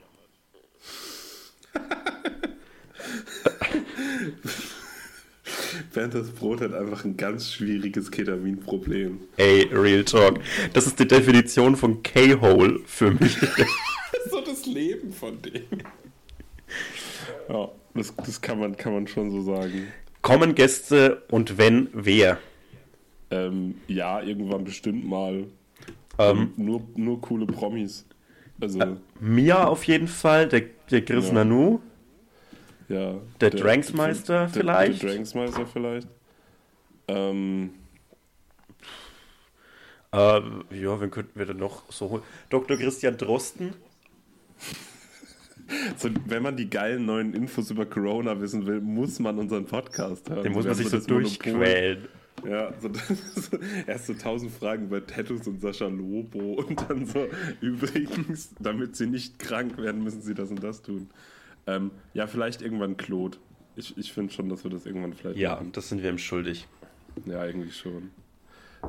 Bernd 5.94 6.14
das 6.14 6.30
Brot 6.30 6.60
hat 6.60 6.74
einfach 6.74 7.06
ein 7.06 7.16
ganz 7.16 7.50
schwieriges 7.50 8.10
Ketaminproblem. 8.10 9.20
Ey, 9.38 9.70
Real 9.72 10.04
Talk. 10.04 10.40
Das 10.74 10.86
ist 10.86 11.00
die 11.00 11.08
Definition 11.08 11.74
von 11.74 12.02
K-Hole 12.02 12.80
für 12.84 13.12
mich. 13.12 13.38
so 14.30 14.42
das 14.42 14.66
Leben 14.66 15.10
von 15.10 15.40
dem. 15.40 15.62
Ja, 17.48 17.70
das, 17.96 18.14
das 18.16 18.40
kann, 18.40 18.58
man, 18.60 18.76
kann 18.76 18.92
man 18.92 19.06
schon 19.06 19.30
so 19.30 19.42
sagen. 19.42 19.88
Kommen 20.22 20.54
Gäste 20.54 21.22
und 21.30 21.58
wenn, 21.58 21.88
wer? 21.92 22.38
Ähm, 23.30 23.76
ja, 23.88 24.20
irgendwann 24.22 24.64
bestimmt 24.64 25.04
mal. 25.06 25.44
Ähm, 26.18 26.52
nur, 26.56 26.82
nur 26.96 27.20
coole 27.20 27.46
Promis. 27.46 28.06
Also, 28.60 28.80
Mia 29.20 29.66
auf 29.66 29.84
jeden 29.84 30.08
Fall, 30.08 30.48
der, 30.48 30.62
der 30.90 31.04
Chris 31.04 31.28
Ja. 31.28 31.34
Nanu. 31.34 31.80
ja. 32.88 33.14
Der 33.40 33.50
Dranksmeister 33.50 34.48
vielleicht? 34.48 35.02
Der 35.02 35.10
Dranksmeister 35.14 35.66
vielleicht. 35.66 36.08
Ähm, 37.08 37.70
Äh, 40.12 40.40
ja, 40.70 40.98
wen 41.00 41.10
könnten 41.10 41.38
wir 41.38 41.46
denn 41.46 41.58
noch 41.58 41.82
so 41.92 42.08
holen? 42.08 42.22
Dr. 42.48 42.76
Christian 42.78 43.16
Drosten. 43.18 43.74
so, 45.96 46.08
wenn 46.26 46.42
man 46.42 46.56
die 46.56 46.68
geilen 46.70 47.06
neuen 47.06 47.34
Infos 47.34 47.70
über 47.70 47.86
Corona 47.86 48.40
wissen 48.40 48.66
will, 48.66 48.80
muss 48.80 49.18
man 49.18 49.38
unseren 49.38 49.64
Podcast 49.66 50.28
hören. 50.30 50.42
Den 50.44 50.52
muss 50.52 50.64
man 50.66 50.74
sich 50.74 50.88
so 50.88 50.96
Monopol. 50.96 51.22
durchquälen. 51.22 52.08
Ja, 52.46 52.72
so, 52.80 52.90
so, 53.34 53.58
erst 53.86 54.06
so 54.06 54.14
tausend 54.14 54.52
Fragen 54.52 54.84
über 54.84 55.04
Tattoos 55.06 55.46
und 55.48 55.60
Sascha 55.60 55.86
Lobo 55.88 56.54
und 56.54 56.88
dann 56.88 57.06
so, 57.06 57.26
übrigens, 57.60 58.50
damit 58.60 58.94
sie 58.96 59.06
nicht 59.06 59.38
krank 59.38 59.78
werden, 59.78 60.02
müssen 60.04 60.20
sie 60.22 60.34
das 60.34 60.50
und 60.50 60.62
das 60.62 60.82
tun. 60.82 61.08
Ähm, 61.66 61.90
ja, 62.14 62.26
vielleicht 62.26 62.62
irgendwann 62.62 62.96
Claude. 62.96 63.38
Ich, 63.74 63.96
ich 63.98 64.12
finde 64.12 64.32
schon, 64.32 64.48
dass 64.48 64.64
wir 64.64 64.70
das 64.70 64.86
irgendwann 64.86 65.14
vielleicht 65.14 65.38
Ja, 65.38 65.54
machen. 65.54 65.72
das 65.72 65.88
sind 65.88 66.02
wir 66.02 66.10
ihm 66.10 66.18
schuldig. 66.18 66.68
Ja, 67.24 67.40
eigentlich 67.40 67.76
schon. 67.76 68.10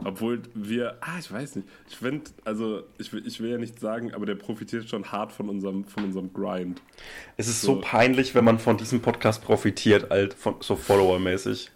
Obwohl 0.04 0.42
wir, 0.54 0.98
ah, 1.02 1.18
ich 1.20 1.32
weiß 1.32 1.56
nicht. 1.58 1.68
Ich 1.90 1.98
finde, 1.98 2.30
also, 2.46 2.84
ich 2.98 3.12
will, 3.14 3.26
ich 3.28 3.40
will 3.42 3.50
ja 3.52 3.58
nicht 3.58 3.80
sagen, 3.80 4.14
aber 4.14 4.26
der 4.26 4.36
profitiert 4.36 4.88
schon 4.90 5.12
hart 5.12 5.32
von 5.32 5.50
unserem, 5.50 5.86
von 5.86 6.04
unserem 6.06 6.32
Grind. 6.34 6.82
Es 7.36 7.48
ist 7.48 7.62
so, 7.62 7.76
So. 7.76 7.82
peinlich, 7.82 8.34
wenn 8.36 8.46
man 8.46 8.60
von 8.60 8.78
diesem 8.78 9.02
Podcast 9.02 9.44
profitiert, 9.44 10.10
halt, 10.10 10.34
von, 10.34 10.56
so 10.62 10.76
followermäßig. 10.76 11.72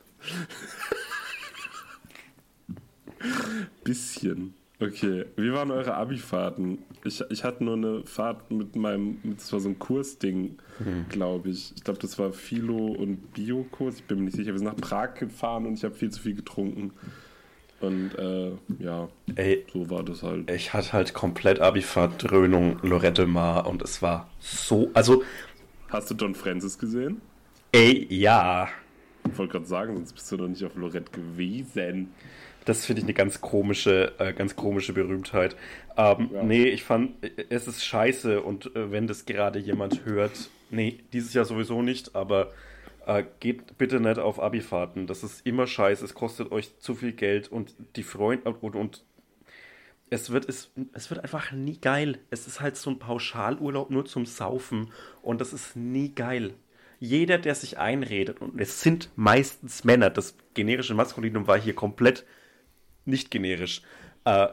Bisschen. 3.84 4.54
Okay, 4.80 5.26
wie 5.36 5.52
waren 5.54 5.70
eure 5.70 5.94
Abi-Fahrten? 5.94 6.80
Ich, 7.04 7.22
ich 7.30 7.44
hatte 7.44 7.64
nur 7.64 7.76
eine 7.76 8.04
Fahrt 8.06 8.50
mit 8.50 8.76
meinem, 8.76 9.20
mit- 9.22 9.38
das 9.40 9.54
war 9.54 9.60
so 9.60 9.70
ein 9.70 9.78
Kursding, 9.78 10.58
glaube 11.10 11.50
ich. 11.50 11.74
Ich 11.76 11.84
glaube, 11.84 12.00
das 12.00 12.18
war 12.18 12.32
Philo- 12.34 12.88
und 12.94 13.32
Biokurs, 13.34 13.98
ich 13.98 14.04
bin 14.06 14.18
mir 14.20 14.24
nicht 14.26 14.38
sicher. 14.38 14.54
Wir 14.54 14.58
sind 14.58 14.66
nach 14.68 14.76
Prag 14.78 15.14
gefahren 15.16 15.68
und 15.68 15.76
ich 15.76 15.84
habe 15.84 15.94
viel 15.94 16.10
zu 16.10 16.20
viel 16.20 16.34
getrunken. 16.34 16.94
Und 17.82 18.12
äh, 18.18 18.52
ja, 18.80 19.10
Ey, 19.36 19.66
so 19.74 19.90
war 19.90 20.04
das 20.04 20.24
halt. 20.24 20.50
ich 20.52 20.74
hatte 20.74 20.94
halt 20.94 21.14
komplett 21.14 21.60
Abifahrt, 21.60 22.24
Dröhnung, 22.30 22.78
Lorette 22.84 23.26
Mar 23.28 23.68
und 23.68 23.82
es 23.82 24.02
war 24.02 24.30
so, 24.40 24.90
also, 24.94 25.24
Hast 25.90 26.10
du 26.10 26.14
Don 26.14 26.36
Francis 26.36 26.78
gesehen? 26.78 27.22
ey, 27.74 28.06
ja, 28.10 28.68
Ich 29.30 29.38
wollte 29.38 29.54
gerade 29.54 29.66
sagen, 29.66 29.96
sonst 29.96 30.14
bist 30.14 30.32
du 30.32 30.38
doch 30.38 30.48
nicht 30.48 30.64
auf 30.64 30.76
Lorette 30.76 31.12
gewesen. 31.12 32.10
das 32.66 32.86
finde 32.86 33.00
ich 33.02 33.06
eine 33.06 33.14
ganz 33.14 33.42
komische, 33.42 34.14
äh, 34.20 34.34
ganz 34.34 34.56
komische 34.56 34.94
Berühmtheit. 34.94 35.56
Ähm, 35.98 36.30
Ja. 36.34 36.44
Nee, 36.44 36.66
ich 36.66 36.84
fand, 36.84 37.12
es 37.50 37.68
ist 37.68 37.84
scheiße 37.84 38.42
und 38.42 38.76
äh, 38.76 38.92
wenn 38.92 39.08
das 39.08 39.26
gerade 39.26 39.58
jemand 39.60 40.06
hört, 40.06 40.50
nee, 40.70 41.00
dieses 41.14 41.34
Jahr 41.34 41.46
sowieso 41.46 41.82
nicht, 41.82 42.16
aber 42.16 42.52
äh, 43.06 43.24
geht 43.40 43.78
bitte 43.78 44.00
nicht 44.00 44.20
auf 44.20 44.40
Abifahrten. 44.40 45.08
Das 45.08 45.24
ist 45.24 45.46
immer 45.46 45.68
scheiße, 45.68 46.04
es 46.06 46.14
kostet 46.14 46.52
euch 46.52 46.78
zu 46.80 46.96
viel 46.96 47.14
Geld 47.14 47.52
und 47.52 47.76
die 47.96 48.04
Freunde 48.04 48.50
und, 48.50 48.76
und 48.76 49.04
es 50.10 50.30
wird, 50.30 50.48
es, 50.48 50.72
es 50.94 51.10
wird 51.10 51.24
einfach 51.24 51.52
nie 51.52 51.80
geil. 51.80 52.20
Es 52.30 52.46
ist 52.46 52.60
halt 52.60 52.76
so 52.76 52.90
ein 52.90 53.00
Pauschalurlaub 53.00 53.90
nur 53.90 54.06
zum 54.06 54.26
Saufen 54.26 54.92
und 55.22 55.40
das 55.42 55.54
ist 55.54 55.76
nie 55.76 56.14
geil. 56.14 56.54
Jeder, 57.00 57.40
der 57.40 57.56
sich 57.56 57.80
einredet, 57.80 58.42
und 58.42 58.60
es 58.62 58.82
sind 58.82 59.10
meistens 59.16 59.84
Männer, 59.84 60.12
das 60.12 60.36
generische 60.54 60.94
Maskulinum 60.94 61.48
war 61.48 61.60
hier 61.60 61.74
komplett 61.74 62.26
nicht 63.06 63.32
generisch, 63.32 63.82
äh, 64.26 64.50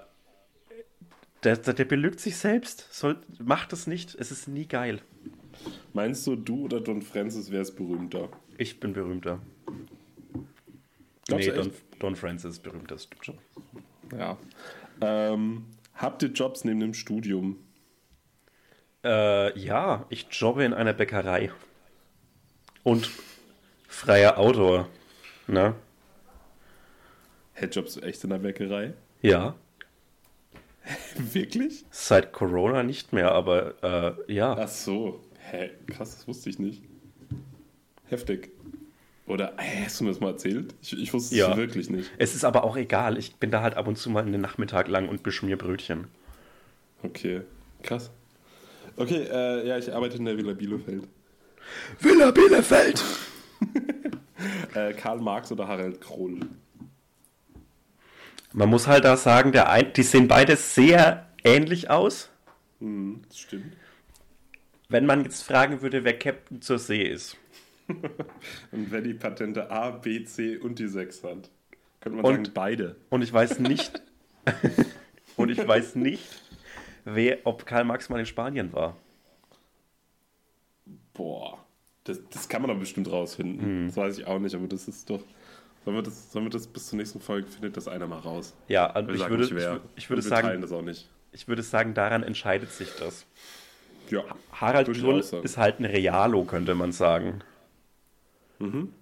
der, 1.45 1.57
der, 1.57 1.75
der 1.75 1.85
belügt 1.85 2.21
sich 2.21 2.37
selbst. 2.37 2.89
Soll, 2.91 3.21
macht 3.39 3.73
das 3.73 3.87
nicht, 3.87 4.15
es 4.15 4.31
ist 4.31 4.49
nie 4.49 4.67
geil. 4.67 5.01
Meinst 5.99 6.29
du, 6.29 6.37
du 6.37 6.67
oder 6.67 6.81
Don 6.81 7.03
Francis 7.03 7.51
wär's 7.51 7.75
berühmter? 7.75 8.29
Ich 8.57 8.79
bin 8.79 8.93
berühmter. 8.93 9.41
Glaubst 11.27 11.49
nee, 11.49 11.53
du 11.53 11.61
Don? 11.61 11.73
Don 11.99 12.15
Francis 12.15 12.53
ist 12.53 12.63
berühmt, 12.63 12.89
das 12.89 13.03
stimmt 13.03 13.25
schon. 13.25 13.39
Ja. 14.17 14.39
Ähm, 15.01 15.67
habt 15.95 16.23
ihr 16.23 16.29
Jobs 16.29 16.63
neben 16.63 16.79
dem 16.79 16.95
Studium? 16.95 17.59
Äh, 19.03 19.59
ja, 19.59 20.07
ich 20.09 20.29
jobbe 20.31 20.63
in 20.63 20.73
einer 20.73 20.93
Bäckerei. 20.93 21.51
Und 22.85 23.11
freier 23.89 24.39
Autor. 24.39 24.89
Ne? 25.49 25.75
Hey, 27.55 27.69
Jobs 27.71 27.97
echt 27.97 28.23
in 28.23 28.31
der 28.31 28.39
Bäckerei? 28.39 28.95
Ja. 29.21 29.57
Wirklich? 31.17 31.85
Seit 31.91 32.33
Corona 32.33 32.85
nicht 32.85 33.13
mehr, 33.13 33.33
aber 33.33 34.17
äh, 34.29 34.33
ja. 34.33 34.57
Ach 34.57 34.69
so. 34.69 35.25
Hä, 35.51 35.71
krass, 35.87 36.17
das 36.17 36.29
wusste 36.29 36.51
ich 36.51 36.59
nicht. 36.59 36.83
Heftig. 38.07 38.51
Oder 39.27 39.53
hä, 39.59 39.85
hast 39.85 40.01
du 40.01 40.05
mir 40.05 40.11
das 40.11 40.21
mal 40.21 40.31
erzählt? 40.31 40.75
Ich, 40.83 40.99
ich 40.99 41.13
wusste 41.13 41.35
es 41.35 41.39
Ja. 41.41 41.57
wirklich 41.57 41.91
nicht. 41.91 42.11
Es 42.19 42.35
ist 42.35 42.45
aber 42.45 42.65
auch 42.65 42.77
egal. 42.77 43.19
Ich 43.19 43.37
bin 43.37 43.51
da 43.51 43.61
halt 43.63 43.75
ab 43.75 43.87
und 43.87 43.97
zu 43.97 44.09
mal 44.11 44.25
einen 44.25 44.41
Nachmittag 44.41 44.89
lang 44.89 45.09
und 45.09 45.23
beschmier 45.23 45.59
Brötchen. 45.59 46.07
Okay, 47.03 47.43
krass. 47.83 48.11
Okay, 48.97 49.27
äh, 49.31 49.67
ja, 49.69 49.79
ich 49.79 49.93
arbeite 49.93 50.17
in 50.17 50.25
der 50.25 50.37
Villa 50.37 50.55
Bielefeld. 50.55 51.05
Villa 52.01 52.31
Bielefeld! 52.31 53.05
Äh, 54.73 54.93
Karl 54.93 55.19
Marx 55.21 55.51
oder 55.51 55.67
Harald 55.67 56.01
Kroll? 56.01 56.39
Man 58.53 58.69
muss 58.69 58.87
halt 58.87 59.05
da 59.05 59.17
sagen, 59.17 59.51
der 59.51 59.69
ein, 59.69 59.93
die 59.95 60.05
sehen 60.05 60.29
beide 60.29 60.55
sehr 60.55 61.29
ähnlich 61.43 61.91
aus. 61.91 62.31
Hm, 62.79 63.23
das 63.29 63.39
stimmt. 63.39 63.77
Wenn 64.91 65.05
man 65.05 65.23
jetzt 65.23 65.43
fragen 65.43 65.83
würde, 65.83 66.03
wer 66.05 66.19
Captain 66.19 66.63
zur 66.63 66.79
See 66.79 67.03
ist. 67.03 67.37
Und 68.73 68.91
wer 68.91 69.03
die 69.03 69.15
Patente 69.15 69.71
A, 69.71 69.91
B, 69.91 70.25
C 70.25 70.57
und 70.59 70.79
die 70.79 70.89
6 70.89 71.25
hat, 71.25 71.51
könnte 72.01 72.17
man 72.17 72.25
Und- 72.25 72.35
sagen, 72.47 72.51
beide. 72.55 72.97
Und 73.11 73.23
ich 73.23 73.33
weiß 73.33 73.61
nicht, 73.61 74.03
und 75.37 75.51
ich 75.51 75.67
weiß 75.67 75.95
nicht, 75.95 76.23
wer, 77.05 77.39
ob 77.45 77.65
Karl 77.65 77.85
Marx 77.85 78.11
mal 78.11 78.21
in 78.21 78.27
Spanien 78.27 78.73
war. 78.75 78.95
Boah, 81.15 81.65
das, 82.05 82.21
das 82.31 82.47
kann 82.49 82.61
man 82.63 82.71
doch 82.71 82.79
bestimmt 82.79 83.11
rausfinden. 83.11 83.87
Das 83.89 83.97
weiß 83.97 84.19
ich 84.19 84.27
auch 84.27 84.39
nicht, 84.39 84.55
aber 84.55 84.67
das 84.69 84.87
ist 84.87 85.09
doch. 85.09 85.23
Sollen 85.85 85.97
wir 85.97 86.03
das, 86.03 86.31
sollen 86.31 86.45
wir 86.45 86.51
das 86.51 86.67
bis 86.67 86.89
zur 86.89 86.99
nächsten 86.99 87.21
Folge, 87.21 87.47
findet 87.49 87.77
das 87.79 87.89
einer 87.89 88.07
mal 88.07 88.19
raus? 88.19 88.55
Ja, 88.69 88.91
ich 89.09 89.29
würde, 89.29 89.45
ich, 89.45 90.03
ich 90.05 90.11
würde 90.11 90.23
sagen, 90.23 90.61
das 90.61 90.73
auch 90.73 90.83
nicht. 90.83 91.09
ich 91.33 91.49
würde 91.49 91.63
sagen, 91.63 91.95
daran 91.95 92.23
entscheidet 92.23 92.71
sich 92.71 92.91
das. 92.99 93.25
Ja, 94.11 94.23
Harald 94.53 94.87
sagen. 95.25 95.45
ist 95.45 95.57
halt 95.57 95.81
ein 95.81 95.85
Realo, 95.85 96.45
könnte 96.45 96.75
man 96.75 96.93
sagen. 96.93 97.41
Mhm. 98.59 98.93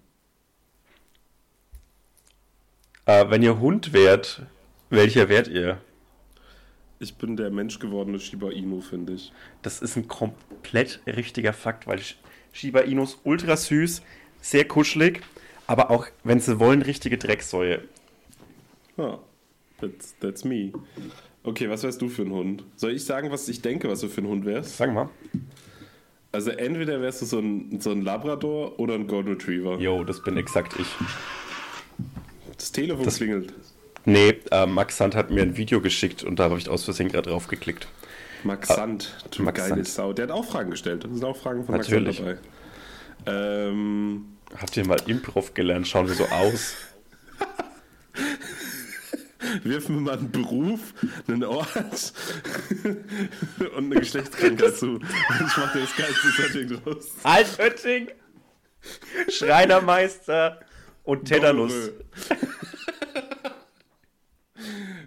Äh, 3.07 3.31
wenn 3.31 3.43
ihr 3.43 3.59
Hund 3.61 3.93
wärt, 3.93 4.43
welcher 4.91 5.29
wärt 5.29 5.49
ihr? 5.49 5.79
ich 6.99 7.15
bin 7.17 7.37
der 7.37 7.51
menschgewordene 7.51 8.19
Shiba 8.19 8.51
Inu, 8.51 8.81
finde 8.81 9.13
ich. 9.13 9.31
Das 9.61 9.83
ist 9.83 9.97
ein 9.97 10.09
komplett 10.09 11.01
richtiger 11.07 11.53
Fakt, 11.53 11.87
weil 11.87 11.99
Sh- 11.99 12.15
Shiba 12.53 12.81
Inus 12.81 13.19
ultra 13.23 13.55
süß, 13.55 14.01
sehr 14.41 14.67
kuschelig, 14.67 15.21
aber 15.67 15.91
auch, 15.91 16.07
wenn 16.25 16.41
sie 16.41 16.59
wollen, 16.59 16.81
richtige 16.81 17.19
Drecksäue. 17.19 17.83
Ah, 18.97 19.19
that's, 19.79 20.15
that's 20.21 20.43
me. 20.43 20.73
Okay, 21.47 21.71
was 21.71 21.83
wärst 21.85 22.03
du 22.03 22.09
für 22.09 22.23
ein 22.23 22.31
Hund? 22.33 22.65
Soll 22.75 22.91
ich 22.93 23.05
sagen, 23.05 23.31
was 23.31 23.49
ich 23.49 23.63
denke, 23.63 23.89
was 23.89 24.01
du 24.01 24.09
für 24.09 24.21
ein 24.21 24.27
Hund 24.27 24.45
wärst? 24.45 24.77
Sag 24.77 24.93
mal. 24.93 25.09
Also 26.33 26.51
entweder 26.51 27.01
wärst 27.01 27.23
du 27.23 27.27
so 27.27 27.39
ein, 27.39 27.81
so 27.81 27.93
ein 27.93 28.03
Labrador 28.03 28.79
oder 28.81 28.95
ein 28.95 29.07
Golden 29.07 29.31
Retriever. 29.31 29.79
Jo, 29.79 30.03
das 30.05 30.23
bin 30.23 30.37
exakt 30.37 30.75
ich. 30.79 30.87
Das 32.59 32.73
Telefon 32.73 33.05
Das- 33.05 33.17
klingelt. 33.17 33.53
Nee, 34.05 34.35
äh, 34.53 34.67
Max 34.67 34.97
Sand 34.99 35.15
hat 35.17 35.31
mir 35.31 35.43
ein 35.43 35.57
Video 35.57 35.81
geschickt 35.81 36.23
und 36.23 36.39
da 36.39 36.45
habe 36.45 36.59
ich 36.59 36.69
aus 36.69 36.85
Versehen 36.85 37.09
gerade 37.09 37.31
drauf 37.31 37.49
geklickt. 37.49 37.89
Max 38.45 38.69
Sand, 38.69 39.17
du 39.37 39.43
Max 39.43 39.59
geile 39.59 39.71
Sand. 39.77 39.89
Sau. 39.89 40.13
Der 40.13 40.25
hat 40.25 40.31
auch 40.31 40.45
Fragen 40.45 40.71
gestellt. 40.71 41.05
Da 41.05 41.09
sind 41.09 41.25
auch 41.25 41.37
Fragen 41.37 41.65
von 41.65 41.77
Natürlich. 41.77 42.21
Max 42.23 42.39
Sand 42.39 42.41
dabei. 43.25 43.69
Ähm, 43.69 44.25
Habt 44.57 44.77
ihr 44.77 44.87
mal 44.87 45.01
Improv 45.07 45.55
gelernt? 45.55 45.89
Schauen 45.89 46.07
wir 46.07 46.15
so 46.15 46.25
aus. 46.27 46.75
Wirf 49.65 49.89
mir 49.89 50.01
mal 50.01 50.19
einen 50.19 50.31
Beruf, 50.31 50.95
einen 51.29 51.45
Ort 51.45 52.13
und 53.77 53.85
eine 53.85 54.01
Geschlechtskrankheit 54.01 54.77
zu. 54.77 54.99
Ich 54.99 55.57
mache 55.57 55.79
dir 55.79 55.85
das 55.85 55.97
geilste 55.97 56.29
Setting 56.31 56.69
draus. 56.69 57.11
Altötting, 57.23 58.09
Schreinermeister 59.29 60.61
und 61.05 61.25
Tetanus. 61.25 61.73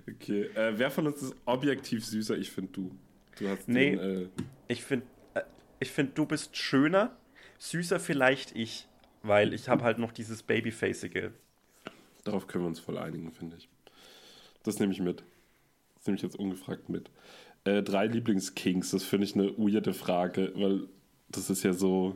Okay, 0.07 0.43
äh, 0.55 0.73
wer 0.77 0.91
von 0.91 1.07
uns 1.07 1.21
ist 1.21 1.35
objektiv 1.45 2.05
süßer? 2.05 2.37
Ich 2.37 2.51
finde 2.51 2.71
du. 2.73 2.91
Du 3.39 3.47
hast 3.49 3.67
Nee. 3.67 3.91
den, 3.95 3.99
äh, 3.99 4.27
Ich 4.67 4.83
finde, 4.83 5.05
äh, 5.33 5.41
ich 5.79 5.91
find, 5.91 6.17
du 6.17 6.25
bist 6.25 6.55
schöner, 6.57 7.15
süßer 7.57 7.99
vielleicht 7.99 8.55
ich, 8.55 8.87
weil 9.23 9.53
ich 9.53 9.69
habe 9.69 9.83
halt 9.83 9.97
noch 9.97 10.11
dieses 10.11 10.43
Babyfacige. 10.43 11.31
darauf 12.23 12.47
können 12.47 12.65
wir 12.65 12.67
uns 12.67 12.79
voll 12.79 12.97
einigen, 12.97 13.31
finde 13.31 13.57
ich. 13.57 13.69
Das 14.63 14.79
nehme 14.79 14.91
ich 14.93 14.99
mit. 14.99 15.23
Das 15.95 16.05
nehme 16.07 16.17
ich 16.17 16.23
jetzt 16.23 16.37
ungefragt 16.37 16.89
mit. 16.89 17.09
Äh, 17.65 17.83
drei 17.83 18.07
Lieblingskings, 18.07 18.91
das 18.91 19.03
finde 19.03 19.25
ich 19.25 19.35
eine 19.35 19.49
weirde 19.57 19.93
Frage, 19.93 20.51
weil 20.55 20.87
das 21.29 21.49
ist 21.49 21.63
ja 21.63 21.73
so. 21.73 22.15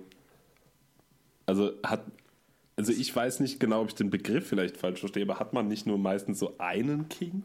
Also 1.45 1.73
hat. 1.83 2.03
Also 2.75 2.91
ich 2.91 3.15
weiß 3.15 3.39
nicht 3.39 3.59
genau, 3.59 3.81
ob 3.81 3.89
ich 3.89 3.95
den 3.95 4.09
Begriff 4.09 4.47
vielleicht 4.47 4.77
falsch 4.77 4.99
verstehe, 5.01 5.21
aber 5.23 5.39
hat 5.39 5.53
man 5.53 5.67
nicht 5.67 5.85
nur 5.85 5.99
meistens 5.99 6.39
so 6.39 6.55
einen 6.57 7.07
King? 7.07 7.43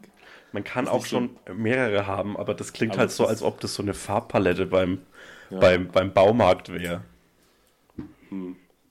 Man 0.53 0.63
kann 0.63 0.87
auch 0.87 1.01
nicht 1.01 1.09
so- 1.09 1.17
schon 1.17 1.37
mehrere 1.55 2.07
haben, 2.07 2.35
aber 2.35 2.55
das 2.55 2.73
klingt 2.73 2.93
Aber 2.93 3.01
halt 3.01 3.09
das 3.11 3.17
so, 3.17 3.27
als 3.27 3.43
ob 3.43 3.59
das 3.59 3.75
so 3.75 3.83
eine 3.83 3.93
Farbpalette 3.93 4.65
beim, 4.65 5.01
Ja. 5.51 5.59
beim, 5.59 5.87
beim 5.89 6.11
Baumarkt 6.13 6.69
wäre. 6.69 7.03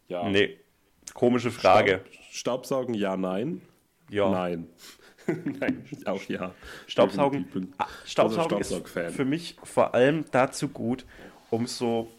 Ja. 0.08 0.28
Nee, 0.28 0.56
komische 1.12 1.50
Frage. 1.50 2.02
Staub, 2.10 2.24
Staubsaugen, 2.30 2.94
ja, 2.94 3.16
nein. 3.16 3.60
Ja. 4.08 4.30
Nein. 4.30 4.68
nein, 5.60 5.84
auch 6.06 6.22
ja. 6.24 6.54
Staubsaugen, 6.86 7.42
Ich 7.46 7.52
bin 7.52 7.72
ah, 7.78 7.86
Staubsaugen 8.04 8.58
ist 8.60 8.68
Staubsaugfan. 8.68 9.10
für 9.12 9.24
mich 9.24 9.56
vor 9.62 9.94
allem 9.94 10.24
dazu 10.30 10.68
gut, 10.68 11.04
um 11.50 11.66
so 11.66 12.10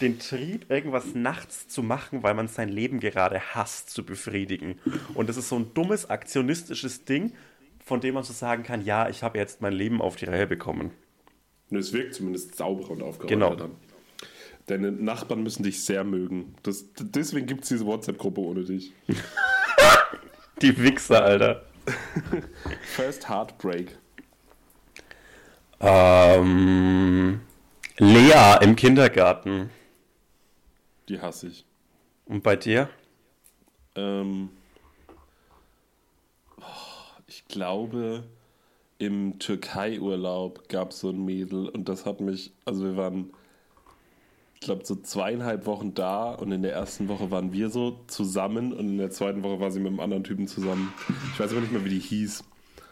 den 0.00 0.18
Trieb, 0.18 0.70
irgendwas 0.70 1.14
nachts 1.14 1.68
zu 1.68 1.82
machen, 1.84 2.22
weil 2.24 2.34
man 2.34 2.48
sein 2.48 2.68
Leben 2.68 2.98
gerade 2.98 3.40
hasst, 3.54 3.90
zu 3.90 4.04
befriedigen. 4.04 4.78
Und 5.14 5.28
das 5.28 5.36
ist 5.36 5.48
so 5.48 5.56
ein 5.56 5.72
dummes, 5.72 6.10
aktionistisches 6.10 7.04
Ding, 7.04 7.32
von 7.84 8.00
dem 8.00 8.14
man 8.14 8.24
so 8.24 8.32
sagen 8.32 8.64
kann, 8.64 8.84
ja, 8.84 9.08
ich 9.08 9.22
habe 9.22 9.38
jetzt 9.38 9.60
mein 9.62 9.72
Leben 9.72 10.02
auf 10.02 10.16
die 10.16 10.24
Reihe 10.24 10.46
bekommen. 10.48 10.90
Es 11.70 11.92
wirkt 11.92 12.14
zumindest 12.14 12.56
sauberer 12.56 12.90
und 12.90 13.02
aufgeräumter 13.02 13.34
Genau. 13.34 13.54
dann. 13.54 13.70
Deine 14.66 14.90
Nachbarn 14.92 15.42
müssen 15.42 15.62
dich 15.62 15.82
sehr 15.84 16.02
mögen. 16.04 16.54
Das, 16.62 16.86
deswegen 16.98 17.46
gibt 17.46 17.62
es 17.62 17.68
diese 17.68 17.86
WhatsApp-Gruppe 17.86 18.40
ohne 18.40 18.64
dich. 18.64 18.92
Die 20.62 20.76
Wichser, 20.82 21.24
Alter. 21.24 21.64
First 22.82 23.28
Heartbreak. 23.28 23.96
Ähm, 25.80 27.40
Lea 27.98 28.58
im 28.62 28.76
Kindergarten. 28.76 29.70
Die 31.08 31.20
hasse 31.20 31.48
ich. 31.48 31.64
Und 32.26 32.42
bei 32.42 32.56
dir? 32.56 32.90
Ähm, 33.94 34.50
oh, 36.60 36.62
ich 37.26 37.46
glaube, 37.48 38.24
im 38.98 39.38
Türkei-Urlaub 39.38 40.68
gab 40.68 40.90
es 40.90 41.00
so 41.00 41.10
ein 41.10 41.24
Mädel 41.24 41.68
und 41.68 41.88
das 41.88 42.04
hat 42.04 42.20
mich, 42.20 42.52
also 42.64 42.84
wir 42.84 42.96
waren, 42.96 43.32
ich 44.60 44.66
glaube, 44.66 44.84
so 44.84 44.96
zweieinhalb 44.96 45.66
Wochen 45.66 45.94
da 45.94 46.32
und 46.32 46.50
in 46.50 46.62
der 46.62 46.72
ersten 46.72 47.08
Woche 47.08 47.30
waren 47.30 47.52
wir 47.52 47.70
so 47.70 48.00
zusammen 48.08 48.72
und 48.72 48.88
in 48.88 48.98
der 48.98 49.12
zweiten 49.12 49.44
Woche 49.44 49.60
war 49.60 49.70
sie 49.70 49.78
mit 49.78 49.88
einem 49.88 50.00
anderen 50.00 50.24
Typen 50.24 50.48
zusammen. 50.48 50.92
Ich 51.32 51.38
weiß 51.38 51.52
aber 51.52 51.60
nicht 51.60 51.72
mehr, 51.72 51.84
wie 51.84 51.90
die 51.90 52.00
hieß. 52.00 52.42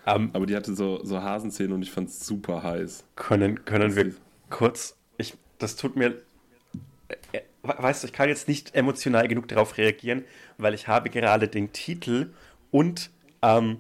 Ähm, 0.07 0.31
Aber 0.33 0.47
die 0.47 0.55
hatte 0.55 0.77
so, 0.77 1.05
so 1.05 1.21
Hasenzähne 1.21 1.75
und 1.75 1.83
ich 1.83 1.91
fand 1.91 2.09
es 2.09 2.25
super 2.25 2.63
heiß. 2.63 3.05
können 3.17 3.65
können 3.65 3.97
wir 3.97 4.15
kurz, 4.49 4.97
ich, 5.19 5.35
das 5.59 5.75
tut 5.75 5.97
mir, 5.97 6.23
äh, 7.09 7.39
äh, 7.39 7.43
weißt 7.63 8.05
du, 8.05 8.07
ich 8.07 8.13
kann 8.13 8.29
jetzt 8.29 8.47
nicht 8.47 8.77
emotional 8.77 9.27
genug 9.27 9.49
darauf 9.49 9.77
reagieren, 9.77 10.25
weil 10.59 10.73
ich 10.73 10.87
habe 10.87 11.11
gerade 11.11 11.49
den 11.49 11.73
Titel 11.73 12.33
und 12.71 13.11
ähm, 13.43 13.79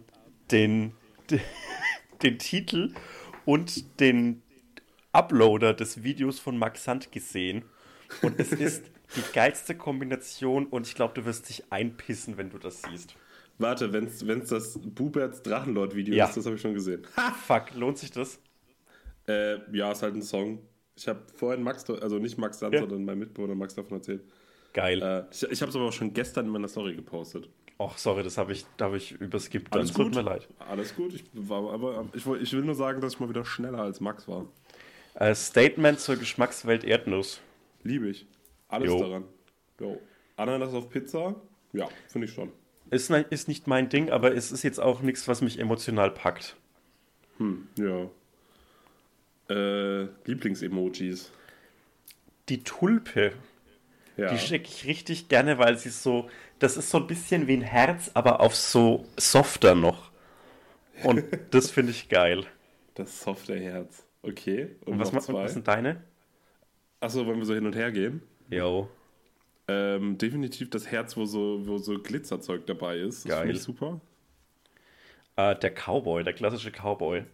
den, 0.51 0.93
den, 1.31 1.41
den 2.25 2.41
Titel 2.41 2.95
und 3.45 4.01
den 4.01 4.43
Uploader 5.13 5.73
des 5.73 6.03
Videos 6.03 6.41
von 6.41 6.59
Max 6.59 6.83
Sand 6.83 7.13
gesehen. 7.13 7.65
Und 8.23 8.39
es 8.39 8.53
ist 8.53 8.85
die 9.17 9.23
geilste 9.33 9.75
Kombination 9.77 10.67
und 10.67 10.87
ich 10.87 10.95
glaube, 10.95 11.15
du 11.15 11.25
wirst 11.25 11.49
dich 11.49 11.65
einpissen, 11.71 12.37
wenn 12.37 12.51
du 12.51 12.59
das 12.59 12.83
siehst. 12.83 13.15
Warte, 13.59 13.93
wenn 13.93 14.07
es 14.07 14.49
das 14.49 14.79
Buberts 14.83 15.43
Drachenlord-Video 15.43 16.15
Ja. 16.15 16.27
ist, 16.27 16.37
das 16.37 16.45
habe 16.47 16.57
ich 16.57 16.63
schon 16.63 16.75
gesehen. 16.75 17.07
Fuck, 17.47 17.75
lohnt 17.75 17.99
sich 17.99 18.11
das? 18.11 18.39
Äh, 19.29 19.59
ja, 19.77 19.93
ist 19.93 20.03
halt 20.03 20.15
ein 20.15 20.23
Song. 20.23 20.61
Ich 20.95 21.09
habe 21.09 21.21
vorhin 21.35 21.63
Max, 21.63 21.89
also 21.91 22.19
nicht 22.19 22.39
Max 22.39 22.59
Sand, 22.59 22.75
Ja. 22.75 22.81
sondern 22.81 23.05
mein 23.05 23.19
Mitbewohner 23.19 23.55
Max 23.55 23.75
davon 23.75 23.99
erzählt. 23.99 24.23
Geil. 24.73 25.03
Äh, 25.03 25.25
ich 25.33 25.43
ich 25.43 25.63
habe 25.63 25.71
es 25.71 25.77
aber 25.77 25.87
auch 25.87 25.93
schon 25.93 26.13
gestern 26.13 26.47
in 26.47 26.53
meiner 26.53 26.69
Story 26.69 26.95
gepostet. 26.95 27.49
Ach, 27.79 27.97
sorry, 27.99 28.23
das 28.23 28.39
habe 28.39 28.53
ich, 28.53 28.65
da 28.79 28.87
habe 28.87 28.97
ich 28.97 29.13
überskippt. 29.13 29.73
Alles. 29.75 29.93
Tut 29.93 30.07
gut. 30.07 30.15
mir 30.15 30.23
leid. 30.23 30.49
Alles 30.59 30.95
gut. 30.95 31.13
Ich, 31.15 31.25
war, 31.35 31.73
aber 31.73 32.07
ich, 32.15 32.27
ich 32.27 32.53
will 32.53 32.63
nur 32.63 32.75
sagen, 32.75 33.01
dass 33.01 33.15
ich 33.15 33.21
mal 33.21 33.29
wieder 33.29 33.45
schneller 33.45 33.81
als 33.81 34.01
Max 34.01 34.27
war. 34.29 34.47
Äh, 35.15 35.35
Statement 35.35 35.99
zur 36.01 36.17
Geschmackswelt 36.17 36.85
Erdnuss. 36.85 37.41
Liebe 37.83 38.09
ich. 38.09 38.27
Alles 38.69 38.89
Jo. 38.91 38.99
daran. 39.01 39.25
Jo. 39.81 40.01
Ananas 40.37 40.75
auf 40.75 40.89
Pizza? 40.91 41.35
Ja, 41.73 41.89
finde 42.09 42.27
ich 42.27 42.33
schon. 42.35 42.53
Ist, 42.91 43.11
ist 43.11 43.49
nicht 43.49 43.67
mein 43.67 43.89
Ding, 43.89 44.11
aber 44.11 44.35
es 44.35 44.53
ist 44.53 44.63
jetzt 44.63 44.79
auch 44.81 45.01
nichts, 45.01 45.27
was 45.29 45.41
mich 45.43 45.59
emotional 45.59 46.11
packt. 46.11 46.57
Hm, 47.39 47.69
ja. 47.79 48.09
Äh, 49.55 50.09
Lieblingsemojis. 50.25 51.31
Die 52.49 52.63
Tulpe, 52.63 53.33
Ja. 54.17 54.33
die 54.33 54.39
schicke 54.39 54.69
ich 54.69 54.87
richtig 54.87 55.29
gerne, 55.29 55.59
weil 55.59 55.77
sie 55.79 55.91
so, 55.91 56.29
das 56.59 56.77
ist 56.77 56.91
so 56.91 56.99
ein 56.99 57.07
bisschen 57.07 57.47
wie 57.47 57.55
ein 57.57 57.63
Herz, 57.63 58.11
aber 58.15 58.41
auf 58.41 58.55
so 58.57 59.05
softer 59.17 59.75
noch. 59.75 60.11
Und 61.03 61.25
das 61.51 61.71
finde 61.71 61.93
ich 61.93 62.09
geil. 62.09 62.45
Das 62.95 63.21
softe 63.21 63.59
Herz. 63.59 64.05
Okay. 64.23 64.77
Und, 64.85 64.95
Und 65.01 65.13
was, 65.15 65.29
was 65.33 65.53
sind 65.53 65.69
deine? 65.69 66.03
Achso, 67.01 67.27
wollen 67.27 67.39
wir 67.39 67.45
so 67.47 67.55
hin 67.55 67.67
und 67.67 67.77
her 67.77 67.93
gehen? 67.93 68.23
Jo. 68.51 68.89
Ähm, 69.69 70.17
definitiv 70.19 70.71
das 70.71 70.87
Herz, 70.91 71.17
wo 71.17 71.25
so, 71.25 71.67
wo 71.67 71.79
so 71.79 71.99
Glitzerzeug 71.99 72.67
dabei 72.67 72.99
ist. 72.99 73.25
Das 73.25 73.31
Geil. 73.33 73.41
finde 73.43 73.57
ich 73.57 73.63
super. 73.63 74.01
Äh, 75.37 75.57
der 75.57 75.71
Cowboy, 75.75 76.23
der 76.25 76.33
klassische 76.33 76.71
Cowboy. 76.71 77.25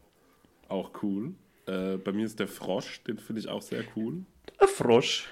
Auch 0.68 0.90
cool. 1.02 1.34
Äh, 1.66 1.98
bei 1.98 2.12
mir 2.12 2.24
ist 2.26 2.40
der 2.40 2.48
Frosch, 2.48 3.02
den 3.04 3.18
finde 3.18 3.40
ich 3.40 3.48
auch 3.48 3.62
sehr 3.62 3.84
cool. 3.94 4.24
Der 4.60 4.66
Frosch. 4.68 5.28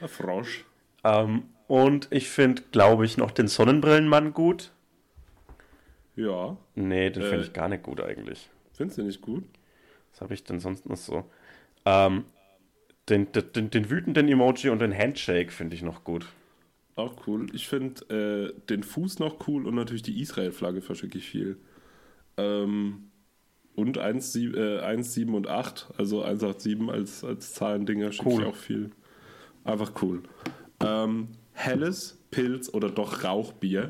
Der 0.00 0.08
Frosch. 0.08 0.64
Ähm, 1.04 1.44
und 1.66 2.08
ich 2.10 2.28
finde, 2.30 2.62
glaube 2.72 3.04
ich, 3.04 3.16
noch 3.16 3.32
den 3.32 3.48
Sonnenbrillenmann 3.48 4.32
gut. 4.32 4.70
Ja. 6.14 6.56
Nee, 6.74 7.10
den 7.10 7.22
finde 7.22 7.38
Äh. 7.38 7.46
ich 7.46 7.52
gar 7.52 7.68
nicht 7.68 7.82
gut 7.82 8.00
eigentlich. 8.00 8.48
Findest 8.72 8.98
du 8.98 9.02
nicht 9.02 9.20
gut? 9.20 9.44
Was 10.12 10.20
habe 10.22 10.32
ich 10.32 10.44
denn 10.44 10.60
sonst 10.60 10.86
noch 10.86 10.96
so? 10.96 11.24
Ähm, 11.84 12.24
den, 13.08 13.30
den, 13.32 13.52
den, 13.54 13.70
den 13.70 13.90
wütenden 13.90 14.28
Emoji 14.28 14.70
und 14.70 14.80
den 14.80 14.96
Handshake 14.96 15.52
finde 15.52 15.74
ich 15.76 15.82
noch 15.82 16.04
gut. 16.04 16.26
Auch 16.94 17.26
cool. 17.26 17.46
Ich 17.52 17.68
finde 17.68 18.52
äh, 18.54 18.60
den 18.68 18.82
Fuß 18.82 19.18
noch 19.18 19.46
cool 19.48 19.66
und 19.66 19.74
natürlich 19.74 20.02
die 20.02 20.20
Israel-Flagge 20.20 20.80
verschicke 20.80 21.18
ich 21.18 21.28
viel. 21.28 21.58
Ähm, 22.38 23.10
und 23.74 23.98
1, 23.98 24.32
sie- 24.32 24.46
äh, 24.46 24.80
1, 24.80 25.12
7 25.14 25.34
und 25.34 25.48
8, 25.48 25.88
also 25.98 26.22
187 26.24 26.90
als, 26.90 27.24
als 27.24 27.52
Zahlendinger 27.54 28.12
schicke 28.12 28.28
Cool. 28.30 28.42
ich 28.42 28.48
auch 28.48 28.56
viel. 28.56 28.90
Einfach 29.64 29.92
cool. 30.02 30.22
Ähm, 30.80 31.28
helles 31.52 32.18
Pilz 32.30 32.70
oder 32.72 32.90
doch 32.90 33.24
Rauchbier. 33.24 33.88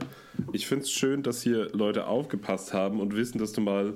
Ich 0.52 0.66
finde 0.66 0.84
es 0.84 0.90
schön, 0.90 1.22
dass 1.22 1.42
hier 1.42 1.70
Leute 1.72 2.06
aufgepasst 2.06 2.72
haben 2.74 3.00
und 3.00 3.14
wissen, 3.16 3.38
dass 3.38 3.52
du 3.52 3.60
mal 3.60 3.94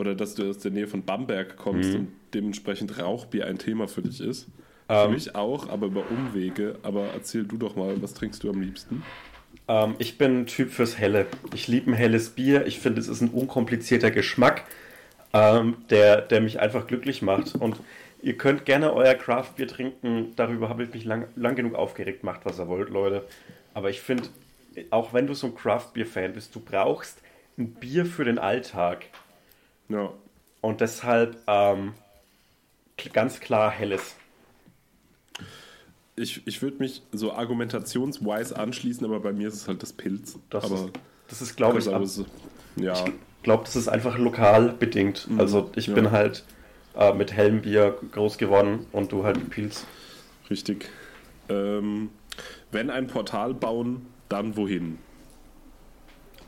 oder 0.00 0.14
dass 0.14 0.34
du 0.34 0.48
aus 0.48 0.58
der 0.58 0.70
Nähe 0.70 0.86
von 0.86 1.02
Bamberg 1.04 1.56
kommst 1.56 1.94
und 1.94 2.08
dementsprechend 2.34 2.98
Rauchbier 2.98 3.46
ein 3.46 3.58
Thema 3.58 3.86
für 3.86 4.02
dich 4.02 4.20
ist. 4.20 4.48
Für 4.86 5.04
Ähm. 5.04 5.12
mich 5.12 5.34
auch, 5.36 5.68
aber 5.68 5.86
über 5.86 6.04
Umwege. 6.10 6.78
Aber 6.82 7.08
erzähl 7.14 7.44
du 7.44 7.58
doch 7.58 7.76
mal, 7.76 8.00
was 8.02 8.14
trinkst 8.14 8.42
du 8.42 8.50
am 8.50 8.60
liebsten? 8.60 9.02
Ähm, 9.68 9.94
ich 9.98 10.18
bin 10.18 10.40
ein 10.40 10.46
Typ 10.46 10.70
fürs 10.72 10.98
Helle. 10.98 11.26
Ich 11.54 11.68
liebe 11.68 11.90
ein 11.90 11.94
helles 11.94 12.30
Bier. 12.30 12.66
Ich 12.66 12.80
finde, 12.80 13.00
es 13.00 13.08
ist 13.08 13.20
ein 13.20 13.28
unkomplizierter 13.28 14.10
Geschmack, 14.10 14.64
ähm, 15.32 15.76
der, 15.90 16.22
der 16.22 16.40
mich 16.40 16.58
einfach 16.60 16.86
glücklich 16.86 17.20
macht. 17.22 17.54
Und 17.54 17.76
ihr 18.22 18.36
könnt 18.36 18.64
gerne 18.64 18.92
euer 18.94 19.14
Craft-Bier 19.14 19.68
trinken. 19.68 20.32
Darüber 20.34 20.68
habe 20.70 20.82
ich 20.82 20.92
mich 20.92 21.04
lang, 21.04 21.26
lang 21.36 21.54
genug 21.54 21.74
aufgeregt. 21.74 22.24
Macht, 22.24 22.40
was 22.44 22.58
ihr 22.58 22.66
wollt, 22.68 22.88
Leute. 22.88 23.22
Aber 23.74 23.90
ich 23.90 24.00
finde, 24.00 24.24
auch 24.90 25.12
wenn 25.12 25.26
du 25.26 25.34
so 25.34 25.46
ein 25.48 25.54
Craft-Bier-Fan 25.54 26.32
bist, 26.32 26.54
du 26.54 26.60
brauchst 26.60 27.20
ein 27.58 27.74
Bier 27.74 28.06
für 28.06 28.24
den 28.24 28.38
Alltag. 28.38 29.04
Ja, 29.90 30.14
Und 30.62 30.80
deshalb 30.80 31.36
ähm, 31.46 31.94
ganz 33.12 33.40
klar 33.40 33.70
helles. 33.70 34.16
ich, 36.16 36.46
ich 36.46 36.60
würde 36.62 36.78
mich 36.78 37.02
so 37.12 37.32
argumentationswise 37.32 38.58
anschließen, 38.58 39.04
aber 39.06 39.20
bei 39.20 39.32
mir 39.32 39.48
ist 39.48 39.54
es 39.54 39.68
halt 39.68 39.82
das 39.82 39.92
Pilz. 39.92 40.38
Das 40.50 40.64
aber 40.64 40.76
ist, 40.76 40.90
das 41.28 41.42
ist 41.42 41.56
glaube 41.56 41.78
ich, 41.78 41.88
ab, 41.92 42.06
so- 42.06 42.26
ja, 42.76 42.94
ich 43.04 43.42
glaube, 43.42 43.64
das 43.64 43.76
ist 43.76 43.88
einfach 43.88 44.18
lokal 44.18 44.70
bedingt. 44.78 45.28
Also 45.38 45.70
ich 45.76 45.88
ja. 45.88 45.94
bin 45.94 46.10
halt 46.10 46.44
äh, 46.94 47.12
mit 47.14 47.32
hellem 47.32 47.62
Bier 47.62 47.98
groß 48.12 48.38
geworden 48.38 48.86
und 48.92 49.12
du 49.12 49.24
halt 49.24 49.38
mit 49.38 49.50
Pilz. 49.50 49.86
richtig. 50.50 50.90
Ähm, 51.48 52.10
wenn 52.70 52.90
ein 52.90 53.06
Portal 53.08 53.54
bauen, 53.54 54.06
dann 54.28 54.56
wohin? 54.56 54.98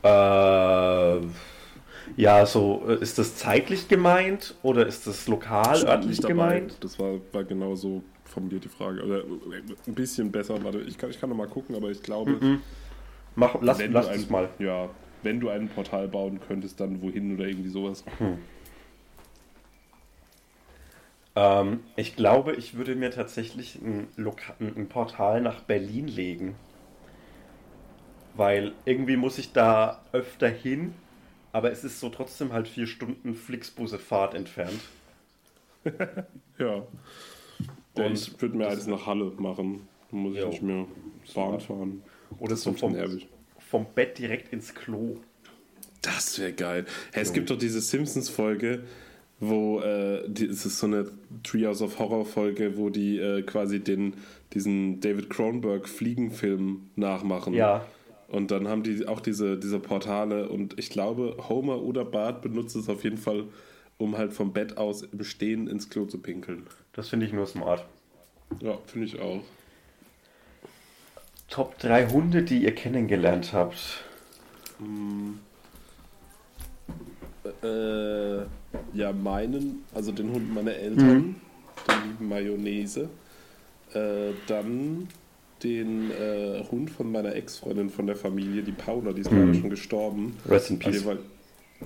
Äh, 0.03 1.19
ja, 2.15 2.45
so 2.45 2.83
äh, 2.87 2.95
ist 3.01 3.17
das 3.17 3.35
zeitlich 3.35 3.87
gemeint 3.87 4.55
oder 4.63 4.85
ist 4.85 5.07
das 5.07 5.27
lokal, 5.27 5.83
örtlich 5.85 6.21
gemeint? 6.21 6.77
Das 6.81 6.99
war, 6.99 7.19
war 7.31 7.43
genau 7.43 7.75
so 7.75 8.03
formuliert 8.25 8.63
die 8.65 8.69
Frage. 8.69 9.03
Oder 9.03 9.19
äh, 9.19 9.61
ein 9.87 9.93
bisschen 9.95 10.31
besser. 10.31 10.63
Warte, 10.63 10.81
ich 10.81 10.97
kann, 10.97 11.09
ich 11.09 11.19
kann 11.19 11.29
noch 11.29 11.37
mal 11.37 11.47
gucken, 11.47 11.75
aber 11.75 11.89
ich 11.89 12.01
glaube, 12.01 12.39
Mach, 13.35 13.55
lass 13.61 13.79
wenn 13.79 13.91
lass 13.91 14.07
du 14.07 14.13
ein, 14.13 14.25
mal. 14.29 14.49
Ja, 14.59 14.89
wenn 15.23 15.39
du 15.39 15.49
ein 15.49 15.69
Portal 15.69 16.07
bauen 16.07 16.39
könntest, 16.47 16.79
dann 16.79 17.01
wohin 17.01 17.35
oder 17.35 17.47
irgendwie 17.47 17.69
sowas. 17.69 18.03
Ähm, 21.35 21.79
ich 21.95 22.15
glaube, 22.15 22.53
ich 22.55 22.75
würde 22.75 22.95
mir 22.95 23.11
tatsächlich 23.11 23.75
ein, 23.81 24.07
Loka 24.15 24.55
ein 24.59 24.75
ein 24.77 24.89
Portal 24.89 25.41
nach 25.41 25.61
Berlin 25.61 26.07
legen. 26.07 26.55
Weil 28.35 28.73
irgendwie 28.85 29.17
muss 29.17 29.37
ich 29.37 29.53
da 29.53 30.01
öfter 30.11 30.49
hin, 30.49 30.93
aber 31.53 31.71
es 31.71 31.85
ist 31.85 32.01
so 32.01 32.09
trotzdem 32.09 32.51
halt 32.51 32.67
vier 32.67 32.87
Stunden 32.87 33.33
Flixbusse-Fahrt 33.35 34.33
entfernt. 34.33 34.81
Ja. 36.59 36.85
Und 37.95 38.13
ich 38.13 38.39
würde 38.39 38.55
mir 38.55 38.67
eins 38.67 38.85
nach 38.85 39.07
Halle 39.07 39.31
machen. 39.37 39.87
Dann 40.11 40.19
muss 40.19 40.35
ich 40.35 40.41
Jo. 40.41 40.49
nicht 40.49 40.61
mehr 40.61 40.85
Bahn 41.33 41.59
fahren. 41.59 42.03
Oder 42.39 42.55
so 42.55 42.73
vom, 42.73 42.95
vom 43.57 43.85
Bett 43.95 44.19
direkt 44.19 44.53
ins 44.53 44.75
Klo. 44.75 45.17
Das 46.01 46.37
wäre 46.39 46.53
geil. 46.53 46.85
Hey, 47.11 47.23
es 47.23 47.33
gibt 47.33 47.49
doch 47.49 47.57
diese 47.57 47.81
Simpsons-Folge, 47.81 48.83
wo 49.39 49.79
äh, 49.81 50.23
die, 50.29 50.45
es 50.45 50.65
ist 50.65 50.77
so 50.79 50.85
eine 50.85 51.11
Treehouse 51.43 51.81
of 51.81 51.97
Horror-Folge, 51.97 52.77
wo 52.77 52.89
die 52.89 53.17
äh, 53.17 53.41
quasi 53.41 53.79
den, 53.79 54.15
diesen 54.53 55.01
David 55.01 55.29
Cronenberg-Fliegenfilm 55.31 56.91
nachmachen. 56.95 57.53
Ja, 57.55 57.85
Und 58.33 58.49
dann 58.49 58.67
haben 58.67 58.81
die 58.81 59.07
auch 59.07 59.19
diese, 59.19 59.59
diese 59.59 59.77
Portale 59.77 60.49
und 60.49 60.79
ich 60.79 60.89
glaube, 60.89 61.37
Homer 61.49 61.83
oder 61.83 62.03
Bart 62.03 62.41
benutzt 62.41 62.75
es 62.75 62.89
auf 62.89 63.03
jeden 63.03 63.19
Fall, 63.19 63.43
um 63.99 64.17
halt 64.17 64.33
vom 64.33 64.53
Bett 64.53 64.75
aus 64.75 65.03
im 65.03 65.23
Stehen 65.23 65.67
ins 65.67 65.91
Klo 65.91 66.05
zu 66.05 66.17
pinkeln. 66.17 66.65
das 66.93 67.09
finde 67.09 67.27
ich 67.27 67.31
nur 67.31 67.45
smart. 67.45 67.85
Ja, 68.59 68.79
finde 68.87 69.05
ich 69.05 69.19
auch. 69.19 69.43
Top 71.47 71.77
3 71.77 72.07
Hunde, 72.07 72.41
die 72.41 72.63
ihr 72.63 72.73
kennengelernt 72.73 73.53
habt. 73.53 74.03
Äh, 77.61 78.37
ja, 78.97 79.13
meinen, 79.13 79.83
also 79.93 80.11
den 80.11 80.33
Hund 80.33 80.51
meiner 80.51 80.73
Eltern, 80.73 81.35
den 81.87 82.09
lieben 82.09 82.29
Mayonnaise. 82.29 83.09
Äh, 83.93 84.31
dann 84.47 85.07
den 85.63 86.11
äh, 86.11 86.63
Hund 86.71 86.89
von 86.89 87.11
meiner 87.11 87.35
Ex-Freundin 87.35 87.89
von 87.89 88.07
der 88.07 88.15
Familie, 88.15 88.63
die 88.63 88.71
Paula, 88.71 89.13
die 89.13 89.21
ist 89.21 89.31
leider 89.31 89.53
schon 89.53 89.69
gestorben. 89.69 90.37
Rest 90.47 90.69
in 90.69 90.79
Peace. 90.79 90.99
Die 90.99 91.05
war, 91.05 91.17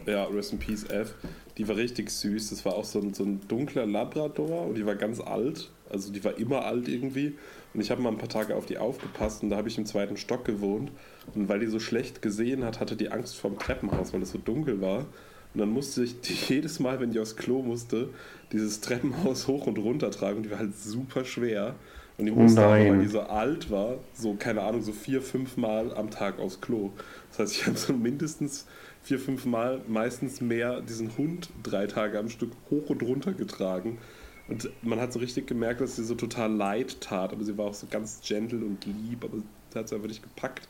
Ja, 0.06 0.26
Rest 0.26 0.54
in 0.54 0.60
Peace 0.60 0.86
F. 0.90 1.14
Die 1.58 1.68
war 1.68 1.76
richtig 1.76 2.10
süß. 2.10 2.50
Das 2.50 2.66
war 2.66 2.76
auch 2.76 2.86
so 2.86 3.00
ein, 3.00 3.14
so 3.14 3.24
ein 3.24 3.42
dunkler 3.48 3.86
Labrador 3.86 4.68
und 4.68 4.76
die 4.76 4.86
war 4.86 4.96
ganz 4.96 5.20
alt. 5.20 5.70
Also 5.90 6.12
die 6.12 6.24
war 6.24 6.38
immer 6.38 6.66
alt 6.66 6.88
irgendwie. 6.88 7.36
Und 7.74 7.82
ich 7.82 7.92
habe 7.92 8.02
mal 8.02 8.10
ein 8.10 8.18
paar 8.18 8.30
Tage 8.30 8.56
auf 8.56 8.66
die 8.66 8.78
aufgepasst 8.78 9.44
und 9.44 9.50
da 9.50 9.58
habe 9.58 9.68
ich 9.68 9.78
im 9.78 9.86
zweiten 9.86 10.18
Stock 10.18 10.46
gewohnt. 10.46 10.92
Und 11.36 11.48
weil 11.50 11.60
die 11.60 11.68
so 11.68 11.80
schlecht 11.80 12.22
gesehen 12.22 12.64
hat, 12.64 12.80
hatte 12.80 12.96
die 12.96 13.10
Angst 13.10 13.36
vorm 13.36 13.60
Treppenhaus, 13.60 14.14
weil 14.14 14.22
es 14.22 14.32
so 14.32 14.40
dunkel 14.40 14.82
war. 14.82 15.06
Und 15.54 15.62
dann 15.62 15.70
musste 15.70 16.04
ich 16.04 16.20
die 16.22 16.34
jedes 16.54 16.80
Mal, 16.80 17.00
wenn 17.00 17.12
ich 17.12 17.20
aufs 17.20 17.36
Klo 17.36 17.62
musste, 17.62 18.10
dieses 18.52 18.82
Treppenhaus 18.82 19.48
hoch 19.48 19.68
und 19.68 19.78
runter 19.78 20.12
tragen. 20.12 20.38
Und 20.38 20.44
die 20.44 20.52
war 20.52 20.60
halt 20.60 20.78
super 20.78 21.26
schwer. 21.26 21.76
Und 22.18 22.26
die 22.26 22.32
musste, 22.32 22.64
aber, 22.64 22.72
weil 22.74 23.00
die 23.00 23.08
so 23.08 23.22
alt 23.22 23.70
war, 23.70 24.00
so, 24.14 24.34
keine 24.34 24.64
Ahnung, 24.64 24.82
so 24.82 24.92
vier, 24.92 25.22
fünf 25.22 25.56
Mal 25.56 25.94
am 25.96 26.10
Tag 26.10 26.40
aufs 26.40 26.62
Klo. 26.62 26.92
Das 27.30 27.40
heißt, 27.40 27.56
ich 27.56 27.68
habe 27.68 27.78
so 27.78 27.94
mindestens 27.94 28.66
vier, 29.04 29.20
fünf 29.20 29.46
Mal, 29.46 29.82
meistens 29.88 30.42
mehr, 30.42 30.82
diesen 30.82 31.16
Hund 31.18 31.50
drei 31.62 31.86
Tage 31.86 32.18
am 32.18 32.30
Stück 32.30 32.52
hoch 32.72 32.90
und 32.90 33.04
runter 33.04 33.34
getragen. 33.34 34.00
Und 34.48 34.70
man 34.82 35.00
hat 35.00 35.14
so 35.14 35.20
richtig 35.20 35.46
gemerkt, 35.46 35.82
dass 35.82 35.98
sie 35.98 36.04
so 36.04 36.16
total 36.16 36.52
leid 36.52 37.02
tat, 37.02 37.34
aber 37.34 37.44
sie 37.44 37.58
war 37.58 37.68
auch 37.68 37.74
so 37.74 37.86
ganz 37.90 38.22
gentle 38.22 38.66
und 38.66 38.86
lieb, 38.86 39.24
aber 39.24 39.38
sie 39.38 39.78
hat 39.78 39.86
es 39.86 39.94
einfach 39.94 40.08
nicht 40.08 40.24
gepackt. 40.24 40.68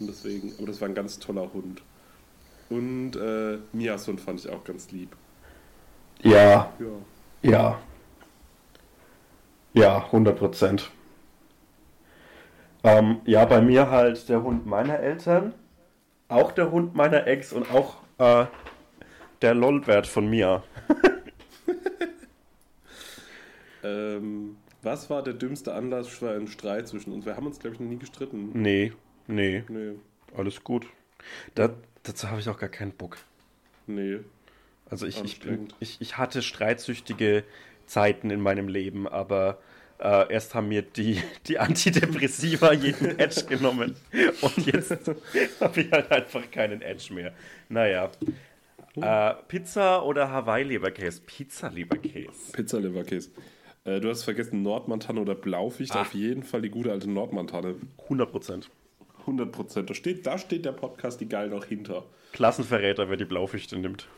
Und 0.00 0.06
deswegen, 0.06 0.52
aber 0.56 0.68
das 0.68 0.80
war 0.80 0.88
ein 0.88 0.94
ganz 0.94 1.18
toller 1.18 1.52
Hund. 1.52 1.82
Und 2.70 3.16
äh, 3.16 3.58
Mias 3.72 4.06
Hund 4.06 4.20
fand 4.20 4.40
ich 4.40 4.48
auch 4.48 4.64
ganz 4.64 4.90
lieb. 4.90 5.16
Ja. 6.22 6.72
Ja. 6.78 6.86
Ja. 7.42 7.78
Ja, 9.78 10.04
100 10.06 10.36
Prozent. 10.36 10.90
Ähm, 12.82 13.20
ja, 13.24 13.44
bei 13.44 13.60
mir 13.60 13.90
halt 13.90 14.28
der 14.28 14.42
Hund 14.42 14.66
meiner 14.66 14.98
Eltern, 14.98 15.54
auch 16.28 16.50
der 16.52 16.70
Hund 16.72 16.94
meiner 16.96 17.26
Ex 17.26 17.52
und 17.52 17.70
auch 17.72 17.96
äh, 18.18 18.46
der 19.40 19.54
Lolbert 19.54 20.06
von 20.06 20.28
mir. 20.28 20.62
Ähm, 23.84 24.56
was 24.82 25.08
war 25.08 25.22
der 25.22 25.34
dümmste 25.34 25.72
Anlass 25.72 26.08
für 26.08 26.30
einen 26.30 26.48
Streit 26.48 26.88
zwischen 26.88 27.12
uns? 27.12 27.24
Wir 27.24 27.36
haben 27.36 27.46
uns, 27.46 27.60
glaube 27.60 27.74
ich, 27.74 27.80
noch 27.80 27.88
nie 27.88 27.96
gestritten. 27.96 28.50
Nee, 28.52 28.92
nee, 29.28 29.62
Nee, 29.68 29.92
alles 30.36 30.64
gut. 30.64 30.86
Da, 31.54 31.70
dazu 32.02 32.28
habe 32.28 32.40
ich 32.40 32.48
auch 32.48 32.58
gar 32.58 32.68
keinen 32.68 32.92
Bock. 32.92 33.18
nee. 33.86 34.18
Also 34.90 35.06
ich, 35.06 35.22
ich, 35.22 35.40
ich, 35.80 36.00
ich 36.00 36.18
hatte 36.18 36.42
streitsüchtige 36.42 37.44
Zeiten 37.86 38.30
in 38.30 38.40
meinem 38.40 38.68
Leben, 38.68 39.06
aber 39.06 39.58
äh, 40.00 40.32
erst 40.32 40.54
haben 40.54 40.68
mir 40.68 40.82
die, 40.82 41.20
die 41.46 41.58
Antidepressiva 41.58 42.72
jeden 42.72 43.18
Edge 43.18 43.44
genommen 43.44 43.96
und 44.40 44.66
jetzt 44.66 44.90
habe 45.60 45.80
ich 45.80 45.90
halt 45.90 46.10
einfach 46.10 46.50
keinen 46.50 46.82
Edge 46.82 47.12
mehr. 47.12 47.32
Naja. 47.68 48.10
Äh, 48.96 49.34
Pizza 49.46 50.04
oder 50.04 50.30
Hawaii-Leberkäse? 50.30 51.22
Pizza-Leberkäse. 51.24 52.52
Pizza-Leberkäse. 52.52 53.30
Äh, 53.84 54.00
du 54.00 54.08
hast 54.08 54.24
vergessen, 54.24 54.62
Nordmontane 54.62 55.20
oder 55.20 55.34
Blauficht. 55.34 55.94
Ah. 55.94 56.02
Auf 56.02 56.14
jeden 56.14 56.42
Fall 56.42 56.62
die 56.62 56.70
gute 56.70 56.90
alte 56.90 57.08
Nordmontane. 57.08 57.76
100 58.04 58.30
Prozent. 58.30 58.70
100 59.20 59.52
Prozent. 59.52 59.90
Da 59.90 59.94
steht, 59.94 60.26
da 60.26 60.38
steht 60.38 60.64
der 60.64 60.72
Podcast 60.72 61.20
die 61.20 61.28
geil 61.28 61.48
noch 61.48 61.64
hinter. 61.64 62.04
Klassenverräter, 62.32 63.08
wer 63.08 63.16
die 63.16 63.24
Blaufichte 63.24 63.78
nimmt. 63.78 64.08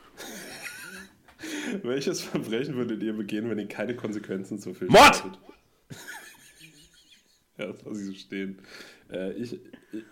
Welches 1.83 2.23
Verbrechen 2.23 2.75
würdet 2.75 3.03
ihr 3.03 3.13
begehen, 3.13 3.49
wenn 3.51 3.59
ihr 3.59 3.69
keine 3.69 3.95
Konsequenzen 3.95 4.59
zu 4.59 4.75
viel 4.75 4.89
Mord! 4.89 5.25
hättet? 5.25 5.39
ja, 7.59 7.67
das 7.67 7.83
lasse 7.85 8.01
ich 8.01 8.07
so 8.07 8.15
stehen. 8.15 8.59
Äh, 9.13 9.33
ich, 9.33 9.59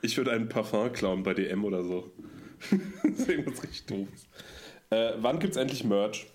ich 0.03 0.17
würde 0.17 0.33
einen 0.33 0.49
Parfum 0.49 0.93
klauen 0.93 1.23
bei 1.23 1.35
DM 1.35 1.65
oder 1.65 1.83
so. 1.85 2.11
das 3.03 3.19
ist 3.21 3.29
irgendwas 3.29 3.63
richtig 3.63 3.87
doofes. 3.87 4.27
Äh, 4.91 5.13
wann 5.19 5.39
gibt's 5.39 5.57
endlich 5.57 5.85
Merch? 5.85 6.27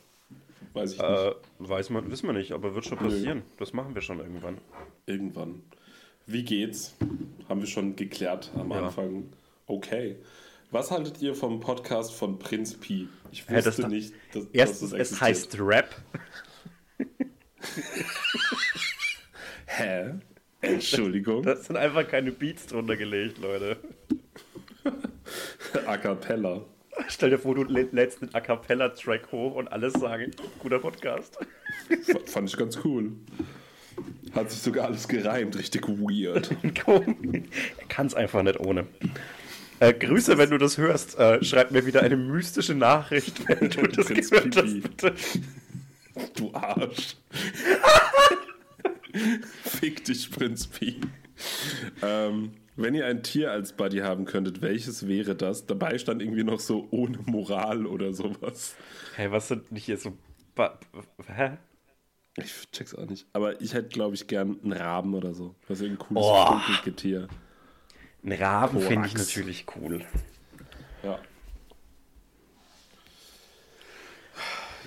Weiß 0.74 0.94
ich 0.94 1.00
nicht. 1.00 1.10
Äh, 1.10 1.34
weiß 1.60 1.90
man, 1.92 2.10
wissen 2.10 2.28
wir 2.28 2.34
nicht, 2.34 2.52
aber 2.52 2.74
wird 2.74 2.86
schon 2.86 2.98
passieren. 2.98 3.44
Das 3.60 3.74
machen 3.74 3.94
wir 3.94 4.02
schon 4.02 4.20
irgendwann. 4.20 4.58
Irgendwann. 5.06 5.62
Wie 6.26 6.44
geht's? 6.44 6.96
Haben 7.50 7.60
wir 7.60 7.68
schon 7.68 7.96
geklärt 7.96 8.52
am 8.56 8.72
Ja. 8.72 8.86
Anfang. 8.86 9.26
Okay. 9.68 10.18
Was 10.72 10.90
haltet 10.90 11.22
ihr 11.22 11.36
vom 11.36 11.60
Podcast 11.60 12.14
von 12.16 12.40
Prinz 12.40 12.74
Pi? 12.76 13.08
Ich 13.32 13.46
das 13.46 13.66
wusste 13.68 13.82
da- 13.84 13.88
nicht, 13.90 14.14
dass, 14.34 14.46
Erstens, 14.54 14.90
dass 14.92 15.00
das 15.00 15.12
es 15.12 15.22
heißt 15.22 15.60
Rap. 15.60 15.96
Hä? 19.76 20.14
Entschuldigung. 20.62 21.44
Da 21.44 21.56
sind 21.56 21.76
einfach 21.78 22.08
keine 22.08 22.32
Beats 22.32 22.68
drunter 22.68 22.96
gelegt, 22.96 23.38
Leute. 23.40 23.78
A 25.86 25.98
cappella. 25.98 26.62
Stell 27.10 27.32
dir 27.32 27.40
vor, 27.40 27.56
du 27.56 27.64
lä- 27.64 27.88
lädst 27.92 28.22
einen 28.22 28.34
A 28.36 28.40
Cappella-Track 28.40 29.32
hoch 29.32 29.56
und 29.56 29.68
alles 29.70 29.94
sagen, 29.94 30.32
guter 30.60 30.80
Podcast. 30.80 31.40
Fand 32.28 32.50
ich 32.50 32.56
ganz 32.58 32.78
cool. 32.86 33.14
Hat 34.36 34.52
sich 34.52 34.62
sogar 34.62 34.86
alles 34.86 35.08
gereimt, 35.08 35.58
richtig 35.58 35.88
weird. 35.88 36.52
er 36.64 37.86
kann 37.88 38.06
es 38.08 38.14
einfach 38.14 38.44
nicht 38.44 38.60
ohne. 38.60 38.86
Äh, 39.80 39.94
Grüße, 39.94 40.38
wenn 40.38 40.52
du 40.52 40.58
das 40.60 40.78
hörst. 40.78 41.18
Äh, 41.18 41.44
schreib 41.44 41.72
mir 41.72 41.86
wieder 41.86 42.04
eine 42.04 42.16
mystische 42.16 42.76
Nachricht, 42.76 43.48
wenn 43.48 43.70
du 43.70 43.88
das 43.88 44.06
Prinz 44.06 44.30
gehört 44.30 44.52
Pipi. 44.56 44.62
hast, 44.62 44.82
bitte. 44.98 45.14
Du 46.36 46.54
Arsch. 46.54 47.18
Fick 49.64 50.04
dich, 50.06 50.32
Prinz 50.32 50.68
Pi. 50.68 51.00
Ähm, 52.02 52.54
wenn 52.76 52.96
ihr 52.96 53.06
ein 53.06 53.22
Tier 53.24 53.52
als 53.52 53.74
Buddy 53.74 54.00
haben 54.00 54.26
könntet, 54.26 54.62
welches 54.62 55.08
wäre 55.08 55.36
das? 55.36 55.66
Dabei 55.66 55.98
stand 55.98 56.22
irgendwie 56.22 56.44
noch 56.44 56.60
so 56.60 56.88
ohne 56.92 57.20
Moral 57.26 57.86
oder 57.86 58.14
sowas. 58.14 58.76
Hey, 59.16 59.32
was 59.32 59.48
sind 59.48 59.72
nicht 59.72 59.86
hier 59.86 59.98
so... 59.98 60.18
Ba 60.56 60.80
Hä? 61.28 61.58
Ich 62.36 62.70
check's 62.72 62.96
auch 62.96 63.06
nicht. 63.06 63.28
Aber 63.34 63.62
ich 63.62 63.76
hätte, 63.76 63.90
glaube 63.90 64.16
ich, 64.16 64.26
gern 64.26 64.60
einen 64.64 64.74
Raben 64.74 65.14
oder 65.14 65.34
so. 65.36 65.56
Was 65.68 65.82
ein 65.82 66.00
cooles 66.00 66.24
Oh. 66.26 66.90
Tier. 66.96 67.28
Ein 68.24 68.32
Raben 68.32 68.80
finde 68.80 69.08
ich 69.08 69.14
natürlich 69.16 69.66
cool. 69.76 70.04
Ja. 71.04 71.20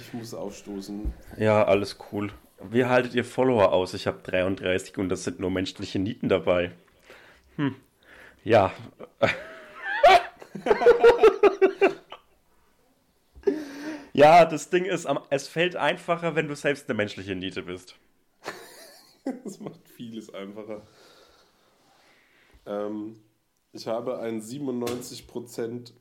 Ich 0.00 0.12
muss 0.12 0.34
aufstoßen. 0.34 1.12
Ja, 1.38 1.64
alles 1.64 1.98
cool. 2.10 2.32
Wie 2.62 2.84
haltet 2.84 3.14
ihr 3.14 3.24
Follower 3.24 3.72
aus? 3.72 3.94
Ich 3.94 4.06
habe 4.06 4.20
33 4.22 4.98
und 4.98 5.08
das 5.08 5.24
sind 5.24 5.40
nur 5.40 5.50
menschliche 5.50 5.98
Nieten 5.98 6.28
dabei. 6.28 6.72
Hm. 7.56 7.74
Ja. 8.44 8.72
ja, 14.12 14.44
das 14.44 14.70
Ding 14.70 14.84
ist, 14.84 15.06
es 15.30 15.48
fällt 15.48 15.76
einfacher, 15.76 16.34
wenn 16.34 16.48
du 16.48 16.56
selbst 16.56 16.88
eine 16.88 16.96
menschliche 16.96 17.34
Niete 17.34 17.62
bist. 17.62 17.96
Das 19.42 19.58
macht 19.58 19.88
vieles 19.88 20.32
einfacher. 20.32 20.86
Ähm, 22.64 23.16
ich 23.72 23.88
habe 23.88 24.20
ein 24.20 24.40
97%. 24.40 25.92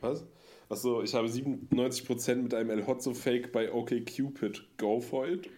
Was? 0.00 0.24
Achso, 0.70 1.02
ich 1.02 1.14
habe 1.14 1.28
97% 1.28 2.36
mit 2.36 2.54
einem 2.54 2.70
El 2.70 2.86
Hotzo 2.86 3.12
Fake 3.12 3.52
bei 3.52 3.70
OKCupid. 3.70 4.78
Go 4.78 5.00
for 5.00 5.28
it. 5.28 5.50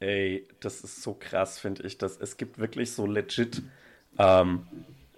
Ey, 0.00 0.46
das 0.60 0.82
ist 0.82 1.02
so 1.02 1.14
krass, 1.14 1.58
finde 1.58 1.84
ich. 1.84 1.98
Dass 1.98 2.18
es 2.18 2.36
gibt 2.36 2.58
wirklich 2.58 2.92
so 2.92 3.06
legit 3.06 3.62
ähm, 4.18 4.66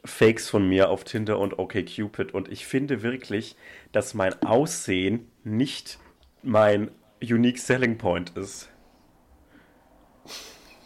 Fakes 0.05 0.49
von 0.49 0.68
mir 0.68 0.91
auf 0.91 1.05
Tinder 1.05 1.39
und 1.39 1.59
OkCupid. 1.59 2.33
Und 2.33 2.49
ich 2.51 2.66
finde 2.66 3.03
wirklich, 3.03 3.57
dass 3.93 4.14
mein 4.14 4.41
Aussehen 4.45 5.31
nicht 5.45 5.99
mein 6.43 6.91
unique 7.20 7.59
selling 7.59 7.99
point 7.99 8.31
ist. 8.37 8.70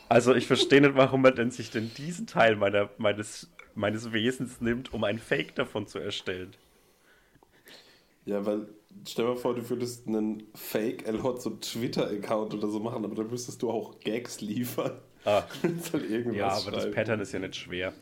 Also 0.09 0.35
ich 0.35 0.47
verstehe 0.47 0.81
nicht, 0.81 0.95
warum 0.95 1.23
man 1.23 1.35
denn 1.35 1.51
sich 1.51 1.71
denn 1.71 1.93
diesen 1.95 2.27
Teil 2.27 2.57
meiner, 2.57 2.91
meines, 2.99 3.51
meines 3.75 4.13
Wesens 4.13 4.61
nimmt, 4.61 4.93
um 4.93 5.05
ein 5.05 5.19
Fake 5.19 5.55
davon 5.55 5.87
zu 5.87 5.99
erstellen. 5.99 6.55
Ja, 8.25 8.45
weil 8.45 8.69
stell 9.09 9.25
dir 9.27 9.33
mal 9.33 9.37
vor, 9.37 9.55
du 9.55 9.69
würdest 9.69 10.07
einen 10.07 10.45
Fake 10.55 11.07
El 11.07 11.23
Hotzo 11.23 11.51
Twitter-Account 11.51 12.55
oder 12.55 12.69
so 12.69 12.81
machen, 12.81 13.05
aber 13.05 13.15
dann 13.15 13.31
müsstest 13.31 13.63
du 13.63 13.71
auch 13.71 13.99
Gags 14.01 14.41
liefern. 14.41 14.93
Ah. 15.25 15.43
Halt 15.93 16.11
irgendwas 16.11 16.37
Ja, 16.37 16.49
aber 16.49 16.71
das 16.73 16.83
schreiben. 16.83 16.95
Pattern 16.95 17.21
ist 17.21 17.33
ja 17.33 17.39
nicht 17.39 17.57
schwer. 17.57 17.93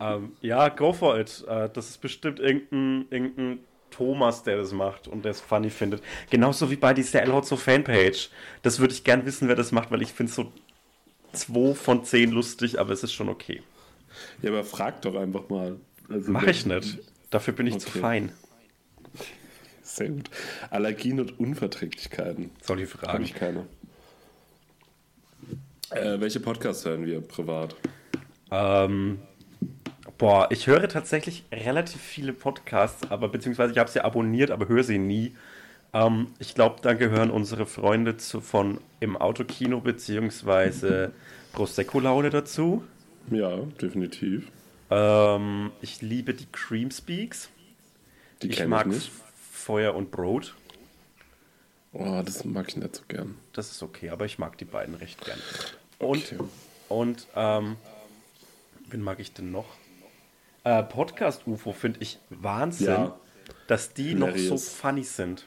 Ähm, 0.00 0.32
ja, 0.40 0.68
go 0.68 0.92
for 0.92 1.18
it. 1.18 1.44
Äh, 1.48 1.68
das 1.72 1.88
ist 1.90 2.00
bestimmt 2.00 2.38
irgendein, 2.38 3.06
irgendein 3.10 3.58
Thomas, 3.90 4.42
der 4.44 4.56
das 4.58 4.72
macht 4.72 5.08
und 5.08 5.24
der 5.24 5.32
es 5.32 5.40
funny 5.40 5.70
findet. 5.70 6.02
Genauso 6.30 6.70
wie 6.70 6.76
bei 6.76 6.94
dieser 6.94 7.22
El 7.22 7.32
Hotzo 7.32 7.56
Fanpage. 7.56 8.30
Das 8.62 8.78
würde 8.78 8.94
ich 8.94 9.04
gern 9.04 9.24
wissen, 9.26 9.48
wer 9.48 9.56
das 9.56 9.72
macht, 9.72 9.90
weil 9.90 10.02
ich 10.02 10.12
finde 10.12 10.32
so 10.32 10.52
2 11.32 11.74
von 11.74 12.04
10 12.04 12.30
lustig, 12.30 12.78
aber 12.78 12.92
es 12.92 13.02
ist 13.02 13.12
schon 13.12 13.28
okay. 13.28 13.62
Ja, 14.42 14.50
aber 14.50 14.64
frag 14.64 15.02
doch 15.02 15.14
einfach 15.16 15.48
mal. 15.48 15.76
Also, 16.08 16.30
Mach 16.30 16.44
ich 16.44 16.66
nicht. 16.66 16.98
Dafür 17.30 17.54
bin 17.54 17.66
ich 17.66 17.78
zu 17.78 17.88
Okay. 17.88 17.98
fein. 18.00 18.32
Sehr 19.96 20.10
gut. 20.10 20.30
Allergien 20.70 21.20
und 21.20 21.38
Unverträglichkeiten. 21.38 22.50
Soll 22.62 22.80
ich 22.80 22.94
Habe 22.94 23.06
fragen? 23.06 23.24
ich 23.24 23.34
keine. 23.34 23.66
Äh, 25.90 26.20
welche 26.20 26.40
Podcasts 26.40 26.84
hören 26.84 27.04
wir 27.04 27.20
privat? 27.20 27.74
Ähm, 28.52 29.18
Boah, 30.20 30.48
ich 30.50 30.66
höre 30.66 30.86
tatsächlich 30.86 31.44
relativ 31.50 32.00
viele 32.02 32.34
Podcasts, 32.34 33.10
aber 33.10 33.30
beziehungsweise 33.30 33.72
ich 33.72 33.78
habe 33.78 33.90
sie 33.90 34.02
abonniert, 34.02 34.50
aber 34.50 34.68
höre 34.68 34.84
sie 34.84 34.98
nie. 34.98 35.34
Ähm, 35.94 36.28
ich 36.38 36.54
glaube, 36.54 36.76
da 36.82 36.92
gehören 36.92 37.30
unsere 37.30 37.64
Freunde 37.64 38.18
zu, 38.18 38.42
von 38.42 38.80
im 39.00 39.16
Autokino 39.16 39.80
beziehungsweise 39.80 41.12
Prosecco-Laune 41.52 42.28
dazu. 42.28 42.84
Ja, 43.30 43.56
definitiv. 43.80 44.52
Ähm, 44.90 45.72
ich 45.80 46.02
liebe 46.02 46.34
die 46.34 46.46
Cream 46.52 46.90
Speaks. 46.90 47.48
Die 48.42 48.50
Ich 48.50 48.66
mag 48.66 48.92
ich 48.92 48.92
nicht. 48.92 49.10
Feuer 49.60 49.94
und 49.94 50.10
Brot. 50.10 50.54
Oh, 51.92 52.22
das 52.24 52.44
mag 52.44 52.68
ich 52.68 52.76
nicht 52.76 52.96
so 52.96 53.02
gern. 53.08 53.36
Das 53.52 53.70
ist 53.70 53.82
okay, 53.82 54.10
aber 54.10 54.24
ich 54.24 54.38
mag 54.38 54.56
die 54.58 54.64
beiden 54.64 54.94
recht 54.94 55.24
gern. 55.24 55.38
Und, 55.98 56.32
Okay. 56.32 56.38
und 56.88 57.26
ähm, 57.36 57.76
wen 58.88 59.02
mag 59.02 59.20
ich 59.20 59.32
denn 59.32 59.50
noch? 59.50 59.66
Äh, 60.64 60.82
Podcast 60.84 61.46
UFO 61.46 61.72
finde 61.72 62.00
ich 62.00 62.18
Wahnsinn, 62.30 62.86
Ja. 62.86 63.16
dass 63.66 63.92
die 63.92 64.14
noch 64.14 64.28
so 64.28 64.34
Hilarious. 64.34 64.68
funny 64.68 65.02
sind. 65.04 65.46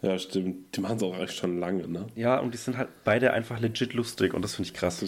Ja, 0.00 0.18
stimmt. 0.18 0.76
Die 0.76 0.80
machen 0.80 0.96
es 0.96 1.02
auch 1.02 1.18
echt 1.18 1.34
schon 1.36 1.58
lange, 1.58 1.86
ne? 1.88 2.06
Ja, 2.14 2.38
und 2.38 2.54
die 2.54 2.58
sind 2.58 2.76
halt 2.76 2.88
beide 3.04 3.32
einfach 3.32 3.58
legit 3.60 3.94
lustig 3.94 4.32
und 4.32 4.42
das 4.42 4.54
finde 4.54 4.68
ich 4.70 4.74
krass. 4.74 5.02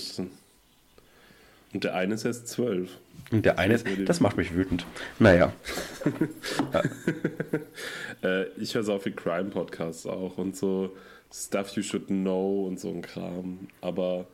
Und 1.72 1.84
der 1.84 1.94
eine 1.94 2.14
ist 2.14 2.24
erst 2.24 2.48
zwölf. 2.48 2.90
Und 3.30 3.44
der 3.44 3.58
eine, 3.58 3.78
das 3.78 4.20
macht 4.20 4.36
mich 4.36 4.54
wütend. 4.54 4.84
Naja, 5.18 5.52
Äh, 8.22 8.48
ich 8.58 8.74
höre 8.74 8.82
so 8.82 8.98
viel 8.98 9.12
Crime-Podcasts 9.12 10.06
auch 10.06 10.36
und 10.38 10.56
so 10.56 10.94
Stuff 11.32 11.70
You 11.70 11.82
Should 11.82 12.08
Know 12.08 12.66
und 12.66 12.78
so 12.78 12.90
ein 12.90 13.02
Kram. 13.02 13.68
Aber 13.80 14.26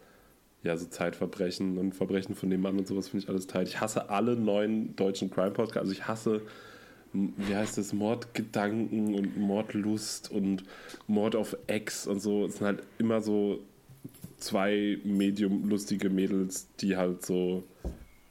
ja, 0.62 0.76
so 0.76 0.86
Zeitverbrechen 0.86 1.78
und 1.78 1.94
Verbrechen 1.94 2.34
von 2.34 2.50
dem 2.50 2.62
Mann 2.62 2.78
und 2.78 2.88
sowas 2.88 3.08
finde 3.08 3.24
ich 3.24 3.28
alles 3.28 3.46
tight. 3.46 3.68
Ich 3.68 3.80
hasse 3.80 4.10
alle 4.10 4.36
neuen 4.36 4.96
deutschen 4.96 5.30
Crime-Podcasts. 5.30 5.78
Also 5.78 5.92
ich 5.92 6.08
hasse, 6.08 6.42
wie 7.12 7.54
heißt 7.54 7.78
das, 7.78 7.92
Mordgedanken 7.92 9.14
und 9.14 9.38
Mordlust 9.38 10.30
und 10.30 10.64
Mord 11.06 11.36
auf 11.36 11.56
Ex 11.68 12.06
und 12.06 12.20
so. 12.20 12.46
Es 12.46 12.56
sind 12.56 12.66
halt 12.66 12.82
immer 12.98 13.20
so 13.20 13.60
zwei 14.38 14.98
medium-lustige 15.04 16.10
Mädels, 16.10 16.66
die 16.80 16.96
halt 16.96 17.24
so 17.24 17.62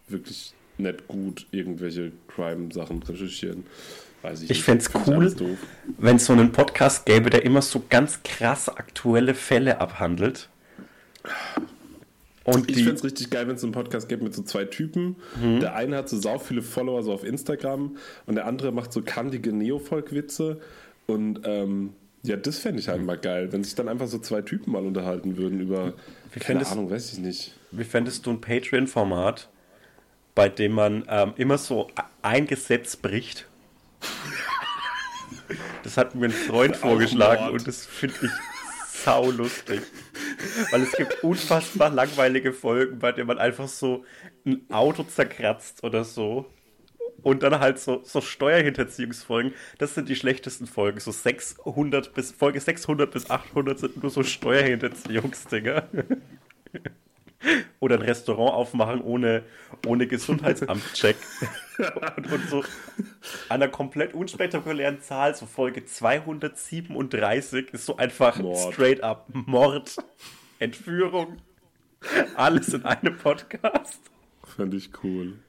wirklich 0.08 0.54
nicht 0.78 1.08
gut 1.08 1.48
irgendwelche 1.52 2.12
Crime-Sachen 2.28 3.02
recherchieren. 3.04 3.66
Weiß 4.22 4.42
ich 4.44 4.50
Ich 4.52 4.64
fänd's 4.64 4.88
Find 4.88 5.08
cool. 5.08 5.58
wenn 5.98 6.16
es 6.18 6.26
so 6.26 6.34
einen 6.34 6.52
Podcast 6.52 7.06
gäbe, 7.06 7.30
der 7.30 7.46
immer 7.46 7.62
so 7.62 7.84
ganz 7.90 8.22
krass 8.24 8.70
aktuelle 8.70 9.34
Fälle 9.34 9.80
abhandelt. 9.80 10.50
Und 12.44 12.70
Ich 12.70 12.78
fände 12.78 12.94
es 12.94 13.04
richtig 13.04 13.32
geil, 13.32 13.48
wenn 13.48 13.56
es 13.56 13.64
einen 13.64 13.72
Podcast 13.72 14.08
gibt 14.08 14.22
mit 14.22 14.36
so 14.36 14.44
zwei 14.44 14.66
Typen. 14.66 15.16
Der 15.62 15.76
eine 15.76 15.98
hat 15.98 16.10
so 16.10 16.20
sau 16.20 16.38
viele 16.38 16.62
Follower 16.62 17.02
so 17.02 17.12
auf 17.12 17.24
Instagram 17.24 17.98
und 18.28 18.36
der 18.36 18.46
andere 18.46 18.72
macht 18.72 18.94
so 18.94 19.02
kantige 19.02 19.52
Neofolk-Witze. 19.52 20.60
Und 21.08 21.40
ähm, 21.46 21.94
ja, 22.22 22.36
das 22.36 22.60
fände 22.60 22.80
ich 22.80 22.88
halt 22.88 23.04
mal 23.04 23.18
geil, 23.18 23.52
wenn 23.52 23.64
sich 23.64 23.74
dann 23.76 23.88
einfach 23.88 24.08
so 24.08 24.20
zwei 24.20 24.42
Typen 24.42 24.72
mal 24.74 24.84
unterhalten 24.86 25.38
würden 25.38 25.60
über, 25.60 25.94
Wie 26.34 26.40
keine 26.40 26.60
fändest- 26.60 26.72
Ahnung, 26.74 26.90
weiß 26.92 27.14
ich 27.14 27.20
nicht. 27.20 27.56
wie 27.72 27.84
fändest 27.84 28.26
du 28.26 28.32
ein 28.32 28.42
Patreon-Format, 28.42 29.50
bei 30.36 30.50
dem 30.50 30.74
man 30.74 31.06
ähm, 31.08 31.34
immer 31.38 31.58
so 31.58 31.90
ein 32.22 32.46
Gesetz 32.46 32.98
bricht? 32.98 33.48
Das 35.84 35.98
hat 35.98 36.16
mir 36.16 36.26
ein 36.26 36.32
Freund 36.32 36.76
vorgeschlagen 36.76 37.50
und 37.50 37.68
das 37.68 37.86
finde 37.86 38.16
ich 38.24 38.32
sau 39.04 39.32
lustig. 39.32 39.82
Weil 40.72 40.82
es 40.82 40.92
gibt 40.94 41.24
unfassbar 41.24 41.90
langweilige 41.90 42.54
Folgen, 42.54 43.00
bei 43.00 43.12
denen 43.12 43.28
man 43.28 43.38
einfach 43.38 43.68
so 43.68 44.04
ein 44.46 44.66
Auto 44.72 45.04
zerkratzt 45.04 45.84
oder 45.84 46.04
so. 46.04 46.52
Und 47.22 47.44
dann 47.44 47.60
halt 47.60 47.80
so, 47.80 48.02
so 48.04 48.22
Steuerhinterziehungsfolgen. 48.22 49.54
Das 49.78 49.96
sind 49.96 50.10
die 50.10 50.16
schlechtesten 50.16 50.68
Folgen. 50.68 51.00
So 51.00 51.12
600 51.12 52.14
bis, 52.14 52.32
Folge 52.32 52.60
600 52.60 53.10
bis 53.10 53.30
800 53.30 53.80
sind 53.80 54.04
nur 54.04 54.12
so 54.12 54.22
Steuerhinterziehungsdinger. 54.24 55.88
Oder 57.80 57.96
ein 57.96 58.02
Restaurant 58.02 58.54
aufmachen 58.54 59.02
ohne, 59.02 59.44
ohne 59.86 60.08
Gesundheitsamtcheck. 60.08 61.16
und, 62.18 62.32
und 62.32 62.50
so 62.50 62.60
an 62.60 63.62
einer 63.62 63.68
komplett 63.68 64.14
unspektakulären 64.14 65.02
Zahl, 65.02 65.36
so 65.36 65.46
Folge 65.46 65.86
237, 65.86 67.74
ist 67.74 67.86
so 67.86 67.98
einfach 67.98 68.40
Mord. 68.40 68.74
straight 68.74 69.04
up 69.04 69.28
Mord, 69.34 69.98
Entführung, 70.60 71.38
alles 72.36 72.74
in 72.74 72.84
einem 72.86 73.18
Podcast. 73.18 74.00
Fände 74.44 74.78
ich 74.78 74.92
cool. 75.04 75.40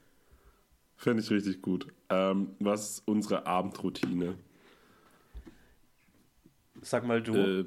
Fände 0.97 1.23
ich 1.23 1.31
richtig 1.31 1.63
gut. 1.63 1.87
Ähm, 2.09 2.57
was 2.59 2.91
ist 2.91 3.03
unsere 3.07 3.47
Abendroutine? 3.47 4.37
Sag 6.81 7.07
mal 7.07 7.23
du. 7.23 7.35
Äh, 7.35 7.65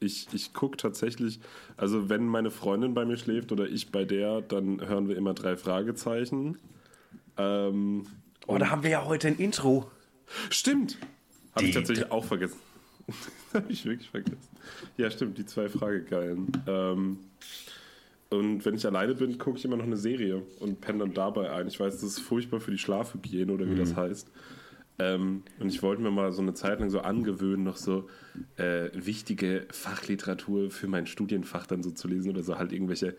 ich 0.00 0.28
ich 0.32 0.52
gucke 0.52 0.76
tatsächlich, 0.76 1.40
also 1.76 2.08
wenn 2.08 2.26
meine 2.26 2.50
Freundin 2.50 2.94
bei 2.94 3.04
mir 3.04 3.16
schläft 3.16 3.52
oder 3.52 3.66
ich 3.68 3.90
bei 3.90 4.04
der, 4.04 4.40
dann 4.40 4.86
hören 4.86 5.08
wir 5.08 5.16
immer 5.16 5.34
drei 5.34 5.56
Fragezeichen. 5.56 6.58
Ähm, 7.36 8.06
oh, 8.46 8.58
da 8.58 8.70
haben 8.70 8.82
wir 8.82 8.90
ja 8.90 9.04
heute 9.04 9.28
ein 9.28 9.36
Intro. 9.36 9.90
Stimmt. 10.50 10.98
Habe 11.54 11.66
ich 11.66 11.74
tatsächlich 11.74 12.10
auch 12.10 12.24
vergessen. 12.24 12.58
Habe 13.54 13.70
ich 13.70 13.84
wirklich 13.84 14.10
vergessen. 14.10 14.48
Ja, 14.96 15.10
stimmt, 15.10 15.38
die 15.38 15.46
zwei 15.46 15.68
Fragegeilen. 15.68 16.50
Ähm, 16.66 17.18
und 18.30 18.64
wenn 18.64 18.74
ich 18.74 18.86
alleine 18.86 19.14
bin, 19.14 19.38
gucke 19.38 19.58
ich 19.58 19.64
immer 19.64 19.76
noch 19.76 19.84
eine 19.84 19.96
Serie 19.96 20.42
und 20.58 20.80
penne 20.80 21.00
dann 21.00 21.14
dabei 21.14 21.52
ein. 21.52 21.68
Ich 21.68 21.78
weiß, 21.78 21.94
das 21.94 22.02
ist 22.02 22.20
furchtbar 22.20 22.60
für 22.60 22.70
die 22.70 22.78
Schlafhygiene 22.78 23.52
oder 23.52 23.68
wie 23.70 23.76
das 23.76 23.94
heißt. 23.94 24.28
Ähm, 24.98 25.42
und 25.58 25.68
ich 25.68 25.82
wollte 25.82 26.02
mir 26.02 26.10
mal 26.10 26.32
so 26.32 26.42
eine 26.42 26.54
Zeit 26.54 26.80
lang 26.80 26.90
so 26.90 27.00
angewöhnen, 27.00 27.64
noch 27.64 27.76
so 27.76 28.08
äh, 28.56 28.90
wichtige 28.94 29.66
Fachliteratur 29.70 30.70
für 30.70 30.86
mein 30.86 31.06
Studienfach 31.06 31.66
dann 31.66 31.82
so 31.82 31.90
zu 31.90 32.06
lesen 32.06 32.30
oder 32.30 32.42
so 32.42 32.58
halt 32.58 32.72
irgendwelche 32.72 33.16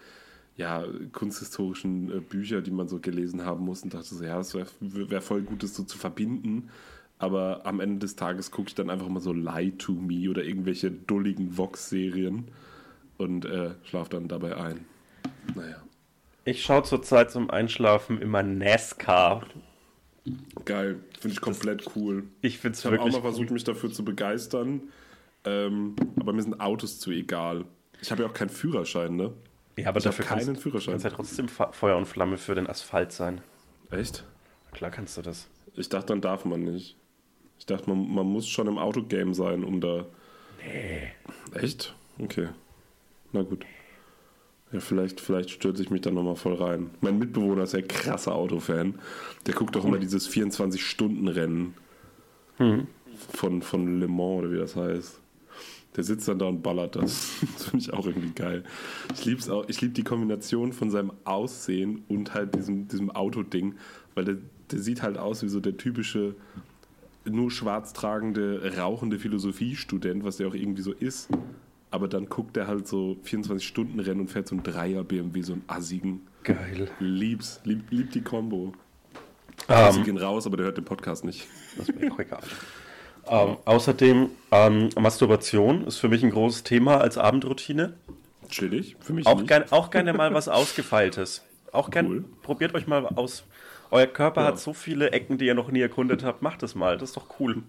ja, 0.56 0.86
kunsthistorischen 1.12 2.12
äh, 2.12 2.20
Bücher, 2.22 2.62
die 2.62 2.72
man 2.72 2.88
so 2.88 3.00
gelesen 3.00 3.46
haben 3.46 3.66
muss 3.66 3.84
und 3.84 3.94
dachte 3.94 4.16
so, 4.16 4.24
ja, 4.24 4.40
es 4.40 4.54
wäre 4.54 4.68
wär 4.80 5.22
voll 5.22 5.42
gut, 5.42 5.64
das 5.64 5.76
so 5.76 5.84
zu 5.84 5.98
verbinden. 5.98 6.70
Aber 7.18 7.66
am 7.66 7.80
Ende 7.80 8.00
des 8.00 8.16
Tages 8.16 8.52
gucke 8.52 8.70
ich 8.70 8.76
dann 8.76 8.90
einfach 8.90 9.08
mal 9.08 9.22
so 9.22 9.34
Lie 9.34 9.78
to 9.78 9.94
Me 9.94 10.30
oder 10.30 10.44
irgendwelche 10.44 10.92
dulligen 10.92 11.58
Vox-Serien 11.58 12.46
und 13.18 13.46
äh, 13.46 13.72
schlafe 13.84 14.12
dann 14.12 14.28
dabei 14.28 14.58
ein. 14.58 14.86
Naja, 15.56 15.82
Ich 16.44 16.64
schaue 16.64 16.84
zurzeit 16.84 17.32
zum 17.32 17.50
Einschlafen 17.50 18.22
immer 18.22 18.44
NASCAR. 18.44 19.46
Geil. 20.66 21.00
Finde 21.20 21.34
ich 21.34 21.42
komplett 21.42 21.86
cool. 21.96 22.24
Ich 22.42 22.58
finde 22.60 22.74
es 22.74 22.80
Ich 22.80 22.86
habe 22.86 22.98
auch 23.00 23.06
wirklich 23.06 23.16
mal 23.16 23.22
versucht, 23.22 23.52
mich 23.52 23.64
dafür 23.64 23.92
zu 23.92 24.04
begeistern. 24.04 24.82
Ähm, 25.44 25.96
aber 26.20 26.34
mir 26.34 26.42
sind 26.42 26.60
Autos 26.60 27.00
zu 27.00 27.12
egal. 27.12 27.66
Ich 28.02 28.12
habe 28.12 28.24
ja 28.24 28.30
auch 28.30 28.34
keinen 28.34 28.50
Führerschein, 28.50 29.16
ne? 29.16 29.34
Ja, 29.78 29.90
aber 29.90 29.98
Ich 29.98 30.04
dafür 30.06 30.26
keinen 30.26 30.46
kannst, 30.46 30.62
Führerschein. 30.62 30.94
kannst 30.94 31.06
ja 31.06 31.12
trotzdem 31.12 31.48
Feuer 31.48 31.98
und 31.98 32.06
Flamme 32.06 32.38
für 32.38 32.56
den 32.56 32.68
Asphalt 32.68 33.12
sein. 33.12 33.42
Echt? 33.92 34.24
Klar 34.72 34.92
kannst 34.92 35.18
du 35.18 35.22
das. 35.22 35.48
Ich 35.76 35.90
dachte, 35.90 36.08
dann 36.08 36.22
darf 36.22 36.46
man 36.46 36.64
nicht. 36.64 36.98
Ich 37.60 37.66
dachte, 37.66 37.90
man, 37.90 38.08
man 38.14 38.26
muss 38.26 38.48
schon 38.48 38.68
im 38.68 38.78
Autogame 38.78 39.34
sein, 39.34 39.64
um 39.64 39.82
da. 39.82 40.06
Nee. 40.66 41.12
Echt? 41.54 41.96
Okay. 42.20 42.50
Na 43.32 43.44
gut. 43.44 43.66
Ja, 44.76 44.82
vielleicht, 44.82 45.22
vielleicht 45.22 45.52
stürze 45.52 45.82
ich 45.82 45.90
mich 45.90 46.02
da 46.02 46.12
nochmal 46.12 46.36
voll 46.36 46.56
rein. 46.56 46.90
Mein 47.00 47.18
Mitbewohner 47.18 47.64
ist 47.64 47.72
ja 47.72 47.82
krasser 47.82 48.36
Autofan. 48.36 48.96
Der 49.46 49.54
guckt 49.54 49.74
doch 49.74 49.86
immer 49.86 50.00
dieses 50.00 50.30
24-Stunden-Rennen 50.30 51.76
von, 53.32 53.62
von 53.62 54.02
Le 54.02 54.10
Mans 54.10 54.40
oder 54.40 54.52
wie 54.52 54.58
das 54.58 54.76
heißt. 54.76 55.22
Der 55.96 56.04
sitzt 56.04 56.28
dann 56.28 56.40
da 56.40 56.48
und 56.48 56.62
ballert 56.62 56.98
das. 56.98 57.30
Das 57.54 57.64
finde 57.70 57.86
ich 57.86 57.94
auch 57.94 58.06
irgendwie 58.06 58.34
geil. 58.36 58.66
Ich 59.14 59.24
lieb's 59.24 59.48
auch. 59.48 59.64
Ich 59.70 59.80
liebe 59.80 59.94
die 59.94 60.04
Kombination 60.04 60.74
von 60.74 60.92
seinem 60.92 61.14
Aussehen 61.24 62.04
und 62.10 62.34
halt 62.34 62.54
diesem, 62.56 62.90
diesem 62.90 63.12
Autoding, 63.12 63.76
weil 64.14 64.26
der, 64.26 64.38
der 64.72 64.80
sieht 64.80 65.02
halt 65.02 65.18
aus 65.18 65.42
wie 65.42 65.48
so 65.48 65.62
der 65.62 65.78
typische 65.78 66.36
nur 67.24 67.50
schwarz 67.50 67.94
tragende, 67.94 68.74
rauchende 68.78 69.20
Philosophiestudent, 69.20 70.26
was 70.26 70.36
der 70.36 70.50
auch 70.50 70.54
irgendwie 70.54 70.82
so 70.82 70.92
ist. 70.92 71.30
Aber 71.96 72.10
dann 72.10 72.28
guckt 72.28 72.58
er 72.58 72.68
halt 72.68 72.88
so 72.90 73.16
24-Stunden-Rennen 73.26 74.20
und 74.20 74.28
fährt 74.28 74.50
so 74.50 74.56
ein 74.56 74.64
Dreier-BMW, 74.64 75.42
so 75.44 75.54
einen 75.54 75.64
assigen. 75.68 76.28
Geil. 76.44 76.90
Lieb's, 77.00 77.62
lieb, 77.64 77.86
lieb 77.90 78.12
die 78.12 78.22
Kombo. 78.22 78.74
Sie 79.70 79.74
Ähm, 79.74 80.04
gehen 80.04 80.18
raus, 80.18 80.46
aber 80.46 80.58
der 80.58 80.66
hört 80.66 80.78
den 80.78 80.84
Podcast 80.84 81.24
nicht. 81.24 81.48
das 81.78 81.88
ist 81.88 81.98
mir 81.98 82.12
auch 82.12 82.20
egal. 82.20 82.42
Ähm, 83.28 83.56
außerdem, 83.64 84.30
ähm, 84.52 84.90
Masturbation 85.00 85.88
ist 85.88 85.98
für 86.00 86.10
mich 86.10 86.22
ein 86.22 86.32
großes 86.32 86.64
Thema 86.64 86.98
als 87.00 87.18
Abendroutine. 87.18 87.94
Chillig, 88.50 88.98
für 89.00 89.14
mich 89.14 89.26
Auch, 89.26 89.38
nicht. 89.38 89.48
gern, 89.48 89.64
auch 89.72 89.90
gerne 89.90 90.12
mal 90.12 90.34
was 90.34 90.50
Ausgefeiltes. 90.50 91.44
Auch 91.72 91.90
gern, 91.92 92.08
Cool. 92.08 92.26
probiert 92.44 92.76
euch 92.76 92.88
mal 92.88 93.06
aus. 93.08 93.46
Euer 93.90 94.06
Körper 94.08 94.42
Ja. 94.42 94.48
hat 94.48 94.60
so 94.60 94.74
viele 94.74 95.12
Ecken, 95.12 95.38
die 95.38 95.46
ihr 95.46 95.56
noch 95.56 95.72
nie 95.72 95.80
erkundet 95.82 96.24
habt. 96.26 96.42
Macht 96.42 96.62
es 96.62 96.76
mal, 96.76 96.98
das 96.98 97.10
ist 97.12 97.18
doch 97.18 97.40
cool. 97.40 97.64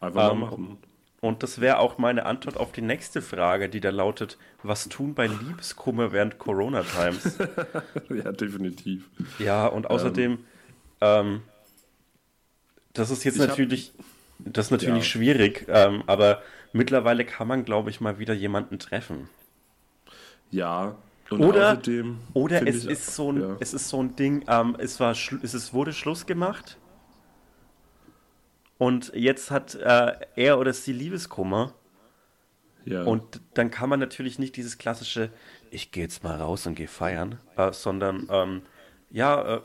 Einfach 0.00 0.32
Ähm, 0.32 0.40
mal 0.40 0.46
machen. 0.50 0.78
Und 1.20 1.42
das 1.42 1.60
wäre 1.60 1.78
auch 1.80 1.98
meine 1.98 2.26
Antwort 2.26 2.56
auf 2.56 2.70
die 2.72 2.80
nächste 2.80 3.22
Frage, 3.22 3.68
die 3.68 3.80
da 3.80 3.90
lautet: 3.90 4.38
Was 4.62 4.88
tun 4.88 5.14
bei 5.14 5.26
Liebeskummer 5.26 6.12
während 6.12 6.38
Corona-Times? 6.38 7.38
ja, 8.10 8.32
definitiv. 8.32 9.08
ja, 9.38 9.66
und 9.66 9.90
außerdem 9.90 10.38
Ähm, 11.00 11.42
das 12.92 13.10
ist 13.10 13.22
jetzt 13.24 13.36
Ich 13.36 13.42
hab- 13.42 13.48
natürlich, 13.50 13.92
das 14.40 14.66
ist 14.66 14.70
natürlich 14.72 15.04
Ja. 15.04 15.10
schwierig, 15.10 15.66
ähm, 15.68 16.02
aber 16.06 16.42
mittlerweile 16.72 17.24
kann 17.24 17.46
man, 17.46 17.64
glaube 17.64 17.90
ich, 17.90 18.00
mal 18.00 18.18
wieder 18.18 18.34
jemanden 18.34 18.78
treffen. 18.80 19.28
Ja. 20.50 20.96
Und 21.30 21.44
Oder, 21.44 21.72
außerdem 21.72 22.16
oder 22.32 22.66
es 22.66 22.84
ist 22.86 23.14
so 23.14 23.30
ein, 23.32 23.40
ja. 23.42 23.56
es 23.60 23.74
ist 23.74 23.88
so 23.88 24.02
ein 24.02 24.16
Ding, 24.16 24.44
ähm, 24.48 24.76
es 24.78 24.98
war, 24.98 25.12
es 25.12 25.72
wurde 25.74 25.92
Schluss 25.92 26.24
gemacht 26.26 26.78
und 28.78 29.12
jetzt 29.14 29.50
hat 29.50 29.74
äh, 29.74 30.12
er 30.36 30.58
oder 30.58 30.72
sie 30.72 30.92
Liebeskummer 30.92 31.74
ja. 32.84 33.02
und 33.02 33.40
dann 33.54 33.70
kann 33.70 33.90
man 33.90 34.00
natürlich 34.00 34.38
nicht 34.38 34.56
dieses 34.56 34.78
klassische, 34.78 35.30
ich 35.70 35.90
gehe 35.90 36.04
jetzt 36.04 36.22
mal 36.24 36.36
raus 36.36 36.66
und 36.66 36.74
gehe 36.76 36.88
feiern, 36.88 37.38
äh, 37.56 37.72
sondern 37.72 38.28
ähm, 38.30 38.62
ja, 39.10 39.56
äh, 39.56 39.60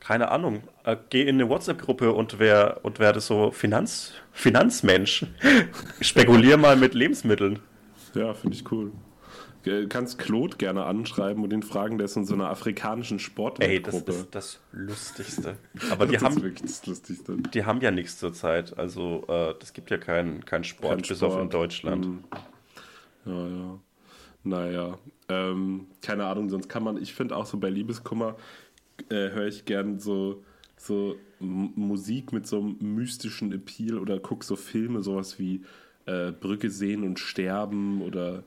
keine 0.00 0.30
Ahnung, 0.30 0.62
äh, 0.84 0.96
geh 1.10 1.22
in 1.22 1.36
eine 1.36 1.48
WhatsApp-Gruppe 1.48 2.12
und 2.12 2.38
wer 2.38 2.80
und 2.82 2.98
werde 2.98 3.20
so 3.20 3.50
Finanz, 3.52 4.12
Finanzmensch, 4.32 5.26
spekulier 6.00 6.56
mal 6.56 6.76
mit 6.76 6.94
Lebensmitteln. 6.94 7.60
Ja, 8.14 8.34
finde 8.34 8.56
ich 8.56 8.70
cool. 8.70 8.92
Du 9.64 9.86
kannst 9.88 10.18
Claude 10.18 10.56
gerne 10.56 10.84
anschreiben 10.84 11.44
und 11.44 11.52
ihn 11.52 11.62
fragen, 11.62 11.96
der 11.98 12.06
ist 12.06 12.16
in 12.16 12.24
so 12.24 12.34
einer 12.34 12.48
afrikanischen 12.50 13.18
Ey, 13.18 13.18
das 13.18 13.24
Sportgruppe. 13.94 14.10
ist 14.12 14.34
das 14.34 14.60
Lustigste. 14.72 15.56
Aber 15.90 16.06
die 16.06 16.14
das 16.14 16.22
haben, 16.22 16.36
ist 16.36 16.42
wirklich 16.42 16.62
das 16.62 16.86
Lustigste. 16.86 17.36
Die 17.36 17.64
haben 17.64 17.80
ja 17.80 17.90
nichts 17.92 18.18
zurzeit. 18.18 18.76
Also, 18.76 19.24
äh, 19.28 19.54
das 19.60 19.72
gibt 19.72 19.90
ja 19.90 19.98
keinen 19.98 20.44
kein 20.44 20.64
Sport, 20.64 21.02
Kein 21.02 21.08
bis 21.08 21.22
auf 21.22 21.34
in 21.34 21.38
Sport. 21.38 21.54
Deutschland. 21.54 22.06
Mhm. 22.06 22.24
Ja, 23.24 23.48
ja. 23.48 23.78
Naja, 24.44 24.98
ähm, 25.28 25.86
keine 26.00 26.26
Ahnung, 26.26 26.50
sonst 26.50 26.68
kann 26.68 26.82
man, 26.82 26.96
ich 27.00 27.14
finde 27.14 27.36
auch 27.36 27.46
so 27.46 27.58
bei 27.58 27.70
Liebeskummer 27.70 28.34
äh, 29.08 29.30
höre 29.30 29.46
ich 29.46 29.64
gern 29.64 30.00
so, 30.00 30.42
so 30.76 31.14
M 31.40 31.72
Musik 31.76 32.32
mit 32.32 32.48
so 32.48 32.58
einem 32.58 32.76
mystischen 32.80 33.52
Appeal 33.52 33.98
oder 33.98 34.18
guck 34.18 34.42
so 34.42 34.56
Filme, 34.56 35.02
sowas 35.02 35.38
wie 35.38 35.62
äh, 36.06 36.32
Brücke 36.32 36.70
sehen 36.70 37.04
und 37.04 37.20
sterben 37.20 38.02
oder 38.02 38.42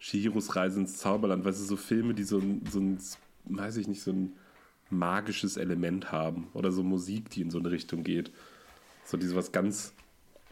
Shihiros 0.00 0.56
Reise 0.56 0.80
ins 0.80 0.96
Zauberland, 0.96 1.44
weißt 1.44 1.60
du, 1.60 1.64
so 1.64 1.76
Filme, 1.76 2.14
die 2.14 2.24
so 2.24 2.38
ein, 2.38 2.62
so 2.70 2.80
ein, 2.80 2.98
weiß 3.44 3.76
ich 3.76 3.86
nicht, 3.86 4.02
so 4.02 4.10
ein 4.10 4.32
magisches 4.88 5.56
Element 5.56 6.10
haben 6.10 6.48
oder 6.54 6.72
so 6.72 6.82
Musik, 6.82 7.30
die 7.30 7.42
in 7.42 7.50
so 7.50 7.58
eine 7.58 7.70
Richtung 7.70 8.02
geht. 8.02 8.32
So 9.04 9.16
diese 9.16 9.36
was 9.36 9.52
ganz 9.52 9.92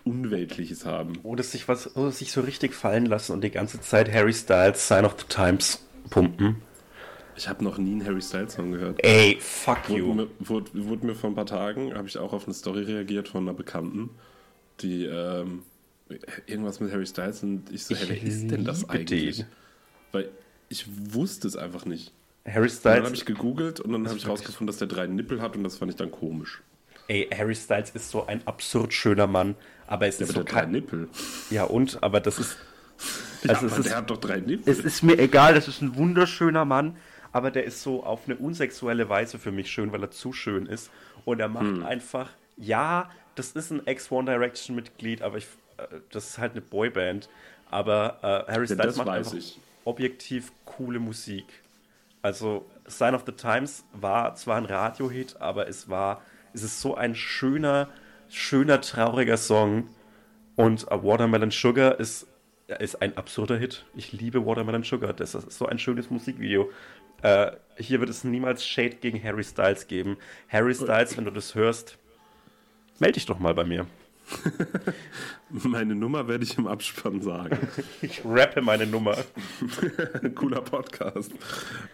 Unweltliches 0.04 0.84
haben. 0.84 1.18
Oder 1.22 1.42
sich 1.42 1.66
was 1.66 1.96
oder 1.96 2.12
sich 2.12 2.30
so 2.30 2.42
richtig 2.42 2.74
fallen 2.74 3.06
lassen 3.06 3.32
und 3.32 3.42
die 3.42 3.50
ganze 3.50 3.80
Zeit 3.80 4.12
Harry 4.12 4.32
Styles 4.32 4.86
Sign 4.86 5.04
of 5.04 5.16
the 5.18 5.26
Times 5.28 5.84
pumpen. 6.10 6.56
Ich 7.36 7.48
habe 7.48 7.64
noch 7.64 7.78
nie 7.78 7.92
einen 7.92 8.04
Harry 8.04 8.20
Styles 8.20 8.54
Song 8.54 8.72
gehört. 8.72 9.02
Ey, 9.02 9.38
fuck 9.40 9.88
Wurde 9.88 9.98
you. 9.98 10.14
mir, 10.14 10.26
wurde, 10.40 10.70
wurde 10.74 11.06
mir 11.06 11.14
vor 11.14 11.30
ein 11.30 11.36
paar 11.36 11.46
Tagen, 11.46 11.94
habe 11.94 12.06
ich 12.06 12.18
auch 12.18 12.32
auf 12.32 12.44
eine 12.44 12.54
Story 12.54 12.82
reagiert 12.82 13.28
von 13.28 13.44
einer 13.44 13.54
Bekannten, 13.54 14.10
die 14.80 15.04
ähm, 15.04 15.62
irgendwas 16.46 16.80
mit 16.80 16.92
Harry 16.92 17.06
Styles 17.06 17.42
und 17.42 17.70
ich 17.72 17.84
so, 17.84 17.94
hey, 17.94 18.06
wer 18.08 18.22
ist 18.22 18.48
denn 18.50 18.64
das 18.64 18.88
eigentlich? 18.88 19.38
den. 19.38 19.46
Weil 20.12 20.28
ich 20.68 20.86
wusste 21.12 21.48
es 21.48 21.56
einfach 21.56 21.84
nicht. 21.84 22.12
Harry 22.46 22.68
Und 22.68 22.84
dann 22.84 22.92
habe 22.94 23.04
Styles, 23.06 23.18
ich 23.20 23.26
gegoogelt 23.26 23.80
und 23.80 23.92
dann 23.92 24.06
habe 24.08 24.16
ich 24.16 24.26
rausgefunden, 24.26 24.66
dass 24.68 24.78
der 24.78 24.88
drei 24.88 25.06
Nippel 25.06 25.42
hat 25.42 25.54
und 25.56 25.64
das 25.64 25.76
fand 25.76 25.90
ich 25.90 25.96
dann 25.96 26.10
komisch. 26.10 26.62
ey, 27.08 27.28
Harry 27.36 27.54
Styles 27.54 27.90
ist 27.90 28.10
so 28.10 28.26
ein 28.26 28.46
absurd 28.46 28.92
schöner 28.94 29.26
Mann, 29.26 29.54
aber 29.86 30.06
es 30.06 30.18
Ja, 30.18 30.24
ist 30.24 30.30
aber 30.30 30.40
so 30.40 30.44
der 30.44 30.52
drei 30.54 30.60
kein, 30.62 30.70
Nippel. 30.72 31.08
ja 31.50 31.64
und, 31.64 32.02
aber 32.02 32.20
das 32.20 32.38
ist, 32.38 32.56
Ja, 33.44 33.50
Also 33.54 33.66
es 33.66 33.72
aber 33.72 33.80
ist- 33.80 33.88
der 33.90 33.96
hat 33.98 34.10
doch 34.10 34.16
drei 34.18 34.40
Nippel. 34.40 34.72
es 34.72 34.80
ist 34.80 35.02
mir 35.02 35.18
egal, 35.18 35.54
das 35.54 35.68
ist 35.68 35.80
ein 35.82 35.94
wunderschöner 35.96 36.64
Mann, 36.64 36.96
aber 37.32 37.50
der 37.50 37.64
ist 37.64 37.82
so 37.82 38.02
auf 38.02 38.22
eine 38.26 38.36
unsexuelle 38.36 39.08
Weise 39.08 39.38
für 39.38 39.52
mich 39.52 39.70
schön, 39.70 39.92
weil 39.92 40.02
er 40.02 40.10
zu 40.10 40.32
schön 40.32 40.66
ist. 40.66 40.90
Und 41.26 41.38
er 41.40 41.48
macht 41.48 41.82
einfach, 41.84 42.30
ja, 42.56 43.10
das 43.34 43.52
ist 43.52 43.70
ein 43.70 43.86
Ex-One 43.86 44.30
Direction 44.30 44.74
Mitglied, 44.74 45.20
aber 45.22 45.36
ich, 45.36 45.46
das 46.10 46.30
ist 46.30 46.38
halt 46.38 46.52
eine 46.52 46.60
Boyband. 46.60 47.28
Aber 47.70 48.18
äh, 48.48 48.52
Harry 48.52 48.66
Styles 48.66 48.96
macht 48.96 49.08
einfach 49.08 49.34
ich. 49.34 49.58
objektiv 49.84 50.52
coole 50.64 50.98
Musik. 50.98 51.44
Also 52.22 52.66
Sign 52.86 53.14
of 53.14 53.24
the 53.26 53.32
Times 53.32 53.84
war 53.92 54.34
zwar 54.34 54.56
ein 54.56 54.64
Radiohit, 54.64 55.36
aber 55.40 55.68
es 55.68 55.88
war, 55.88 56.22
es 56.52 56.62
ist 56.62 56.80
so 56.80 56.94
ein 56.94 57.14
schöner, 57.14 57.88
schöner, 58.28 58.80
trauriger 58.80 59.36
Song. 59.36 59.88
Und 60.56 60.90
äh, 60.90 61.02
Watermelon 61.02 61.50
Sugar 61.50 62.00
ist, 62.00 62.26
ist 62.66 63.00
ein 63.00 63.16
absurder 63.16 63.56
Hit. 63.56 63.84
Ich 63.94 64.12
liebe 64.12 64.44
Watermelon 64.44 64.82
Sugar. 64.82 65.12
Das 65.12 65.34
ist 65.34 65.50
so 65.52 65.66
ein 65.66 65.78
schönes 65.78 66.10
Musikvideo. 66.10 66.70
Äh, 67.22 67.52
hier 67.78 68.00
wird 68.00 68.10
es 68.10 68.24
niemals 68.24 68.66
Shade 68.66 68.96
gegen 68.96 69.22
Harry 69.22 69.44
Styles 69.44 69.86
geben. 69.86 70.16
Harry 70.48 70.74
Styles, 70.74 71.16
wenn 71.16 71.24
du 71.24 71.30
das 71.30 71.54
hörst, 71.54 71.98
melde 72.98 73.14
dich 73.14 73.26
doch 73.26 73.38
mal 73.38 73.54
bei 73.54 73.64
mir. 73.64 73.86
Meine 75.50 75.94
Nummer 75.94 76.28
werde 76.28 76.44
ich 76.44 76.58
im 76.58 76.66
Abspann 76.66 77.22
sagen. 77.22 77.56
Ich 78.02 78.22
rappe 78.24 78.60
meine 78.62 78.86
Nummer. 78.86 79.16
Cooler 80.34 80.60
Podcast. 80.60 81.32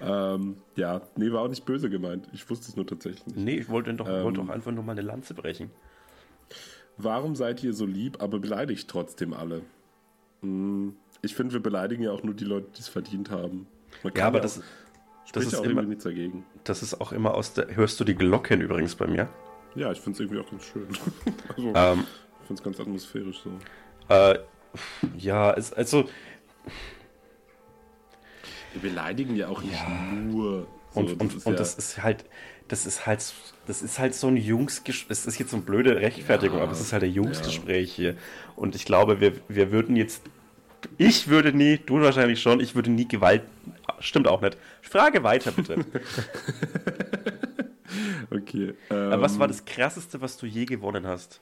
Ähm, 0.01 0.57
ja, 0.77 1.03
nee, 1.17 1.31
war 1.33 1.43
auch 1.43 1.49
nicht 1.49 1.65
böse 1.65 1.89
gemeint. 1.89 2.29
Ich 2.33 2.49
wusste 2.51 2.69
es 2.69 2.77
nur 2.77 2.87
tatsächlich 2.87 3.25
nicht. 3.27 3.37
Nee, 3.39 3.57
ich 3.59 3.69
wollte 3.69 3.95
doch, 3.95 4.07
wollte 4.07 4.41
Ähm. 4.41 4.47
doch 4.47 4.55
einfach 4.55 4.73
nur 4.73 4.83
mal 4.85 4.93
eine 4.93 5.03
Lanze 5.03 5.35
brechen. 5.35 5.71
Warum 6.97 7.35
seid 7.37 7.63
ihr 7.65 7.73
so 7.75 7.87
lieb, 7.87 8.23
aber 8.23 8.39
beleidigt 8.39 8.89
trotzdem 8.89 9.33
alle? 9.33 9.63
Hm, 10.43 10.97
Ich 11.23 11.35
finde, 11.35 11.55
wir 11.55 11.63
beleidigen 11.63 12.03
ja 12.03 12.11
auch 12.13 12.23
nur 12.23 12.35
die 12.35 12.45
Leute, 12.45 12.69
die 12.77 12.81
es 12.81 12.89
verdient 12.89 13.31
haben. 13.31 13.67
Ja, 14.17 14.27
aber 14.27 14.39
auch- 14.39 14.43
das, 14.43 14.61
spricht 15.27 15.47
ist 15.47 15.53
ja 15.55 15.59
auch 15.61 15.65
immer- 15.65 15.83
nichts 15.83 16.05
dagegen. 16.05 16.45
das 16.65 16.83
ist 16.83 17.01
auch 17.01 17.13
immer 17.13 17.35
aus 17.35 17.55
der. 17.55 17.75
Hörst 17.75 17.99
du 18.01 18.05
die 18.05 18.15
Glocken 18.15 18.61
übrigens 18.61 18.95
bei 18.95 19.07
mir? 19.07 19.29
Ja, 19.75 19.91
ich 19.91 20.01
finde 20.01 20.15
es 20.17 20.21
irgendwie 20.21 20.41
auch 20.41 20.49
ganz 20.51 20.65
schön. 20.67 20.87
also, 21.57 21.73
Ähm, 21.75 22.05
ich 22.45 22.49
finde 22.49 22.61
es 22.61 22.65
ganz 22.65 22.79
atmosphärisch 22.79 23.41
so. 23.43 23.51
äh, 24.15 24.39
ja, 25.17 25.53
es, 25.55 25.73
also. 25.73 26.05
Wir 28.73 28.83
beleidigen 28.83 29.35
ja 29.35 29.49
auch 29.49 29.63
nicht 29.63 29.73
Ja. 29.73 30.13
nur. 30.13 30.67
So, 30.93 31.01
Und, 31.01 31.21
und, 31.21 31.35
ist 31.35 31.47
und 31.47 31.53
ja, 31.53 31.59
das 31.59 31.75
ist 31.75 32.03
halt, 32.03 32.25
das 32.69 32.85
ist 32.87 33.07
halt, 33.07 33.25
das 33.67 33.83
ist 33.83 33.99
halt 33.99 34.15
so 34.15 34.27
ein 34.29 34.37
Jungsgespräch. 34.37 35.11
Es 35.11 35.27
ist 35.27 35.39
jetzt 35.39 35.51
so 35.53 35.57
eine 35.57 35.65
blöde 35.65 35.97
Rechtfertigung, 35.97 36.59
Ja, 36.59 36.65
aber 36.65 36.73
es 36.73 36.81
ist 36.81 36.93
halt 36.93 37.05
ein 37.05 37.13
Jungsgespräch 37.13 37.93
hier. 37.93 38.15
Und 38.57 38.75
ich 38.75 38.85
glaube, 38.85 39.21
wir, 39.21 39.33
wir 39.49 39.73
würden 39.73 39.97
jetzt, 39.97 40.23
ich 40.99 41.29
würde 41.29 41.53
nie, 41.57 41.79
du 41.79 42.01
wahrscheinlich 42.01 42.43
schon, 42.43 42.61
ich 42.61 42.75
würde 42.75 42.91
nie 42.91 43.09
Gewalt, 43.09 43.43
stimmt 44.01 44.29
auch 44.29 44.43
nicht. 44.43 44.59
Frage 44.83 45.23
weiter 45.23 45.51
bitte. 45.53 45.85
Okay. 48.31 48.75
Aber 48.89 49.21
was 49.21 49.35
ähm, 49.35 49.39
war 49.41 49.49
das 49.49 49.65
krasseste, 49.65 50.21
was 50.21 50.37
du 50.37 50.47
je 50.47 50.65
gewonnen 50.65 51.07
hast? 51.07 51.41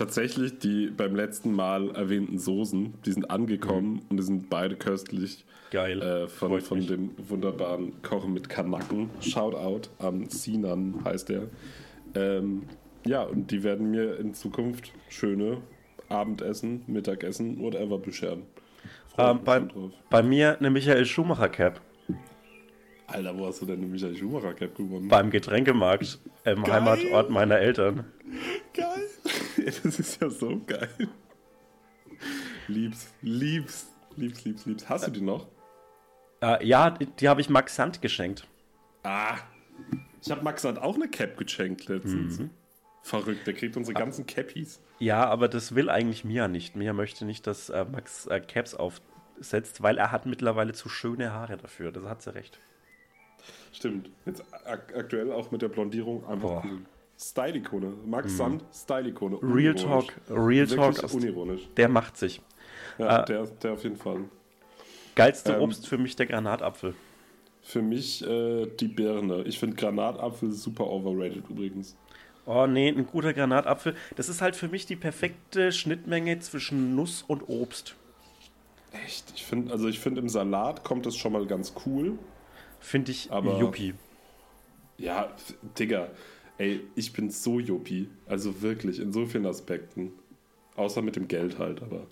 Tatsächlich 0.00 0.58
die 0.58 0.86
beim 0.86 1.14
letzten 1.14 1.52
Mal 1.52 1.90
erwähnten 1.90 2.38
Soßen, 2.38 2.94
die 3.04 3.12
sind 3.12 3.30
angekommen 3.30 4.00
und 4.08 4.16
die 4.16 4.22
sind 4.22 4.48
beide 4.48 4.74
köstlich. 4.74 5.44
Geil. 5.70 6.00
Äh, 6.00 6.26
von, 6.26 6.48
Freut 6.48 6.62
von 6.62 6.78
mich. 6.78 6.86
dem 6.86 7.10
wunderbaren 7.18 8.00
Kochen 8.00 8.32
mit 8.32 8.48
Kanaken. 8.48 9.10
Shoutout 9.20 9.90
an 9.98 10.26
Sinan 10.30 11.04
heißt 11.04 11.28
er. 11.28 11.42
Ähm, 12.14 12.62
ja, 13.04 13.24
und 13.24 13.50
die 13.50 13.62
werden 13.62 13.90
mir 13.90 14.18
in 14.18 14.32
Zukunft 14.32 14.90
schöne 15.10 15.58
Abendessen, 16.08 16.82
Mittagessen, 16.86 17.60
whatever 17.60 17.98
bescheren. 17.98 18.44
Ähm, 19.18 19.40
bei, 19.44 19.60
bei 20.08 20.22
mir 20.22 20.56
eine 20.58 20.70
Michael 20.70 21.04
Schumacher 21.04 21.50
Cap 21.50 21.78
Alter, 23.12 23.36
wo 23.36 23.46
hast 23.46 23.60
du 23.60 23.66
denn 23.66 23.78
eine 23.78 23.86
Michael 23.86 24.16
Schumacher 24.16 24.54
Cap 24.54 24.74
gewonnen? 24.76 25.08
beim 25.08 25.30
Getränkemarkt 25.30 26.18
im 26.44 26.62
Geil. 26.62 26.74
Heimatort 26.74 27.30
meiner 27.30 27.58
Eltern. 27.58 28.04
Geil. 28.74 28.86
Das 29.82 29.98
ist 29.98 30.20
ja 30.22 30.30
so 30.30 30.58
geil. 30.66 30.88
Liebs, 32.66 33.12
liebs, 33.20 33.88
liebs, 34.16 34.44
liebs, 34.44 34.64
liebs. 34.64 34.88
Hast 34.88 35.06
du 35.06 35.10
die 35.10 35.20
noch? 35.20 35.48
Äh, 36.40 36.66
ja, 36.66 36.90
die, 36.90 37.06
die 37.06 37.28
habe 37.28 37.42
ich 37.42 37.50
Max 37.50 37.76
Sand 37.76 38.00
geschenkt. 38.00 38.46
Ah. 39.02 39.36
Ich 40.22 40.30
habe 40.30 40.42
Max 40.42 40.64
hat 40.64 40.78
auch 40.78 40.94
eine 40.94 41.08
Cap 41.08 41.36
geschenkt 41.36 41.88
letztens. 41.88 42.40
Verrückt, 43.02 43.46
der 43.46 43.54
kriegt 43.54 43.76
unsere 43.76 43.94
ganzen 43.94 44.26
Cappies. 44.26 44.80
Ja, 44.98 45.26
aber 45.26 45.48
das 45.48 45.74
will 45.74 45.90
eigentlich 45.90 46.24
Mia 46.24 46.48
nicht. 46.48 46.76
Mia 46.76 46.92
möchte 46.92 47.24
nicht, 47.24 47.46
dass 47.46 47.68
äh, 47.70 47.84
Max 47.84 48.26
äh, 48.26 48.40
Caps 48.40 48.74
aufsetzt, 48.74 49.82
weil 49.82 49.98
er 49.98 50.10
hat 50.10 50.24
mittlerweile 50.26 50.72
zu 50.72 50.88
schöne 50.88 51.32
Haare 51.32 51.56
dafür. 51.58 51.92
Das 51.92 52.04
hat 52.04 52.22
sie 52.22 52.34
recht. 52.34 52.58
Stimmt. 53.72 54.10
Jetzt 54.26 54.42
ak 54.64 54.92
aktuell 54.96 55.32
auch 55.32 55.50
mit 55.50 55.62
der 55.62 55.68
Blondierung 55.68 56.26
einfach 56.26 56.64
cool. 56.64 56.80
Style-Ikone. 57.18 57.92
Max 58.06 58.36
Sand, 58.36 58.64
Style-Ikone. 58.72 59.38
Real. 59.42 59.74
Talk, 59.74 60.14
Real 60.30 60.66
Talk. 60.66 61.04
Aus, 61.04 61.14
unironisch. 61.14 61.68
der 61.76 61.88
macht 61.88 62.16
sich. 62.16 62.40
Ja, 62.98 63.06
Ah. 63.08 63.22
der, 63.22 63.46
der 63.46 63.72
auf 63.72 63.82
jeden 63.84 63.96
Fall. 63.96 64.20
Geilste 65.14 65.52
Ähm, 65.54 65.60
Obst 65.62 65.86
für 65.86 65.98
mich 65.98 66.16
der 66.16 66.26
Granatapfel. 66.26 66.94
Für 67.62 67.82
mich 67.82 68.26
äh, 68.26 68.66
die 68.66 68.88
Birne. 68.88 69.42
Ich 69.42 69.58
finde 69.58 69.76
Granatapfel 69.76 70.50
super 70.52 70.86
overrated 70.86 71.44
übrigens. 71.50 71.94
Oh 72.46 72.66
nee, 72.66 72.88
ein 72.88 73.06
guter 73.06 73.34
Granatapfel. 73.34 73.94
Das 74.16 74.28
ist 74.30 74.40
halt 74.40 74.56
für 74.56 74.68
mich 74.68 74.86
die 74.86 74.96
perfekte 74.96 75.72
Schnittmenge 75.72 76.38
zwischen 76.38 76.96
Nuss 76.96 77.22
und 77.26 77.42
Obst. 77.48 77.94
Echt? 79.04 79.32
Ich 79.36 79.44
finde, 79.44 79.72
also 79.72 79.88
ich 79.88 80.00
finde 80.00 80.20
im 80.22 80.28
Salat 80.28 80.82
kommt 80.84 81.04
das 81.06 81.16
schon 81.16 81.32
mal 81.32 81.46
ganz 81.46 81.74
cool. 81.84 82.18
Finde 82.80 83.12
ich 83.12 83.30
Aber- 83.30 83.58
Yuppie. 83.58 83.94
Ja, 84.98 85.34
Digga. 85.78 86.08
Ey, 86.58 86.80
ich 86.94 87.12
bin 87.12 87.30
so 87.30 87.58
Juppie. 87.58 88.08
Also 88.26 88.60
wirklich, 88.60 89.00
in 89.00 89.12
so 89.12 89.24
vielen 89.26 89.46
Aspekten. 89.46 90.12
Außer 90.76 91.00
mit 91.02 91.16
dem 91.16 91.28
Geld 91.28 91.58
halt, 91.58 91.82
aber. 91.82 92.06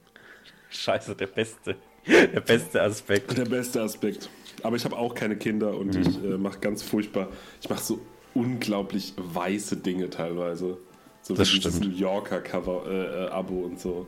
Scheiße, 0.71 1.15
der 1.15 1.27
beste. 1.27 1.77
Der 2.07 2.41
beste 2.41 2.81
Aspekt. 2.83 3.37
Der 3.37 3.45
beste 3.45 3.83
Aspekt. 3.83 4.31
Aber 4.63 4.77
ich 4.77 4.85
habe 4.85 4.97
auch 4.97 5.15
keine 5.15 5.37
Kinder 5.37 5.77
und 5.77 5.95
mhm. 5.95 6.01
ich 6.01 6.25
äh, 6.25 6.39
mache 6.39 6.59
ganz 6.61 6.83
furchtbar. 6.83 7.29
Ich 7.61 7.69
mache 7.69 7.83
so 7.83 8.01
unglaublich 8.35 9.13
weiße 9.17 9.77
Dinge 9.77 10.09
teilweise. 10.09 10.79
So 11.23 11.35
das 11.35 11.53
wie 11.53 11.57
stimmt. 11.57 11.75
das 11.75 11.81
New 11.81 11.91
Yorker 11.91 12.41
Cover 12.41 12.85
äh, 12.87 13.25
äh, 13.27 13.29
Abo 13.29 13.61
und 13.61 13.79
so. 13.79 14.07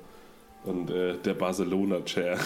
Und 0.64 0.90
äh, 0.90 1.18
der 1.18 1.34
Barcelona 1.34 2.00
Chair. 2.04 2.38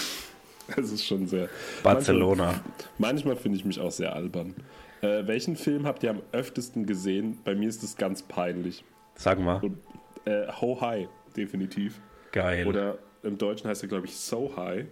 Das 0.76 0.90
ist 0.90 1.04
schon 1.04 1.26
sehr. 1.26 1.48
Barcelona. 1.82 2.46
Manchmal, 2.46 2.72
manchmal 2.98 3.36
finde 3.36 3.58
ich 3.58 3.64
mich 3.64 3.80
auch 3.80 3.90
sehr 3.90 4.14
albern. 4.14 4.54
Äh, 5.02 5.26
welchen 5.26 5.56
Film 5.56 5.86
habt 5.86 6.02
ihr 6.02 6.10
am 6.10 6.22
öftesten 6.32 6.86
gesehen? 6.86 7.38
Bei 7.44 7.54
mir 7.54 7.68
ist 7.68 7.82
es 7.82 7.96
ganz 7.96 8.22
peinlich. 8.22 8.84
Sag 9.16 9.38
mal. 9.38 9.60
Und, 9.62 9.78
äh, 10.24 10.46
Ho 10.60 10.80
High, 10.80 11.08
definitiv. 11.36 12.00
Geil. 12.32 12.66
Oder 12.66 12.98
im 13.22 13.38
Deutschen 13.38 13.68
heißt 13.68 13.82
er, 13.82 13.88
glaube 13.88 14.06
ich, 14.06 14.16
So 14.16 14.56
High. 14.56 14.86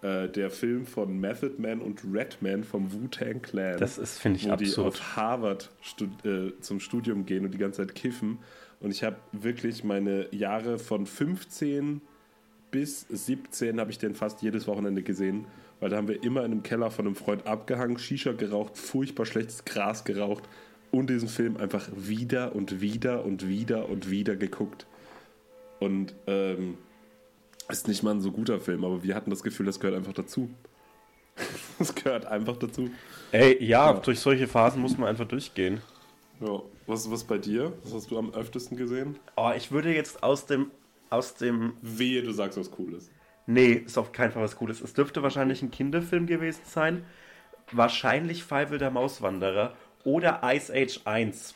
Äh, 0.00 0.28
der 0.28 0.50
Film 0.50 0.86
von 0.86 1.18
Method 1.18 1.54
Man 1.58 1.80
und 1.80 2.02
Redman 2.12 2.62
vom 2.62 2.92
Wu-Tang 2.92 3.42
Clan. 3.42 3.78
Das 3.78 3.98
ist, 3.98 4.18
finde 4.18 4.38
ich, 4.38 4.46
wo 4.46 4.52
absurd. 4.52 4.94
die 4.94 5.00
auf 5.00 5.16
Harvard 5.16 5.70
stud 5.80 6.24
äh, 6.24 6.52
zum 6.60 6.78
Studium 6.78 7.26
gehen 7.26 7.44
und 7.44 7.52
die 7.52 7.58
ganze 7.58 7.84
Zeit 7.84 7.96
kiffen. 7.96 8.38
Und 8.78 8.92
ich 8.92 9.02
habe 9.02 9.16
wirklich 9.32 9.82
meine 9.82 10.32
Jahre 10.32 10.78
von 10.78 11.04
15 11.04 12.00
bis 12.70 13.06
17 13.08 13.80
habe 13.80 13.90
ich 13.90 13.98
den 13.98 14.14
fast 14.14 14.42
jedes 14.42 14.66
Wochenende 14.66 15.02
gesehen, 15.02 15.46
weil 15.80 15.90
da 15.90 15.96
haben 15.96 16.08
wir 16.08 16.22
immer 16.22 16.44
in 16.44 16.52
einem 16.52 16.62
Keller 16.62 16.90
von 16.90 17.06
einem 17.06 17.14
Freund 17.14 17.46
abgehangen, 17.46 17.98
Shisha 17.98 18.32
geraucht, 18.32 18.76
furchtbar 18.76 19.26
schlechtes 19.26 19.64
Gras 19.64 20.04
geraucht 20.04 20.44
und 20.90 21.10
diesen 21.10 21.28
Film 21.28 21.56
einfach 21.56 21.88
wieder 21.94 22.54
und 22.54 22.80
wieder 22.80 23.24
und 23.24 23.48
wieder 23.48 23.88
und 23.88 24.10
wieder 24.10 24.36
geguckt. 24.36 24.86
Und 25.80 26.14
ähm, 26.26 26.78
ist 27.68 27.88
nicht 27.88 28.02
mal 28.02 28.12
ein 28.12 28.20
so 28.20 28.32
guter 28.32 28.60
Film, 28.60 28.84
aber 28.84 29.02
wir 29.02 29.14
hatten 29.14 29.30
das 29.30 29.42
Gefühl, 29.42 29.66
das 29.66 29.78
gehört 29.80 29.96
einfach 29.96 30.14
dazu. 30.14 30.50
Das 31.78 31.94
gehört 31.94 32.26
einfach 32.26 32.56
dazu. 32.56 32.90
Ey, 33.30 33.62
ja, 33.62 33.92
ja, 33.92 34.00
durch 34.00 34.18
solche 34.18 34.48
Phasen 34.48 34.82
muss 34.82 34.98
man 34.98 35.08
einfach 35.08 35.28
durchgehen. 35.28 35.80
Ja, 36.40 36.60
was 36.88 37.08
was 37.08 37.22
bei 37.22 37.38
dir? 37.38 37.72
Was 37.84 37.94
hast 37.94 38.10
du 38.10 38.18
am 38.18 38.34
öftesten 38.34 38.76
gesehen? 38.76 39.16
Oh, 39.36 39.52
ich 39.56 39.70
würde 39.70 39.94
jetzt 39.94 40.24
aus 40.24 40.46
dem 40.46 40.72
aus 41.10 41.34
dem 41.34 41.74
Wehe, 41.82 42.22
du 42.22 42.32
sagst 42.32 42.58
was 42.58 42.70
Cooles. 42.70 43.10
Nee, 43.46 43.72
ist 43.72 43.96
auf 43.96 44.12
keinen 44.12 44.32
Fall 44.32 44.42
was 44.42 44.56
Cooles. 44.56 44.80
Es 44.80 44.92
dürfte 44.92 45.22
wahrscheinlich 45.22 45.62
ein 45.62 45.70
Kinderfilm 45.70 46.26
gewesen 46.26 46.62
sein. 46.64 47.04
Wahrscheinlich 47.72 48.44
Feivel 48.44 48.78
der 48.78 48.90
Mauswanderer 48.90 49.74
oder 50.04 50.40
Ice 50.44 50.72
Age 50.72 51.00
1. 51.04 51.54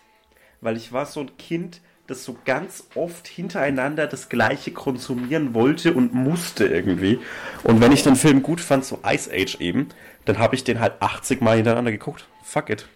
Weil 0.60 0.76
ich 0.76 0.92
war 0.92 1.06
so 1.06 1.20
ein 1.20 1.36
Kind, 1.36 1.80
das 2.06 2.24
so 2.24 2.36
ganz 2.44 2.88
oft 2.94 3.26
hintereinander 3.26 4.06
das 4.06 4.28
gleiche 4.28 4.72
konsumieren 4.72 5.54
wollte 5.54 5.92
und 5.92 6.14
musste 6.14 6.66
irgendwie. 6.66 7.18
Und 7.62 7.80
wenn 7.80 7.92
ich 7.92 8.02
den 8.02 8.16
Film 8.16 8.42
gut 8.42 8.60
fand, 8.60 8.84
so 8.84 8.98
Ice 9.04 9.30
Age 9.32 9.60
eben, 9.60 9.88
dann 10.24 10.38
habe 10.38 10.54
ich 10.54 10.64
den 10.64 10.80
halt 10.80 10.94
80 11.00 11.40
Mal 11.40 11.56
hintereinander 11.56 11.92
geguckt. 11.92 12.26
Fuck 12.42 12.70
it. 12.70 12.86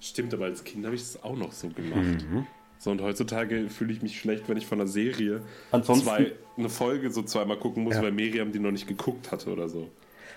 Stimmt, 0.00 0.34
aber 0.34 0.46
als 0.46 0.64
Kind 0.64 0.84
habe 0.84 0.94
ich 0.94 1.02
es 1.02 1.22
auch 1.22 1.36
noch 1.36 1.52
so 1.52 1.68
gemacht. 1.70 2.26
Mhm. 2.28 2.46
So, 2.84 2.90
und 2.90 3.00
heutzutage 3.00 3.70
fühle 3.70 3.94
ich 3.94 4.02
mich 4.02 4.20
schlecht, 4.20 4.46
wenn 4.46 4.58
ich 4.58 4.66
von 4.66 4.78
einer 4.78 4.86
Serie 4.86 5.40
Ansonsten, 5.70 6.04
zwei, 6.04 6.32
eine 6.58 6.68
Folge 6.68 7.10
so 7.10 7.22
zweimal 7.22 7.56
gucken 7.56 7.82
muss, 7.82 7.94
ja. 7.94 8.02
weil 8.02 8.12
Miriam 8.12 8.52
die 8.52 8.58
noch 8.58 8.72
nicht 8.72 8.86
geguckt 8.86 9.32
hatte 9.32 9.50
oder 9.50 9.70
so. 9.70 9.88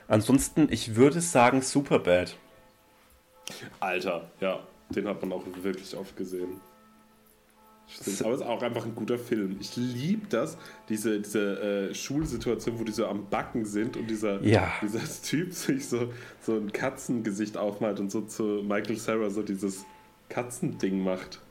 Ansonsten, 0.08 0.70
ich 0.72 0.96
würde 0.96 1.20
sagen 1.20 1.62
Superbad. 1.62 2.38
Alter, 3.82 4.32
ja, 4.40 4.66
den 4.92 5.10
hat 5.10 5.22
man 5.22 5.34
auch 5.34 5.44
wirklich 5.62 5.94
oft 5.98 6.16
gesehen. 6.16 6.62
Stimmt, 7.90 8.22
aber 8.22 8.36
es 8.36 8.40
ist 8.40 8.48
auch 8.48 8.62
einfach 8.62 8.86
ein 8.86 8.96
guter 8.96 9.20
Film. 9.20 9.58
Ich 9.60 9.76
liebe 9.76 10.28
das, 10.30 10.58
diese, 10.88 11.20
diese 11.20 11.90
äh, 11.90 11.94
Schulsituation, 11.94 12.80
wo 12.80 12.86
die 12.86 12.94
so 12.94 13.08
am 13.08 13.30
Backen 13.30 13.66
sind 13.66 13.98
und 13.98 14.10
dieser, 14.10 14.42
ja. 14.42 14.72
dieser 14.82 15.02
Typ 15.22 15.52
sich 15.52 15.86
so, 15.86 16.14
so 16.40 16.56
ein 16.56 16.72
Katzengesicht 16.72 17.58
aufmalt 17.58 18.00
und 18.00 18.10
so 18.10 18.22
zu 18.22 18.64
Michael 18.66 18.96
Sarah 18.96 19.32
so 19.32 19.44
dieses 19.44 19.84
Katzending 20.30 21.04
macht. 21.04 21.42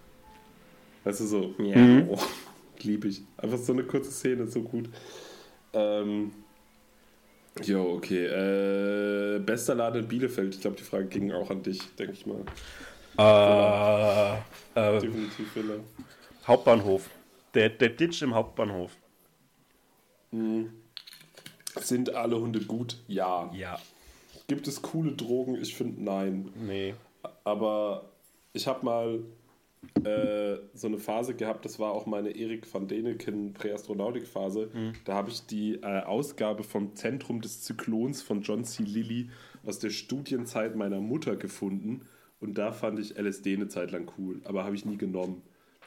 Weißt 1.07 1.20
du, 1.20 1.26
so, 1.26 1.54
ja, 1.59 1.76
mhm. 1.76 2.09
oh, 2.11 2.18
liebe 2.80 3.07
ich. 3.07 3.22
Einfach 3.36 3.59
so 3.59 3.72
eine 3.72 3.84
kurze 3.84 4.11
Szene, 4.11 4.48
so 4.48 4.61
gut. 4.61 4.88
Ähm, 5.72 6.32
jo, 7.62 7.92
okay. 7.92 8.26
Äh, 8.26 9.38
bester 9.38 9.76
Laden 9.76 10.02
in 10.02 10.09
Bielefeld. 10.09 10.57
Ich 10.57 10.61
glaube, 10.61 10.76
die 10.76 10.82
Frage 10.82 11.07
ging 11.07 11.30
auch 11.30 11.48
an 11.48 11.62
dich, 11.62 11.80
denke 11.94 12.14
ich 12.14 12.26
mal. 12.26 12.42
Äh, 13.18 14.34
äh, 14.74 15.00
Definitiv 15.00 15.54
Villa. 15.54 15.74
Hauptbahnhof. 16.44 17.09
Der, 17.54 17.68
der 17.68 17.90
Ditch 17.90 18.22
im 18.22 18.34
Hauptbahnhof. 18.34 18.90
Mhm. 20.32 20.72
Sind 21.76 22.16
alle 22.16 22.40
Hunde 22.40 22.62
gut? 22.62 22.96
Ja. 23.07 23.48
Ja. 23.54 23.78
Gibt 24.48 24.66
es 24.66 24.82
coole 24.82 25.12
Drogen? 25.12 25.54
Ich 25.54 25.76
finde 25.76 26.02
nein. 26.02 26.50
Nee. 26.57 26.96
Aber 27.44 28.11
ich 28.52 28.66
habe 28.66 28.84
mal 28.84 29.20
äh, 30.05 30.59
so 30.74 30.87
eine 30.87 30.99
Phase 30.99 31.34
gehabt, 31.34 31.64
das 31.64 31.78
war 31.78 31.93
auch 31.93 32.07
meine 32.07 32.30
Erik 32.30 32.72
van 32.72 32.89
Deneken 32.89 33.53
Präastronautik-Phase. 33.53 34.70
Mhm. 34.72 34.93
Da 35.05 35.14
habe 35.14 35.30
ich 35.30 35.47
die 35.47 35.76
äh, 35.82 36.03
Ausgabe 36.03 36.62
vom 36.62 36.95
Zentrum 36.95 37.41
des 37.41 37.62
Zyklons 37.62 38.22
von 38.22 38.43
John 38.43 38.64
C. 38.64 38.82
Lilly 38.82 39.30
aus 39.64 39.78
der 39.78 39.91
Studienzeit 39.91 40.76
meiner 40.76 41.01
Mutter 41.01 41.37
gefunden. 41.37 42.03
Und 42.41 42.59
da 42.59 42.72
fand 42.72 42.99
ich 42.99 43.18
LSD 43.18 43.55
eine 43.55 43.68
Zeit 43.68 43.91
lang 43.93 44.11
cool, 44.18 44.41
aber 44.45 44.64
habe 44.64 44.74
ich 44.74 44.84
nie 44.84 44.99
genommen. 44.99 45.43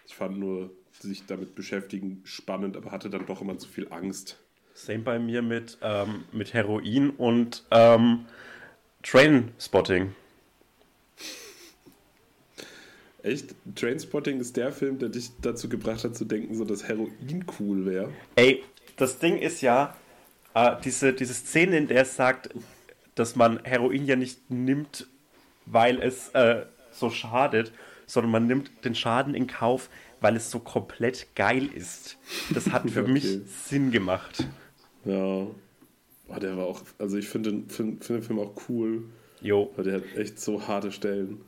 Ich 0.08 0.16
fand 0.16 0.40
nur 0.40 0.72
sich 0.92 1.26
damit 1.26 1.56
beschäftigen 1.56 2.22
spannend, 2.24 2.76
aber 2.76 2.92
hatte 2.92 3.10
dann 3.10 3.26
doch 3.26 3.42
immer 3.42 3.58
zu 3.58 3.68
viel 3.68 3.88
Angst. 3.92 4.38
Same 4.74 5.00
bei 5.00 5.20
mir 5.20 5.42
mit, 5.42 5.78
ähm, 5.82 6.24
mit 6.32 6.54
Heroin 6.54 7.12
und 7.12 7.64
ähm, 7.72 8.26
Trainspotting. 9.04 10.16
Echt? 13.24 13.56
Trainspotting 13.76 14.40
ist 14.40 14.56
der 14.58 14.72
Film, 14.72 15.00
der 15.00 15.10
dich 15.10 15.32
dazu 15.42 15.68
gebracht 15.70 16.04
hat 16.04 16.16
zu 16.16 16.26
denken, 16.26 16.56
so 16.56 16.66
dass 16.66 16.88
Heroin 16.88 17.46
cool 17.60 17.86
wäre. 17.86 18.10
Ey, 18.36 18.64
das 18.98 19.20
Ding 19.20 19.38
ist 19.38 19.62
ja, 19.62 19.96
äh, 20.54 20.76
diese, 20.84 21.14
diese 21.14 21.34
Szene, 21.34 21.78
in 21.78 21.88
der 21.88 22.04
es 22.04 22.16
sagt, 22.16 22.50
dass 23.16 23.36
man 23.36 23.60
Heroin 23.64 24.06
ja 24.06 24.16
nicht 24.16 24.50
nimmt, 24.50 25.08
weil 25.66 26.02
es 26.02 26.30
äh, 26.30 26.66
so 26.92 27.10
schadet, 27.10 27.72
sondern 28.06 28.32
man 28.32 28.48
nimmt 28.48 28.86
den 28.86 28.96
Schaden 28.96 29.36
in 29.36 29.48
Kauf, 29.48 29.90
weil 30.22 30.36
es 30.36 30.50
so 30.50 30.60
komplett 30.60 31.28
geil 31.36 31.70
ist. 31.74 32.18
Das 32.54 32.72
hat 32.72 32.90
für 32.90 33.02
okay. 33.04 33.12
mich 33.12 33.40
Sinn 33.66 33.92
gemacht. 33.92 34.46
Ja. 35.06 35.48
Oh, 36.32 36.40
der 36.40 36.58
war 36.58 36.66
auch, 36.66 36.82
also 36.98 37.18
ich 37.18 37.28
finde 37.28 37.52
den, 37.52 37.70
find, 37.70 38.04
find 38.04 38.20
den 38.20 38.24
Film 38.24 38.40
auch 38.40 38.54
cool. 38.70 39.04
Jo. 39.42 39.72
Weil 39.76 39.86
der 39.86 39.94
hat 39.96 40.04
echt 40.16 40.40
so 40.40 40.68
harte 40.68 40.92
Stellen. 40.92 41.42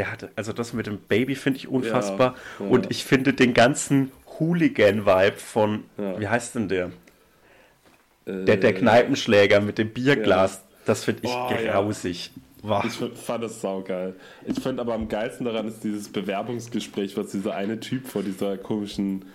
Der 0.00 0.10
hatte, 0.10 0.30
also 0.34 0.54
das 0.54 0.72
mit 0.72 0.86
dem 0.86 0.96
Baby 0.96 1.34
finde 1.34 1.58
ich 1.58 1.68
unfassbar. 1.68 2.34
Ja, 2.58 2.64
ja. 2.64 2.72
Und 2.72 2.90
ich 2.90 3.04
finde 3.04 3.34
den 3.34 3.52
ganzen 3.52 4.10
Hooligan-Vibe 4.38 5.36
von, 5.36 5.84
ja. 5.98 6.18
wie 6.18 6.26
heißt 6.26 6.54
denn 6.54 6.68
der? 6.70 6.86
Äh, 8.24 8.44
der, 8.46 8.56
der 8.56 8.72
Kneipenschläger 8.72 9.60
mit 9.60 9.76
dem 9.76 9.90
Bierglas, 9.90 10.64
das 10.86 11.04
finde 11.04 11.24
ich 11.24 11.30
oh, 11.30 11.50
grausig. 11.50 12.30
Wow. 12.62 12.82
Ich 12.86 12.94
fand 13.20 13.44
das 13.44 13.60
saugeil. 13.60 14.14
Ich 14.46 14.58
finde 14.58 14.80
aber 14.80 14.94
am 14.94 15.06
geilsten 15.06 15.44
daran 15.44 15.68
ist 15.68 15.84
dieses 15.84 16.08
Bewerbungsgespräch, 16.10 17.18
was 17.18 17.32
dieser 17.32 17.54
eine 17.54 17.78
Typ 17.78 18.06
vor 18.06 18.22
dieser 18.22 18.56
komischen 18.56 19.26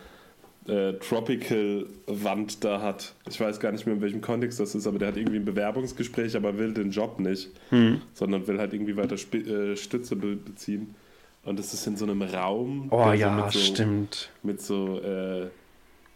äh, 0.67 0.93
Tropical-Wand 0.93 2.63
da 2.63 2.81
hat. 2.81 3.13
Ich 3.29 3.39
weiß 3.39 3.59
gar 3.59 3.71
nicht 3.71 3.85
mehr, 3.85 3.95
in 3.95 4.01
welchem 4.01 4.21
Kontext 4.21 4.59
das 4.59 4.75
ist, 4.75 4.87
aber 4.87 4.99
der 4.99 5.09
hat 5.09 5.17
irgendwie 5.17 5.37
ein 5.37 5.45
Bewerbungsgespräch, 5.45 6.35
aber 6.35 6.57
will 6.57 6.73
den 6.73 6.91
Job 6.91 7.19
nicht, 7.19 7.49
hm. 7.69 8.01
sondern 8.13 8.47
will 8.47 8.59
halt 8.59 8.73
irgendwie 8.73 8.97
weiter 8.97 9.15
Sp 9.17 9.37
äh, 9.37 9.75
Stütze 9.75 10.15
be 10.15 10.35
beziehen. 10.35 10.95
Und 11.43 11.59
das 11.59 11.73
ist 11.73 11.85
in 11.85 11.95
so 11.95 12.05
einem 12.05 12.23
Raum. 12.23 12.87
Oh 12.89 13.11
ja, 13.11 13.49
so, 13.51 13.59
stimmt. 13.59 14.31
Mit 14.41 14.61
so, 14.61 14.99
äh, 14.99 15.47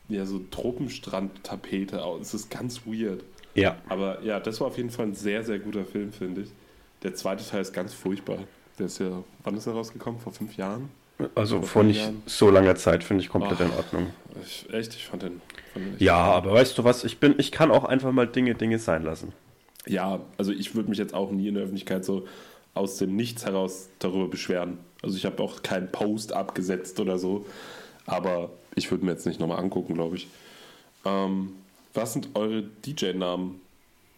ja, 0.08 0.26
so 0.26 0.40
Tropenstrand-Tapete 0.40 2.04
aus. 2.04 2.22
Es 2.22 2.34
ist 2.34 2.50
ganz 2.50 2.82
weird. 2.88 3.24
Ja. 3.54 3.78
Aber 3.88 4.24
ja, 4.24 4.40
das 4.40 4.60
war 4.60 4.68
auf 4.68 4.78
jeden 4.78 4.90
Fall 4.90 5.08
ein 5.08 5.14
sehr, 5.14 5.44
sehr 5.44 5.60
guter 5.60 5.86
Film, 5.86 6.12
finde 6.12 6.42
ich. 6.42 6.50
Der 7.04 7.14
zweite 7.14 7.48
Teil 7.48 7.62
ist 7.62 7.74
ganz 7.74 7.94
furchtbar. 7.94 8.40
Der 8.80 8.88
ist 8.88 9.00
ja, 9.00 9.24
wann 9.44 9.56
ist 9.56 9.68
er 9.68 9.74
rausgekommen? 9.74 10.20
Vor 10.20 10.34
fünf 10.34 10.58
Jahren? 10.58 10.90
Also 11.36 11.62
vor 11.62 11.84
nicht 11.84 12.00
Jahren? 12.00 12.22
so 12.26 12.50
langer 12.50 12.76
Zeit 12.76 13.04
finde 13.04 13.24
ich 13.24 13.30
komplett 13.30 13.60
Ach, 13.60 13.66
in 13.66 13.72
Ordnung. 13.72 14.08
Ich, 14.46 14.72
echt, 14.72 14.96
ich 14.96 15.06
fand 15.06 15.24
den. 15.24 15.42
Fand 15.74 15.86
den 15.86 15.96
ja, 16.00 16.16
aber 16.16 16.54
weißt 16.54 16.78
du 16.78 16.84
was, 16.84 17.04
ich 17.04 17.20
bin, 17.20 17.36
ich 17.38 17.52
kann 17.52 17.72
auch 17.72 17.84
einfach 17.84 18.12
mal 18.12 18.28
Dinge, 18.28 18.56
Dinge 18.56 18.80
sein 18.80 19.04
lassen. 19.04 19.34
Ja, 19.86 20.22
also 20.38 20.52
ich 20.52 20.76
würde 20.76 20.90
mich 20.90 20.98
jetzt 20.98 21.14
auch 21.14 21.32
nie 21.32 21.48
in 21.48 21.56
der 21.56 21.64
Öffentlichkeit 21.64 22.06
so 22.06 22.26
aus 22.74 22.98
dem 22.98 23.16
Nichts 23.16 23.46
heraus 23.46 23.90
darüber 24.00 24.28
beschweren. 24.28 24.78
Also 25.02 25.18
ich 25.18 25.26
habe 25.26 25.42
auch 25.44 25.62
keinen 25.64 25.92
Post 25.92 26.34
abgesetzt 26.34 27.00
oder 27.00 27.18
so. 27.18 27.46
Aber 28.06 28.50
ich 28.76 28.90
würde 28.92 29.06
mir 29.06 29.12
jetzt 29.12 29.26
nicht 29.26 29.40
nochmal 29.40 29.60
angucken, 29.60 29.96
glaube 29.96 30.16
ich. 30.16 30.28
Ähm, 31.06 31.54
was 31.94 32.14
sind 32.14 32.30
eure 32.36 32.64
DJ-Namen? 32.86 33.60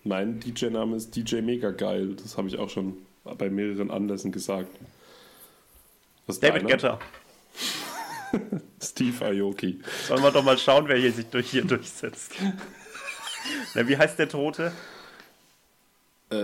Mein 0.04 0.40
DJ-Name 0.40 0.96
ist 0.96 1.16
DJ 1.16 1.42
Mega 1.42 1.72
Geil. 1.72 2.16
Das 2.22 2.38
habe 2.38 2.48
ich 2.48 2.58
auch 2.58 2.70
schon 2.70 2.98
bei 3.24 3.50
mehreren 3.50 3.92
Anlässen 3.92 4.32
gesagt. 4.32 4.70
Was 6.32 6.40
David 6.40 6.62
deiner? 6.62 6.70
Getter. 6.70 7.00
Steve 8.82 9.26
Aoki. 9.26 9.82
Sollen 10.08 10.24
wir 10.24 10.32
doch 10.32 10.44
mal 10.46 10.58
schauen, 10.58 10.88
wer 10.88 10.96
hier 10.96 11.12
sich 11.12 11.26
durch, 11.26 11.52
hier 11.52 11.66
durchsetzt. 11.66 12.32
Na, 13.76 13.86
wie 13.86 13.98
heißt 13.98 14.18
der 14.18 14.30
Tote? 14.30 14.72
Äh, 16.32 16.36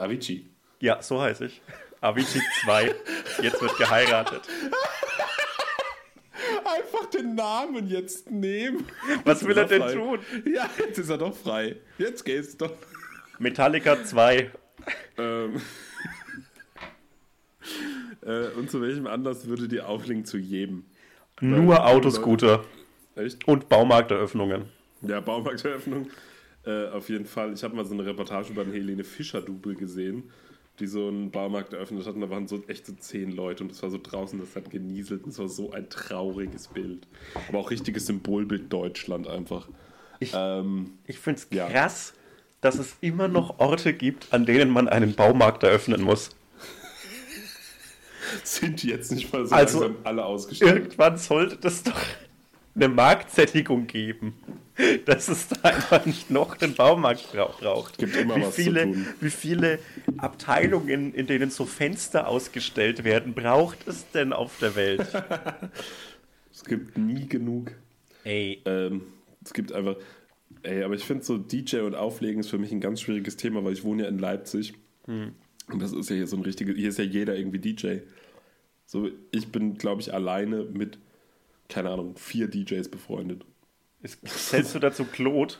Avicii. 0.00 0.48
Ja, 0.80 1.02
so 1.02 1.20
heiße 1.20 1.44
ich. 1.44 1.60
Avicii 2.00 2.40
2. 2.64 2.94
Jetzt 3.42 3.60
wird 3.60 3.76
geheiratet. 3.76 4.48
Einfach 6.64 7.10
den 7.10 7.34
Namen 7.34 7.86
jetzt 7.90 8.30
nehmen. 8.30 8.86
Was 9.24 9.44
will 9.44 9.58
er 9.58 9.64
er 9.64 9.68
denn 9.68 9.82
frei? 9.82 9.92
tun? 9.92 10.20
Ja, 10.46 10.70
jetzt 10.78 10.96
ist 10.98 11.10
er 11.10 11.18
doch 11.18 11.36
frei. 11.36 11.76
Jetzt 11.98 12.24
geht's 12.24 12.56
doch. 12.56 12.72
Metallica 13.38 14.02
2. 14.02 14.50
Ähm. 15.18 15.60
Äh, 18.22 18.48
und 18.58 18.70
zu 18.70 18.80
welchem 18.80 19.06
Anlass 19.06 19.46
würde 19.46 19.68
die 19.68 19.80
auflegen 19.80 20.24
zu 20.24 20.38
jedem? 20.38 20.84
Nur 21.40 21.86
Autoscooter 21.86 22.64
Echt? 23.14 23.46
und 23.46 23.68
Baumarkteröffnungen. 23.68 24.64
Ja, 25.02 25.20
Baumarkteröffnung. 25.20 26.08
Äh, 26.66 26.88
auf 26.88 27.08
jeden 27.08 27.26
Fall. 27.26 27.52
Ich 27.52 27.62
habe 27.62 27.76
mal 27.76 27.84
so 27.86 27.94
eine 27.94 28.04
Reportage 28.04 28.52
über 28.52 28.64
den 28.64 28.72
Helene 28.72 29.04
Fischer-Double 29.04 29.76
gesehen, 29.76 30.24
die 30.80 30.86
so 30.88 31.06
einen 31.08 31.30
Baumarkt 31.30 31.72
eröffnet 31.72 32.04
hat. 32.06 32.14
Und 32.16 32.20
da 32.22 32.30
waren 32.30 32.48
so 32.48 32.62
echt 32.66 32.86
so 32.86 32.92
zehn 32.94 33.30
Leute 33.30 33.62
und 33.62 33.70
das 33.70 33.82
war 33.82 33.90
so 33.90 33.98
draußen, 34.02 34.38
das 34.40 34.56
hat 34.56 34.70
genieselt. 34.70 35.26
Das 35.26 35.38
war 35.38 35.48
so 35.48 35.70
ein 35.70 35.88
trauriges 35.88 36.66
Bild. 36.68 37.06
Aber 37.48 37.58
auch 37.58 37.70
richtiges 37.70 38.06
Symbolbild 38.06 38.72
Deutschland 38.72 39.28
einfach. 39.28 39.68
Ich- 40.18 40.32
ähm, 40.34 40.94
Ich 41.06 41.18
finde 41.20 41.40
es 41.40 41.48
Ja. 41.56 41.68
krass, 41.68 42.14
dass 42.60 42.78
es 42.80 42.96
immer 43.00 43.28
noch 43.28 43.60
Orte 43.60 43.92
gibt, 43.94 44.32
an 44.32 44.44
denen 44.44 44.70
man 44.70 44.88
einen 44.88 45.14
Baumarkt 45.14 45.62
eröffnen 45.62 46.02
muss. 46.02 46.30
sind 48.44 48.82
die 48.82 48.88
jetzt 48.88 49.12
nicht 49.12 49.32
mal 49.32 49.46
so 49.46 49.54
Also, 49.54 49.80
langsam 49.80 49.96
alle 50.04 50.24
ausgestellt? 50.24 50.76
Irgendwann 50.76 51.16
sollte 51.16 51.56
das 51.56 51.82
doch 51.82 52.00
eine 52.74 52.88
Marktsättigung 52.88 53.86
geben, 53.88 54.34
dass 55.04 55.28
es 55.28 55.48
da 55.48 55.60
einfach 55.68 56.06
nicht 56.06 56.30
noch 56.30 56.60
einen 56.60 56.74
Baumarkt 56.74 57.32
bra- 57.32 57.52
braucht. 57.58 57.98
Gibt 57.98 58.14
immer 58.16 58.36
wie 58.36 58.42
was 58.42 58.54
zu 58.54 58.62
viele, 58.62 58.82
tun. 58.84 59.06
Wie 59.20 59.30
viele 59.30 59.78
Abteilungen, 60.18 61.12
in 61.12 61.26
denen 61.26 61.50
so 61.50 61.64
Fenster 61.64 62.28
ausgestellt 62.28 63.02
werden, 63.02 63.34
braucht 63.34 63.88
es 63.88 64.08
denn 64.12 64.32
auf 64.32 64.58
der 64.60 64.76
Welt? 64.76 65.06
Es 66.52 66.64
gibt 66.64 66.98
nie 66.98 67.28
genug. 67.28 67.70
Ey, 68.24 68.60
Ähm, 68.64 69.02
es 69.44 69.52
gibt 69.52 69.72
einfach. 69.72 69.96
Ey, 70.62 70.82
aber 70.82 70.94
ich 70.94 71.04
finde 71.04 71.24
so 71.24 71.38
DJ 71.38 71.78
und 71.80 71.94
Auflegen 71.94 72.40
ist 72.40 72.50
für 72.50 72.58
mich 72.58 72.72
ein 72.72 72.80
ganz 72.80 73.00
schwieriges 73.00 73.36
Thema, 73.36 73.62
weil 73.64 73.74
ich 73.74 73.84
wohne 73.84 74.02
ja 74.02 74.08
in 74.08 74.18
Leipzig. 74.18 74.74
Und 75.06 75.80
das 75.80 75.92
ist 75.92 76.10
ja 76.10 76.16
hier 76.16 76.26
so 76.26 76.36
ein 76.36 76.42
richtiges. 76.42 76.74
Hier 76.76 76.88
ist 76.88 76.98
ja 76.98 77.04
jeder 77.04 77.36
irgendwie 77.36 77.60
DJ. 77.60 77.98
So, 78.88 79.10
ich 79.32 79.52
bin, 79.52 79.76
glaube 79.76 80.00
ich, 80.00 80.14
alleine 80.14 80.64
mit, 80.64 80.98
keine 81.68 81.90
Ahnung, 81.90 82.16
vier 82.16 82.48
DJs 82.48 82.88
befreundet. 82.88 83.44
ist, 84.02 84.26
zählst 84.26 84.74
du 84.74 84.78
dazu 84.78 85.04
Claude? 85.04 85.56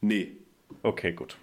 Nee. 0.00 0.36
Okay, 0.84 1.12
gut. 1.12 1.36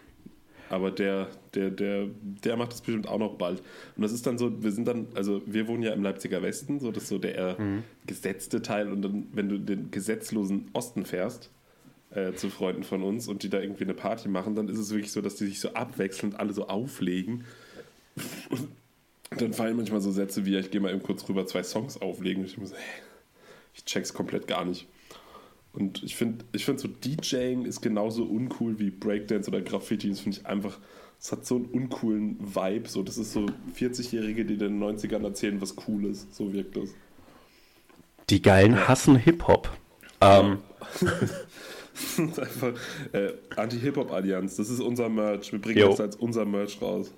Aber 0.69 0.89
der, 0.89 1.27
der, 1.53 1.69
der, 1.69 2.07
der 2.21 2.55
macht 2.55 2.71
das 2.71 2.79
bestimmt 2.79 3.09
auch 3.09 3.19
noch 3.19 3.37
bald. 3.37 3.61
Und 3.97 4.03
das 4.03 4.13
ist 4.13 4.25
dann 4.25 4.37
so, 4.37 4.63
wir 4.63 4.71
sind 4.71 4.87
dann, 4.87 5.07
also 5.15 5.41
wir 5.45 5.67
wohnen 5.67 5.83
ja 5.83 5.91
im 5.91 6.01
Leipziger 6.01 6.41
Westen, 6.41 6.79
so 6.79 6.93
das 6.93 7.03
ist 7.03 7.09
so 7.09 7.19
der 7.19 7.35
eher 7.35 7.57
gesetzte 8.05 8.61
Teil. 8.61 8.89
Und 8.89 9.01
dann, 9.01 9.27
wenn 9.33 9.49
du 9.49 9.59
den 9.59 9.91
gesetzlosen 9.91 10.69
Osten 10.71 11.05
fährst, 11.05 11.51
äh, 12.11 12.35
zu 12.35 12.49
Freunden 12.49 12.83
von 12.83 13.03
uns 13.03 13.27
und 13.27 13.43
die 13.43 13.49
da 13.49 13.59
irgendwie 13.59 13.83
eine 13.83 13.93
Party 13.93 14.29
machen, 14.29 14.55
dann 14.55 14.69
ist 14.69 14.77
es 14.77 14.91
wirklich 14.91 15.11
so, 15.11 15.21
dass 15.21 15.35
die 15.35 15.45
sich 15.45 15.59
so 15.59 15.73
abwechselnd 15.73 16.39
alle 16.39 16.53
so 16.53 16.69
auflegen. 16.69 17.43
Und 18.49 18.69
dann 19.29 19.53
fallen 19.53 19.75
manchmal 19.75 20.01
so 20.01 20.11
Sätze 20.11 20.45
wie, 20.45 20.57
ich 20.57 20.71
gehe 20.71 20.81
mal 20.81 20.91
eben 20.91 21.03
kurz 21.03 21.27
rüber 21.27 21.45
zwei 21.45 21.63
Songs 21.63 22.01
auflegen. 22.01 22.45
Ich 22.45 22.57
muss, 22.57 22.71
hä, 22.71 23.01
ich 23.73 23.85
check's 23.85 24.13
komplett 24.13 24.47
gar 24.47 24.65
nicht. 24.65 24.87
Und 25.73 26.01
ich 26.01 26.15
finde, 26.15 26.45
ich 26.53 26.65
find 26.65 26.79
so 26.79 26.87
DJing 26.87 27.65
ist 27.65 27.81
genauso 27.81 28.23
uncool 28.23 28.79
wie 28.79 28.89
Breakdance 28.89 29.49
oder 29.49 29.61
Graffiti. 29.61 30.09
Das 30.09 30.21
finde 30.21 30.37
ich 30.39 30.45
einfach, 30.47 30.79
es 31.19 31.31
hat 31.31 31.45
so 31.45 31.55
einen 31.55 31.65
uncoolen 31.65 32.37
Vibe. 32.39 32.89
So, 32.89 33.03
das 33.03 33.17
ist 33.17 33.33
so 33.33 33.45
40-Jährige, 33.77 34.45
die 34.45 34.53
in 34.53 34.59
den 34.59 34.83
90ern 34.83 35.23
erzählen, 35.23 35.61
was 35.61 35.75
cool 35.87 36.05
ist. 36.05 36.33
So 36.35 36.51
wirkt 36.53 36.77
das. 36.77 36.89
Die 38.29 38.41
Geilen 38.41 38.87
hassen 38.87 39.17
Hip-Hop. 39.17 39.69
Ähm, 40.19 40.59
einfach 42.17 42.73
äh, 43.13 43.33
Anti-Hip-Hop-Allianz. 43.55 44.55
Das 44.55 44.69
ist 44.69 44.79
unser 44.79 45.09
Merch. 45.09 45.51
Wir 45.51 45.61
bringen 45.61 45.79
Jo. 45.79 45.89
das 45.89 45.99
als 46.01 46.15
unser 46.15 46.45
Merch 46.45 46.81
raus. 46.81 47.11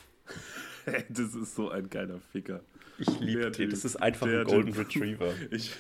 Das 1.10 1.36
ist 1.36 1.53
so 1.53 1.69
ein 1.69 1.88
geiler 1.91 2.19
Ficker. 2.32 2.61
Ich 2.98 3.19
liebe 3.19 3.52
den. 3.52 3.69
Das 3.69 3.86
ist 3.86 3.98
einfach 3.98 4.26
Der 4.26 4.40
ein 4.40 4.45
Golden. 4.48 4.73
Retriever. 4.73 5.32
Ich, 5.52 5.76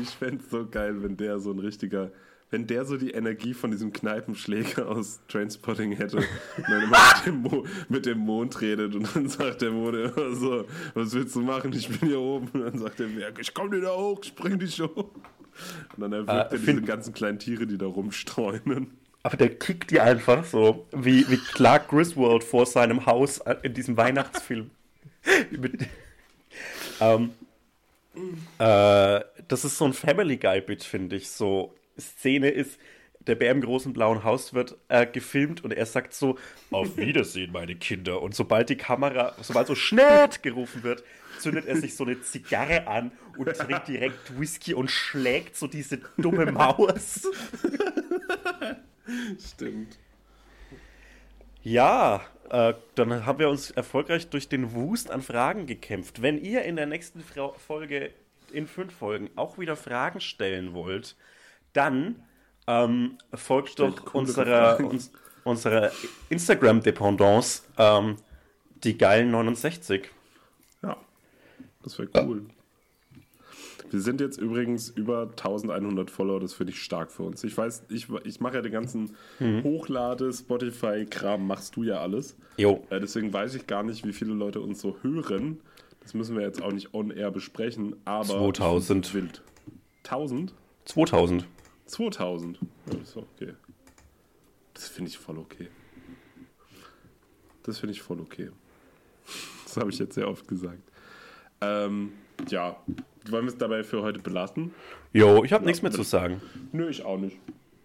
ich 0.00 0.10
fände 0.10 0.42
es 0.44 0.50
so 0.50 0.66
geil, 0.66 1.02
wenn 1.02 1.16
der 1.16 1.38
so 1.40 1.50
ein 1.52 1.58
richtiger, 1.58 2.10
wenn 2.50 2.66
der 2.66 2.84
so 2.84 2.96
die 2.96 3.10
Energie 3.12 3.54
von 3.54 3.70
diesem 3.70 3.92
Kneipenschläger 3.92 4.88
aus 4.88 5.20
Trainspotting 5.28 5.92
hätte 5.92 6.18
und 6.18 6.26
dann 6.68 6.82
immer 6.84 6.96
mit 7.16 7.26
dem, 7.26 7.42
Mo 7.42 7.64
mit 7.88 8.06
dem 8.06 8.18
Mond 8.18 8.60
redet 8.60 8.94
und 8.94 9.14
dann 9.16 9.28
sagt 9.28 9.62
der 9.62 9.70
Mond 9.72 9.96
immer 9.96 10.34
so, 10.34 10.64
was 10.94 11.12
willst 11.14 11.34
du 11.34 11.40
machen? 11.40 11.72
Ich 11.72 11.88
bin 11.88 12.08
hier 12.08 12.20
oben. 12.20 12.48
Und 12.52 12.60
dann 12.62 12.78
sagt 12.78 12.98
der 13.00 13.06
Berg, 13.06 13.38
ich 13.40 13.52
komm 13.54 13.70
dir 13.70 13.80
da 13.80 13.94
hoch, 13.94 14.22
spring 14.22 14.58
dich 14.58 14.80
hoch. 14.80 15.10
Und 15.96 16.00
dann 16.00 16.12
erwürgt 16.12 16.30
Ah, 16.30 16.48
er 16.50 16.58
diese 16.58 16.82
ganzen 16.82 17.14
kleinen 17.14 17.38
Tiere, 17.38 17.66
die 17.66 17.78
da 17.78 17.86
rumstreunen. 17.86 18.90
Aber 19.22 19.36
der 19.38 19.48
kickt 19.54 19.90
die 19.90 20.00
einfach 20.00 20.44
so, 20.44 20.86
wie, 20.92 21.28
wie 21.30 21.38
Clark 21.38 21.88
Griswold 21.88 22.44
vor 22.44 22.66
seinem 22.66 23.06
Haus 23.06 23.40
in 23.62 23.72
diesem 23.72 23.96
Weihnachtsfilm. 23.96 24.70
Mit- 25.50 25.86
ähm, 28.16 28.38
Äh, 28.58 29.20
das 29.48 29.64
ist 29.64 29.78
so 29.78 29.84
ein 29.84 29.92
Family 29.92 30.36
Guy-Bit, 30.36 30.84
finde 30.84 31.16
ich. 31.16 31.30
So, 31.30 31.74
Szene 31.98 32.50
ist, 32.50 32.78
der 33.26 33.34
Bär 33.36 33.50
im 33.52 33.60
großen 33.60 33.92
blauen 33.92 34.22
Haus 34.24 34.52
wird 34.54 34.76
äh, 34.88 35.06
gefilmt 35.06 35.64
und 35.64 35.72
er 35.72 35.86
sagt 35.86 36.14
so, 36.14 36.38
auf 36.70 36.96
Wiedersehen, 36.96 37.52
meine 37.52 37.74
Kinder. 37.74 38.20
Und 38.22 38.34
sobald 38.34 38.68
die 38.68 38.76
Kamera, 38.76 39.34
sobald 39.40 39.66
so 39.66 39.74
Schnitt 39.74 40.42
gerufen 40.42 40.82
wird, 40.82 41.02
zündet 41.38 41.66
er 41.66 41.76
sich 41.76 41.96
so 41.96 42.04
eine 42.04 42.20
Zigarre 42.20 42.86
an 42.86 43.12
und 43.36 43.48
trinkt 43.56 43.88
direkt 43.88 44.38
Whisky 44.38 44.74
und 44.74 44.90
schlägt 44.90 45.56
so 45.56 45.66
diese 45.66 45.98
dumme 46.16 46.50
Maus. 46.52 47.22
Stimmt. 49.52 49.98
Ja, 51.62 52.20
äh, 52.50 52.74
dann 52.94 53.26
haben 53.26 53.38
wir 53.38 53.48
uns 53.48 53.70
erfolgreich 53.70 54.28
durch 54.28 54.48
den 54.48 54.72
Wust 54.74 55.10
an 55.10 55.22
Fragen 55.22 55.66
gekämpft. 55.66 56.22
Wenn 56.22 56.38
ihr 56.38 56.62
in 56.62 56.76
der 56.76 56.86
nächsten 56.86 57.20
Fra 57.20 57.52
Folge, 57.52 58.10
in 58.52 58.66
fünf 58.66 58.94
Folgen, 58.94 59.30
auch 59.36 59.58
wieder 59.58 59.76
Fragen 59.76 60.20
stellen 60.20 60.74
wollt, 60.74 61.16
dann 61.72 62.22
ähm, 62.66 63.18
folgt 63.34 63.78
doch 63.78 64.14
unserer, 64.14 64.78
uns, 64.80 65.12
unserer 65.44 65.90
Instagram-Dependance, 66.30 67.62
ähm, 67.78 68.16
die 68.82 68.96
geilen 68.96 69.30
69. 69.30 70.10
Ja, 70.82 70.96
das 71.82 71.98
wäre 71.98 72.08
cool. 72.26 72.46
Wir 73.90 74.00
sind 74.00 74.20
jetzt 74.20 74.38
übrigens 74.38 74.88
über 74.88 75.28
1100 75.30 76.10
Follower, 76.10 76.40
das 76.40 76.54
finde 76.54 76.72
ich 76.72 76.82
stark 76.82 77.12
für 77.12 77.22
uns. 77.22 77.44
Ich 77.44 77.56
weiß, 77.56 77.84
ich, 77.90 78.08
ich 78.24 78.40
mache 78.40 78.56
ja 78.56 78.62
den 78.62 78.72
ganzen 78.72 79.16
Hochlade, 79.40 80.32
Spotify-Kram, 80.32 81.46
machst 81.46 81.76
du 81.76 81.82
ja 81.84 82.00
alles. 82.00 82.36
Jo. 82.56 82.84
Äh, 82.90 83.00
deswegen 83.00 83.32
weiß 83.32 83.54
ich 83.54 83.66
gar 83.66 83.82
nicht, 83.82 84.06
wie 84.06 84.12
viele 84.12 84.32
Leute 84.32 84.60
uns 84.60 84.80
so 84.80 84.96
hören. 85.02 85.60
Das 86.00 86.14
müssen 86.14 86.36
wir 86.36 86.42
jetzt 86.42 86.62
auch 86.62 86.72
nicht 86.72 86.92
on-air 86.92 87.30
besprechen, 87.30 87.96
aber. 88.04 88.24
2000. 88.24 89.06
ich 89.06 89.12
find's 89.12 89.14
Wild. 89.14 89.42
1000? 90.04 90.54
2000. 90.84 91.46
2000. 91.86 92.58
Ja, 92.60 92.66
das 92.86 93.08
ist 93.08 93.16
okay. 93.16 93.54
Das 94.74 94.88
finde 94.88 95.10
ich 95.10 95.18
voll 95.18 95.38
okay. 95.38 95.68
Das 97.62 97.78
finde 97.78 97.92
ich 97.92 98.02
voll 98.02 98.20
okay. 98.20 98.50
Das 99.64 99.76
habe 99.76 99.90
ich 99.90 99.98
jetzt 99.98 100.14
sehr 100.14 100.28
oft 100.28 100.46
gesagt. 100.46 100.82
Ähm, 101.60 102.12
ja, 102.48 102.76
wollen 103.30 103.44
wir 103.44 103.52
es 103.52 103.58
dabei 103.58 103.82
für 103.84 104.02
heute 104.02 104.20
belassen? 104.20 104.72
Jo, 105.12 105.44
ich 105.44 105.52
habe 105.52 105.64
nichts 105.64 105.82
mehr 105.82 105.92
zu 105.92 106.02
sagen. 106.02 106.40
Nö, 106.72 106.88
ich 106.88 107.04
auch 107.04 107.18
nicht. 107.18 107.38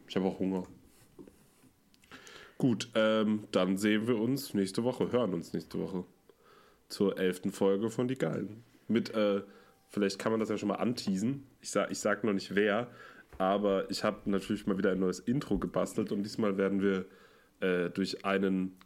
Ich 0.07 0.15
habe 0.15 0.26
auch 0.26 0.39
Hunger. 0.39 0.63
Gut, 2.57 2.89
ähm, 2.95 3.45
dann 3.51 3.77
sehen 3.77 4.07
wir 4.07 4.19
uns 4.19 4.53
nächste 4.53 4.84
Woche, 4.84 5.11
hören 5.11 5.34
uns 5.34 5.53
nächste 5.53 5.80
Woche 5.80 6.03
zur 6.89 7.17
elften 7.17 7.51
Folge 7.51 7.89
von 7.89 8.07
Die 8.07 8.17
Geilen. 8.17 8.63
Mit, 8.88 9.13
äh, 9.13 9.43
vielleicht 9.88 10.19
kann 10.19 10.31
man 10.31 10.39
das 10.39 10.49
ja 10.49 10.57
schon 10.57 10.67
mal 10.67 10.76
anteasen. 10.76 11.45
Ich 11.61 11.69
sag, 11.69 11.89
ich 11.91 11.99
sag 11.99 12.23
noch 12.23 12.34
nicht 12.34 12.55
wer, 12.55 12.88
aber 13.38 13.89
ich 13.89 14.03
habe 14.03 14.30
natürlich 14.30 14.67
mal 14.67 14.77
wieder 14.77 14.91
ein 14.91 14.99
neues 14.99 15.19
Intro 15.19 15.57
gebastelt 15.57 16.11
und 16.11 16.23
diesmal 16.23 16.57
werden 16.57 16.81
wir 16.81 17.05
äh, 17.61 17.89
durch 17.91 18.26
einen 18.26 18.77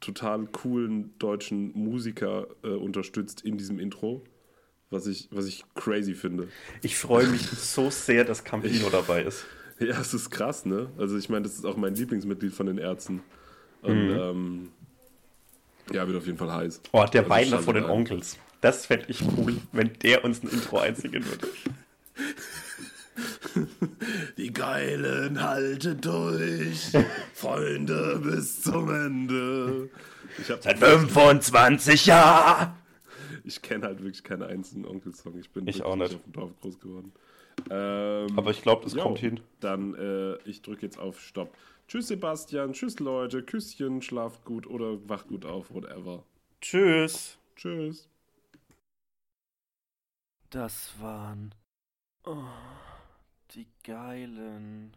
total 0.00 0.46
coolen 0.46 1.18
deutschen 1.18 1.72
Musiker 1.72 2.46
äh, 2.62 2.68
unterstützt 2.68 3.40
in 3.40 3.56
diesem 3.56 3.78
Intro, 3.78 4.22
was 4.90 5.06
ich, 5.06 5.28
was 5.30 5.46
ich 5.46 5.64
crazy 5.74 6.14
finde. 6.14 6.48
Ich 6.82 6.96
freue 6.96 7.26
mich 7.26 7.42
so 7.42 7.90
sehr, 7.90 8.24
dass 8.24 8.44
Campino 8.44 8.88
dabei 8.90 9.22
ist. 9.22 9.44
Ja, 9.80 10.00
es 10.00 10.12
ist 10.12 10.30
krass, 10.30 10.66
ne? 10.66 10.90
Also 10.98 11.16
ich 11.16 11.28
meine, 11.28 11.44
das 11.44 11.54
ist 11.54 11.64
auch 11.64 11.76
mein 11.76 11.94
Lieblingsmitglied 11.94 12.52
von 12.52 12.66
den 12.66 12.78
Ärzten. 12.78 13.22
Und 13.82 14.10
ähm, 14.10 14.68
ja, 15.92 16.06
wird 16.06 16.18
auf 16.18 16.26
jeden 16.26 16.38
Fall 16.38 16.52
heiß. 16.52 16.80
Oh, 16.92 17.04
der 17.04 17.22
Also 17.22 17.30
Weidner 17.30 17.58
von 17.60 17.74
den 17.74 17.84
ein. 17.84 17.90
Onkels. 17.90 18.36
Das 18.60 18.86
fände 18.86 19.06
ich 19.08 19.22
cool, 19.36 19.56
wenn 19.70 19.92
der 20.02 20.24
uns 20.24 20.42
ein 20.42 20.48
Intro 20.48 20.78
einsingen 20.78 21.24
würde. 21.24 21.46
Die 24.36 24.52
Geilen, 24.52 25.42
haltet 25.42 26.04
durch, 26.04 26.92
Freunde 27.34 28.20
bis 28.22 28.62
zum 28.62 28.88
Ende. 28.90 29.88
Seit 30.60 30.78
25 30.78 32.06
Jahren! 32.06 32.74
Ich 33.48 33.62
kenne 33.62 33.86
halt 33.86 34.00
wirklich 34.00 34.22
keinen 34.22 34.42
einzigen 34.42 34.84
Onkelsong. 34.86 35.38
Ich 35.38 35.50
bin 35.50 35.66
Ich 35.66 35.80
wirklich 35.80 35.82
auch 35.82 35.96
nicht. 35.96 36.14
auf 36.14 36.22
dem 36.22 36.32
Dorf 36.32 36.52
groß 36.60 36.78
geworden. 36.78 37.12
Ähm, 37.70 38.28
Aber 38.36 38.50
ich 38.50 38.62
glaube, 38.62 38.84
das 38.84 38.94
jo, 38.94 39.02
kommt 39.02 39.18
hin. 39.18 39.40
Dann, 39.60 39.94
äh, 39.94 40.36
ich 40.48 40.62
drücke 40.62 40.86
jetzt 40.86 40.98
auf 40.98 41.20
Stopp. 41.20 41.56
Tschüss 41.88 42.08
Sebastian, 42.08 42.74
tschüss 42.74 42.98
Leute, 43.00 43.42
Küsschen, 43.42 44.02
schlaft 44.02 44.44
gut 44.44 44.66
oder 44.66 45.08
wacht 45.08 45.28
gut 45.28 45.44
auf, 45.46 45.72
whatever. 45.72 46.22
Tschüss. 46.60 47.38
Tschüss. 47.56 48.08
Das 50.50 50.92
waren 51.00 51.54
oh, 52.24 52.36
die 53.54 53.66
geilen. 53.82 54.92